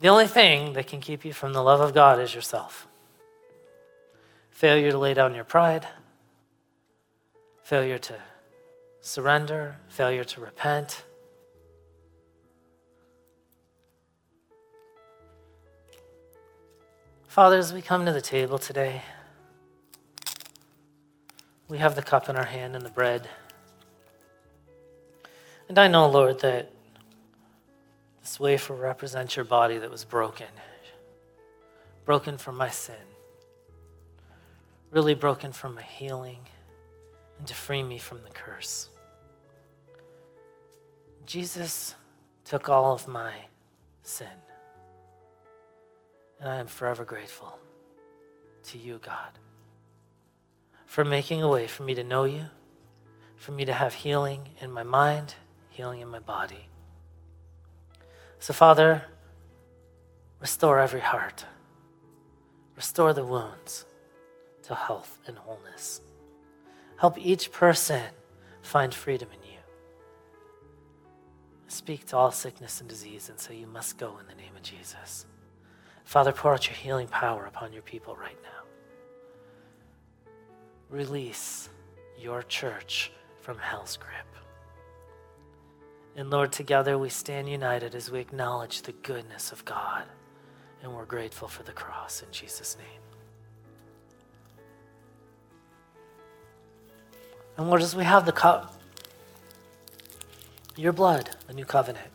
The 0.00 0.08
only 0.08 0.28
thing 0.28 0.74
that 0.74 0.86
can 0.86 1.00
keep 1.00 1.24
you 1.24 1.32
from 1.32 1.52
the 1.52 1.62
love 1.62 1.80
of 1.80 1.92
God 1.92 2.20
is 2.20 2.32
yourself. 2.32 2.86
Failure 4.50 4.92
to 4.92 4.98
lay 4.98 5.12
down 5.12 5.34
your 5.34 5.44
pride, 5.44 5.86
failure 7.64 7.98
to 7.98 8.14
surrender, 9.00 9.76
failure 9.88 10.24
to 10.24 10.40
repent. 10.40 11.02
Father, 17.26 17.58
as 17.58 17.72
we 17.72 17.82
come 17.82 18.06
to 18.06 18.12
the 18.12 18.20
table 18.20 18.58
today, 18.58 19.02
we 21.68 21.78
have 21.78 21.94
the 21.94 22.02
cup 22.02 22.28
in 22.28 22.36
our 22.36 22.46
hand 22.46 22.74
and 22.74 22.84
the 22.84 22.90
bread. 22.90 23.28
And 25.68 25.78
I 25.78 25.88
know, 25.88 26.08
Lord, 26.08 26.40
that 26.40 26.72
this 28.28 28.38
wafer 28.38 28.74
represents 28.74 29.36
your 29.36 29.44
body 29.46 29.78
that 29.78 29.90
was 29.90 30.04
broken, 30.04 30.48
broken 32.04 32.36
for 32.36 32.52
my 32.52 32.68
sin, 32.68 33.06
really 34.90 35.14
broken 35.14 35.50
for 35.50 35.70
my 35.70 35.80
healing, 35.80 36.40
and 37.38 37.46
to 37.46 37.54
free 37.54 37.82
me 37.82 37.96
from 37.96 38.22
the 38.24 38.28
curse. 38.28 38.90
Jesus 41.24 41.94
took 42.44 42.68
all 42.68 42.92
of 42.92 43.08
my 43.08 43.32
sin. 44.02 44.26
And 46.38 46.50
I 46.50 46.56
am 46.56 46.66
forever 46.66 47.06
grateful 47.06 47.58
to 48.64 48.76
you, 48.76 49.00
God, 49.02 49.38
for 50.84 51.02
making 51.02 51.42
a 51.42 51.48
way 51.48 51.66
for 51.66 51.82
me 51.82 51.94
to 51.94 52.04
know 52.04 52.24
you, 52.24 52.44
for 53.36 53.52
me 53.52 53.64
to 53.64 53.72
have 53.72 53.94
healing 53.94 54.50
in 54.60 54.70
my 54.70 54.82
mind, 54.82 55.34
healing 55.70 56.02
in 56.02 56.08
my 56.08 56.18
body. 56.18 56.68
So, 58.40 58.52
Father, 58.52 59.04
restore 60.40 60.78
every 60.78 61.00
heart, 61.00 61.44
restore 62.76 63.12
the 63.12 63.24
wounds 63.24 63.84
to 64.62 64.74
health 64.74 65.18
and 65.26 65.36
wholeness. 65.36 66.00
Help 66.98 67.18
each 67.18 67.50
person 67.52 68.02
find 68.62 68.94
freedom 68.94 69.28
in 69.32 69.50
you. 69.50 69.58
Speak 71.68 72.06
to 72.06 72.16
all 72.16 72.30
sickness 72.30 72.80
and 72.80 72.88
disease 72.88 73.28
and 73.28 73.38
say, 73.38 73.56
You 73.56 73.66
must 73.66 73.98
go 73.98 74.18
in 74.18 74.26
the 74.26 74.34
name 74.34 74.54
of 74.56 74.62
Jesus. 74.62 75.26
Father, 76.04 76.32
pour 76.32 76.54
out 76.54 76.66
your 76.66 76.76
healing 76.76 77.08
power 77.08 77.44
upon 77.44 77.72
your 77.72 77.82
people 77.82 78.16
right 78.16 78.38
now. 78.42 80.32
Release 80.88 81.68
your 82.18 82.42
church 82.42 83.12
from 83.40 83.58
hell's 83.58 83.98
grip. 83.98 84.26
And 86.18 86.30
Lord, 86.30 86.50
together 86.50 86.98
we 86.98 87.10
stand 87.10 87.48
united 87.48 87.94
as 87.94 88.10
we 88.10 88.18
acknowledge 88.18 88.82
the 88.82 88.90
goodness 88.90 89.52
of 89.52 89.64
God. 89.64 90.02
And 90.82 90.92
we're 90.92 91.04
grateful 91.04 91.46
for 91.46 91.62
the 91.62 91.70
cross 91.70 92.24
in 92.24 92.32
Jesus' 92.32 92.76
name. 92.76 93.00
And 97.56 97.68
Lord, 97.68 97.82
as 97.82 97.94
we 97.94 98.02
have 98.02 98.26
the 98.26 98.32
cup, 98.32 98.80
your 100.74 100.92
blood, 100.92 101.30
the 101.46 101.54
new 101.54 101.64
covenant. 101.64 102.10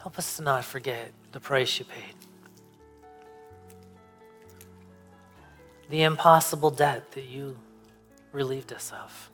Help 0.00 0.16
us 0.18 0.38
to 0.38 0.42
not 0.42 0.64
forget 0.64 1.12
the 1.32 1.40
price 1.40 1.78
you 1.78 1.84
paid. 1.84 2.14
The 5.90 6.02
impossible 6.02 6.70
debt 6.70 7.12
that 7.12 7.26
you 7.26 7.58
relieved 8.32 8.72
us 8.72 8.92
of. 8.92 9.30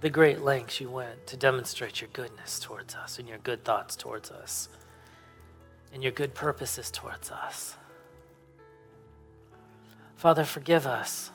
The 0.00 0.10
great 0.10 0.42
lengths 0.42 0.80
you 0.80 0.90
went 0.90 1.26
to 1.26 1.36
demonstrate 1.36 2.00
your 2.00 2.10
goodness 2.12 2.60
towards 2.60 2.94
us 2.94 3.18
and 3.18 3.28
your 3.28 3.38
good 3.38 3.64
thoughts 3.64 3.96
towards 3.96 4.30
us 4.30 4.68
and 5.92 6.02
your 6.02 6.12
good 6.12 6.34
purposes 6.34 6.90
towards 6.90 7.30
us. 7.30 7.76
Father, 10.16 10.44
forgive 10.44 10.86
us 10.86 11.30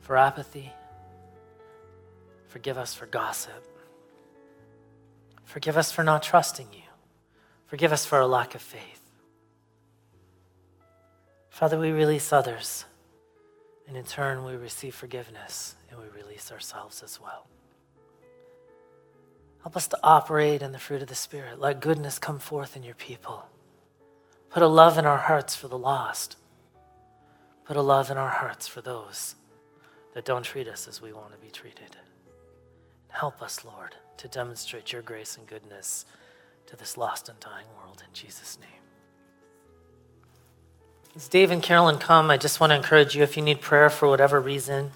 for 0.00 0.16
apathy. 0.16 0.72
Forgive 2.48 2.76
us 2.76 2.94
for 2.94 3.06
gossip. 3.06 3.66
Forgive 5.44 5.76
us 5.76 5.92
for 5.92 6.02
not 6.02 6.22
trusting 6.22 6.68
you. 6.72 6.82
Forgive 7.66 7.92
us 7.92 8.04
for 8.04 8.18
our 8.18 8.26
lack 8.26 8.54
of 8.54 8.60
faith. 8.60 9.00
Father, 11.48 11.78
we 11.78 11.90
release 11.90 12.32
others, 12.32 12.84
and 13.92 13.98
in 13.98 14.04
turn, 14.04 14.44
we 14.44 14.56
receive 14.56 14.94
forgiveness 14.94 15.74
and 15.90 16.00
we 16.00 16.06
release 16.08 16.50
ourselves 16.50 17.02
as 17.02 17.20
well. 17.20 17.46
Help 19.62 19.76
us 19.76 19.86
to 19.88 19.98
operate 20.02 20.62
in 20.62 20.72
the 20.72 20.78
fruit 20.78 21.02
of 21.02 21.08
the 21.08 21.14
Spirit. 21.14 21.60
Let 21.60 21.80
goodness 21.80 22.18
come 22.18 22.38
forth 22.38 22.76
in 22.76 22.82
your 22.82 22.94
people. 22.94 23.44
Put 24.50 24.62
a 24.62 24.66
love 24.66 24.98
in 24.98 25.06
our 25.06 25.18
hearts 25.18 25.54
for 25.54 25.68
the 25.68 25.78
lost. 25.78 26.36
Put 27.64 27.76
a 27.76 27.82
love 27.82 28.10
in 28.10 28.16
our 28.16 28.30
hearts 28.30 28.66
for 28.66 28.80
those 28.80 29.34
that 30.14 30.24
don't 30.24 30.42
treat 30.42 30.68
us 30.68 30.88
as 30.88 31.00
we 31.00 31.12
want 31.12 31.32
to 31.32 31.38
be 31.38 31.50
treated. 31.50 31.96
Help 33.08 33.40
us, 33.42 33.64
Lord 33.64 33.94
to 34.22 34.28
demonstrate 34.28 34.92
your 34.92 35.02
grace 35.02 35.36
and 35.36 35.48
goodness 35.48 36.06
to 36.66 36.76
this 36.76 36.96
lost 36.96 37.28
and 37.28 37.38
dying 37.40 37.66
world 37.76 38.04
in 38.06 38.12
Jesus' 38.14 38.56
name. 38.60 38.81
As 41.14 41.28
Dave 41.28 41.50
and 41.50 41.62
Carolyn 41.62 41.98
come, 41.98 42.30
I 42.30 42.36
just 42.36 42.58
want 42.58 42.70
to 42.70 42.76
encourage 42.76 43.14
you 43.14 43.22
if 43.22 43.36
you 43.36 43.42
need 43.42 43.60
prayer 43.60 43.90
for 43.90 44.08
whatever 44.08 44.40
reason, 44.40 44.92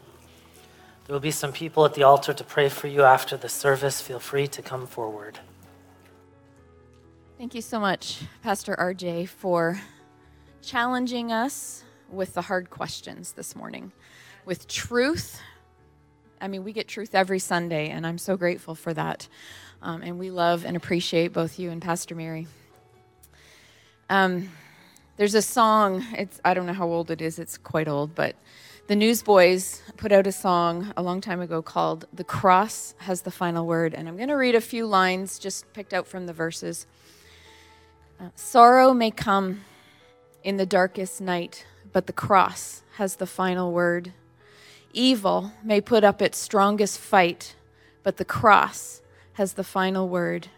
there 1.04 1.14
will 1.14 1.20
be 1.20 1.30
some 1.30 1.52
people 1.52 1.84
at 1.84 1.94
the 1.94 2.02
altar 2.02 2.32
to 2.32 2.44
pray 2.44 2.68
for 2.68 2.86
you 2.86 3.02
after 3.02 3.36
the 3.36 3.48
service. 3.48 4.00
Feel 4.00 4.18
free 4.18 4.46
to 4.48 4.62
come 4.62 4.86
forward. 4.86 5.38
Thank 7.36 7.54
you 7.54 7.60
so 7.60 7.78
much, 7.78 8.22
Pastor 8.42 8.74
RJ, 8.76 9.28
for 9.28 9.80
challenging 10.62 11.32
us 11.32 11.84
with 12.10 12.32
the 12.32 12.42
hard 12.42 12.70
questions 12.70 13.32
this 13.32 13.54
morning, 13.54 13.92
with 14.46 14.66
truth 14.68 15.40
I 16.40 16.48
mean, 16.48 16.64
we 16.64 16.72
get 16.72 16.86
truth 16.86 17.14
every 17.14 17.38
Sunday, 17.38 17.88
and 17.88 18.06
I'm 18.06 18.18
so 18.18 18.36
grateful 18.36 18.74
for 18.74 18.92
that. 18.94 19.26
Um, 19.82 20.02
and 20.02 20.18
we 20.18 20.30
love 20.30 20.64
and 20.64 20.76
appreciate 20.76 21.32
both 21.32 21.58
you 21.58 21.70
and 21.70 21.80
Pastor 21.80 22.14
Mary. 22.14 22.46
Um, 24.10 24.50
there's 25.16 25.34
a 25.34 25.42
song, 25.42 26.04
it's, 26.12 26.40
I 26.44 26.54
don't 26.54 26.66
know 26.66 26.72
how 26.72 26.86
old 26.86 27.10
it 27.10 27.22
is, 27.22 27.38
it's 27.38 27.56
quite 27.56 27.88
old, 27.88 28.14
but 28.14 28.36
the 28.86 28.94
Newsboys 28.94 29.82
put 29.96 30.12
out 30.12 30.26
a 30.26 30.32
song 30.32 30.92
a 30.96 31.02
long 31.02 31.20
time 31.20 31.40
ago 31.40 31.62
called 31.62 32.06
The 32.12 32.22
Cross 32.22 32.94
Has 32.98 33.22
the 33.22 33.30
Final 33.30 33.66
Word. 33.66 33.94
And 33.94 34.08
I'm 34.08 34.16
going 34.16 34.28
to 34.28 34.36
read 34.36 34.54
a 34.54 34.60
few 34.60 34.86
lines 34.86 35.38
just 35.38 35.72
picked 35.72 35.92
out 35.92 36.06
from 36.06 36.26
the 36.26 36.32
verses. 36.32 36.86
Uh, 38.20 38.28
Sorrow 38.36 38.94
may 38.94 39.10
come 39.10 39.62
in 40.44 40.56
the 40.56 40.66
darkest 40.66 41.20
night, 41.20 41.66
but 41.92 42.06
the 42.06 42.12
cross 42.12 42.82
has 42.96 43.16
the 43.16 43.26
final 43.26 43.72
word. 43.72 44.12
Evil 44.92 45.52
may 45.64 45.80
put 45.80 46.04
up 46.04 46.22
its 46.22 46.38
strongest 46.38 46.98
fight, 46.98 47.56
but 48.02 48.18
the 48.18 48.24
cross 48.24 49.02
has 49.32 49.54
the 49.54 49.64
final 49.64 50.08
word. 50.08 50.48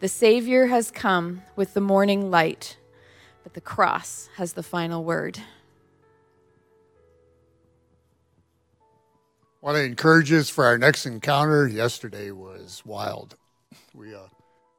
The 0.00 0.08
Savior 0.08 0.66
has 0.66 0.90
come 0.90 1.42
with 1.54 1.74
the 1.74 1.80
morning 1.80 2.30
light, 2.30 2.78
but 3.42 3.54
the 3.54 3.60
cross 3.60 4.28
has 4.36 4.52
the 4.52 4.62
final 4.62 5.04
word. 5.04 5.38
Want 9.60 9.76
to 9.76 9.84
encourage 9.84 10.32
us 10.32 10.50
for 10.50 10.64
our 10.64 10.76
next 10.76 11.06
encounter. 11.06 11.68
Yesterday 11.68 12.32
was 12.32 12.82
wild. 12.84 13.36
We 13.94 14.12
uh, 14.14 14.26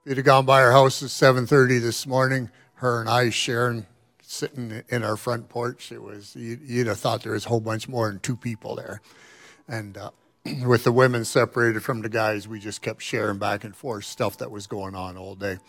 we'd 0.04 0.18
have 0.18 0.26
gone 0.26 0.46
by 0.46 0.62
our 0.62 0.74
house 0.74 1.02
at 1.02 1.10
7:30 1.10 1.80
this 1.80 2.06
morning. 2.06 2.50
Her 2.76 3.00
and 3.00 3.10
I 3.10 3.30
sharing 3.30 3.86
sitting 4.22 4.84
in 4.90 5.04
our 5.04 5.16
front 5.16 5.48
porch. 5.48 5.92
It 5.92 6.02
was 6.02 6.36
you'd 6.36 6.88
have 6.88 7.00
thought 7.00 7.24
there 7.24 7.32
was 7.32 7.46
a 7.46 7.50
whole 7.50 7.62
bunch 7.62 7.88
more 7.88 8.10
than 8.10 8.20
two 8.20 8.36
people 8.36 8.76
there, 8.76 9.02
and 9.70 9.98
uh, 9.98 10.12
with 10.66 10.84
the 10.84 10.92
women 10.92 11.24
separated 11.24 11.82
from 11.82 12.02
the 12.02 12.10
guys, 12.10 12.48
we 12.48 12.60
just 12.60 12.82
kept 12.82 13.02
sharing 13.02 13.38
back 13.38 13.64
and 13.64 13.76
forth 13.76 14.04
stuff 14.04 14.38
that 14.40 14.52
was 14.52 14.68
going 14.68 14.96
on 14.96 15.16
all 15.16 15.36
day. 15.36 15.60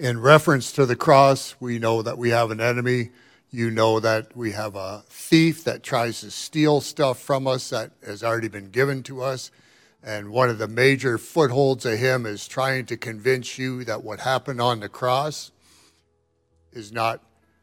In 0.00 0.18
reference 0.18 0.72
to 0.72 0.86
the 0.86 0.96
cross, 0.96 1.56
we 1.60 1.78
know 1.78 2.00
that 2.00 2.16
we 2.16 2.30
have 2.30 2.50
an 2.50 2.58
enemy. 2.58 3.10
You 3.50 3.70
know 3.70 4.00
that 4.00 4.34
we 4.34 4.52
have 4.52 4.74
a 4.74 5.02
thief 5.10 5.62
that 5.64 5.82
tries 5.82 6.20
to 6.22 6.30
steal 6.30 6.80
stuff 6.80 7.18
from 7.18 7.46
us 7.46 7.68
that 7.68 7.90
has 8.06 8.24
already 8.24 8.48
been 8.48 8.70
given 8.70 9.02
to 9.02 9.22
us. 9.22 9.50
And 10.02 10.30
one 10.30 10.48
of 10.48 10.56
the 10.56 10.68
major 10.68 11.18
footholds 11.18 11.84
of 11.84 11.98
him 11.98 12.24
is 12.24 12.48
trying 12.48 12.86
to 12.86 12.96
convince 12.96 13.58
you 13.58 13.84
that 13.84 14.02
what 14.02 14.20
happened 14.20 14.58
on 14.58 14.80
the 14.80 14.88
cross 14.88 15.50
is 16.72 16.90
not 16.90 17.20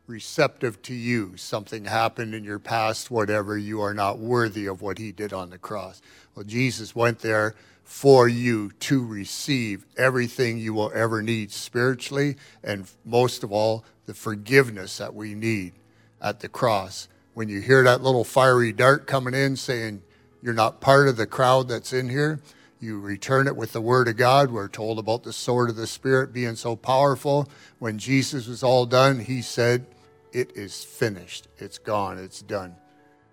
receptive 0.07 0.81
to 0.83 0.93
you. 0.93 1.35
Something 1.35 1.85
happened 1.85 2.33
in 2.33 2.43
your 2.43 2.59
past, 2.59 3.11
whatever, 3.11 3.57
you 3.57 3.81
are 3.81 3.93
not 3.93 4.17
worthy 4.17 4.65
of 4.65 4.81
what 4.81 4.97
he 4.97 5.11
did 5.11 5.33
on 5.33 5.49
the 5.49 5.57
cross. 5.57 6.01
Well, 6.33 6.45
Jesus 6.45 6.95
went 6.95 7.19
there 7.19 7.55
for 7.83 8.27
you 8.27 8.71
to 8.79 9.05
receive 9.05 9.85
everything 9.97 10.57
you 10.57 10.73
will 10.73 10.91
ever 10.93 11.21
need 11.21 11.51
spiritually, 11.51 12.35
and 12.63 12.89
most 13.05 13.43
of 13.43 13.51
all, 13.51 13.83
the 14.05 14.13
forgiveness 14.13 14.97
that 14.97 15.13
we 15.13 15.35
need 15.35 15.73
at 16.21 16.39
the 16.39 16.49
cross. 16.49 17.07
When 17.33 17.49
you 17.49 17.61
hear 17.61 17.83
that 17.83 18.01
little 18.01 18.23
fiery 18.23 18.71
dart 18.71 19.07
coming 19.07 19.33
in 19.33 19.55
saying, 19.55 20.01
You're 20.41 20.53
not 20.53 20.81
part 20.81 21.07
of 21.07 21.17
the 21.17 21.27
crowd 21.27 21.67
that's 21.67 21.93
in 21.93 22.09
here, 22.09 22.41
you 22.79 22.99
return 22.99 23.47
it 23.47 23.55
with 23.55 23.73
the 23.73 23.81
word 23.81 24.07
of 24.07 24.17
God. 24.17 24.51
We're 24.51 24.67
told 24.67 24.99
about 24.99 25.23
the 25.23 25.33
sword 25.33 25.69
of 25.69 25.75
the 25.75 25.87
Spirit 25.87 26.31
being 26.31 26.55
so 26.55 26.75
powerful. 26.75 27.49
When 27.79 27.97
Jesus 27.97 28.47
was 28.47 28.63
all 28.63 28.85
done, 28.85 29.19
he 29.19 29.41
said, 29.41 29.87
it 30.31 30.55
is 30.55 30.83
finished. 30.83 31.47
It's 31.57 31.77
gone. 31.77 32.17
It's 32.17 32.41
done. 32.41 32.75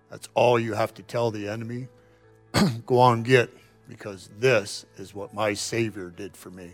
That's 0.09 0.29
all 0.33 0.59
you 0.59 0.73
have 0.73 0.93
to 0.95 1.03
tell 1.03 1.31
the 1.31 1.47
enemy. 1.47 1.87
Go 2.85 2.99
on, 2.99 3.23
get, 3.23 3.49
because 3.87 4.29
this 4.39 4.85
is 4.97 5.13
what 5.13 5.33
my 5.33 5.53
Savior 5.53 6.09
did 6.09 6.37
for 6.37 6.49
me. 6.49 6.71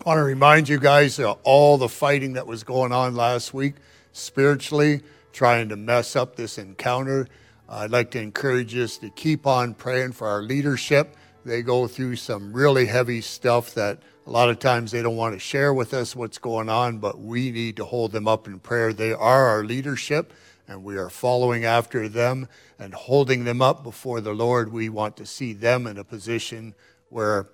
I 0.00 0.08
want 0.08 0.18
to 0.18 0.22
remind 0.22 0.68
you 0.68 0.78
guys 0.78 1.18
of 1.18 1.38
all 1.44 1.78
the 1.78 1.88
fighting 1.88 2.34
that 2.34 2.46
was 2.46 2.64
going 2.64 2.92
on 2.92 3.14
last 3.14 3.54
week 3.54 3.74
spiritually, 4.12 5.02
trying 5.32 5.68
to 5.70 5.76
mess 5.76 6.16
up 6.16 6.36
this 6.36 6.58
encounter. 6.58 7.28
I'd 7.68 7.90
like 7.90 8.10
to 8.12 8.20
encourage 8.20 8.76
us 8.76 8.98
to 8.98 9.10
keep 9.10 9.46
on 9.46 9.74
praying 9.74 10.12
for 10.12 10.28
our 10.28 10.42
leadership. 10.42 11.16
They 11.44 11.62
go 11.62 11.86
through 11.86 12.16
some 12.16 12.52
really 12.52 12.86
heavy 12.86 13.20
stuff 13.20 13.74
that 13.74 14.00
a 14.26 14.30
lot 14.30 14.48
of 14.48 14.58
times 14.58 14.90
they 14.90 15.02
don't 15.02 15.16
want 15.16 15.34
to 15.34 15.38
share 15.38 15.74
with 15.74 15.92
us 15.92 16.16
what's 16.16 16.38
going 16.38 16.68
on, 16.68 16.98
but 16.98 17.20
we 17.20 17.50
need 17.50 17.76
to 17.76 17.84
hold 17.84 18.12
them 18.12 18.26
up 18.26 18.46
in 18.46 18.58
prayer. 18.58 18.92
They 18.92 19.12
are 19.12 19.48
our 19.48 19.64
leadership, 19.64 20.32
and 20.66 20.82
we 20.82 20.96
are 20.96 21.10
following 21.10 21.64
after 21.64 22.08
them 22.08 22.48
and 22.78 22.94
holding 22.94 23.44
them 23.44 23.60
up 23.60 23.82
before 23.82 24.22
the 24.22 24.32
Lord. 24.32 24.72
We 24.72 24.88
want 24.88 25.16
to 25.18 25.26
see 25.26 25.52
them 25.52 25.86
in 25.86 25.98
a 25.98 26.04
position 26.04 26.74
where 27.10 27.48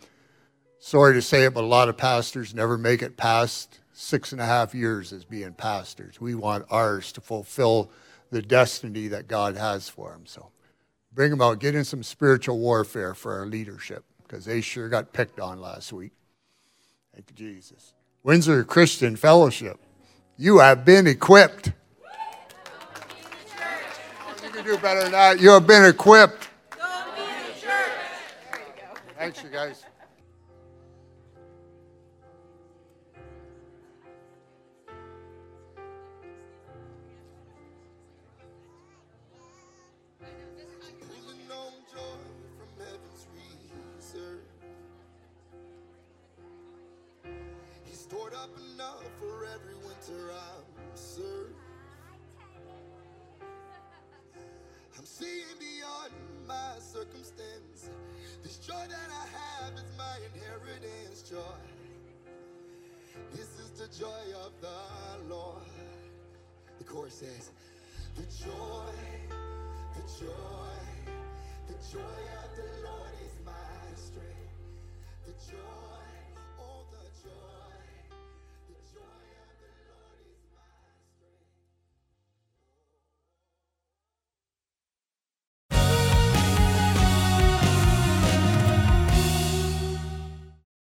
sorry 0.78 1.14
to 1.14 1.22
say 1.22 1.44
it, 1.44 1.54
but 1.54 1.64
a 1.64 1.66
lot 1.66 1.88
of 1.88 1.96
pastors 1.96 2.54
never 2.54 2.78
make 2.78 3.02
it 3.02 3.16
past 3.16 3.80
six 3.92 4.30
and 4.30 4.40
a 4.40 4.46
half 4.46 4.72
years 4.72 5.12
as 5.12 5.24
being 5.24 5.52
pastors. 5.52 6.20
We 6.20 6.36
want 6.36 6.66
ours 6.70 7.10
to 7.12 7.20
fulfill 7.20 7.90
the 8.30 8.42
destiny 8.42 9.08
that 9.08 9.26
God 9.26 9.56
has 9.56 9.88
for 9.88 10.12
them. 10.12 10.24
So 10.24 10.50
bring 11.12 11.30
them 11.30 11.42
out, 11.42 11.58
get 11.58 11.74
in 11.74 11.84
some 11.84 12.04
spiritual 12.04 12.60
warfare 12.60 13.14
for 13.14 13.38
our 13.38 13.46
leadership 13.46 14.04
because 14.22 14.44
they 14.44 14.60
sure 14.60 14.88
got 14.88 15.12
picked 15.12 15.40
on 15.40 15.60
last 15.60 15.92
week. 15.92 16.12
Thank 17.14 17.30
you, 17.30 17.36
Jesus. 17.36 17.92
Windsor 18.22 18.64
Christian 18.64 19.16
Fellowship, 19.16 19.78
you 20.36 20.58
have 20.58 20.84
been 20.84 21.06
equipped. 21.06 21.72
You 24.42 24.50
can 24.50 24.64
do 24.64 24.76
better 24.78 25.02
than 25.02 25.12
that. 25.12 25.40
You 25.40 25.50
have 25.50 25.66
been 25.66 25.84
equipped. 25.84 26.48
Thanks, 29.16 29.42
you 29.42 29.50
guys. 29.50 29.84
Up 48.42 48.56
enough 48.74 49.04
for 49.18 49.44
every 49.54 49.74
winter 49.84 50.32
I'm 50.32 50.96
served. 50.96 51.52
I'm 54.96 55.04
seeing 55.04 55.44
beyond 55.58 56.12
my 56.48 56.78
circumstance. 56.78 57.90
This 58.42 58.56
joy 58.56 58.82
that 58.88 59.10
I 59.10 59.26
have 59.36 59.74
is 59.74 59.84
my 59.98 60.16
inheritance 60.32 61.22
joy. 61.28 61.60
This 63.32 63.58
is 63.58 63.70
the 63.72 63.88
joy 63.98 64.24
of 64.42 64.52
the 64.62 65.34
Lord. 65.34 65.60
The 66.78 66.84
chorus 66.84 67.16
says, 67.16 67.50
The 68.16 68.22
joy, 68.22 68.94
the 69.96 70.24
joy, 70.24 70.80
the 71.66 71.74
joy 71.92 72.20
of 72.42 72.56
the 72.56 72.88
Lord 72.88 73.12
is 73.22 73.44
my 73.44 73.52
strength. 73.96 74.56
The 75.26 75.32
joy. 75.52 75.89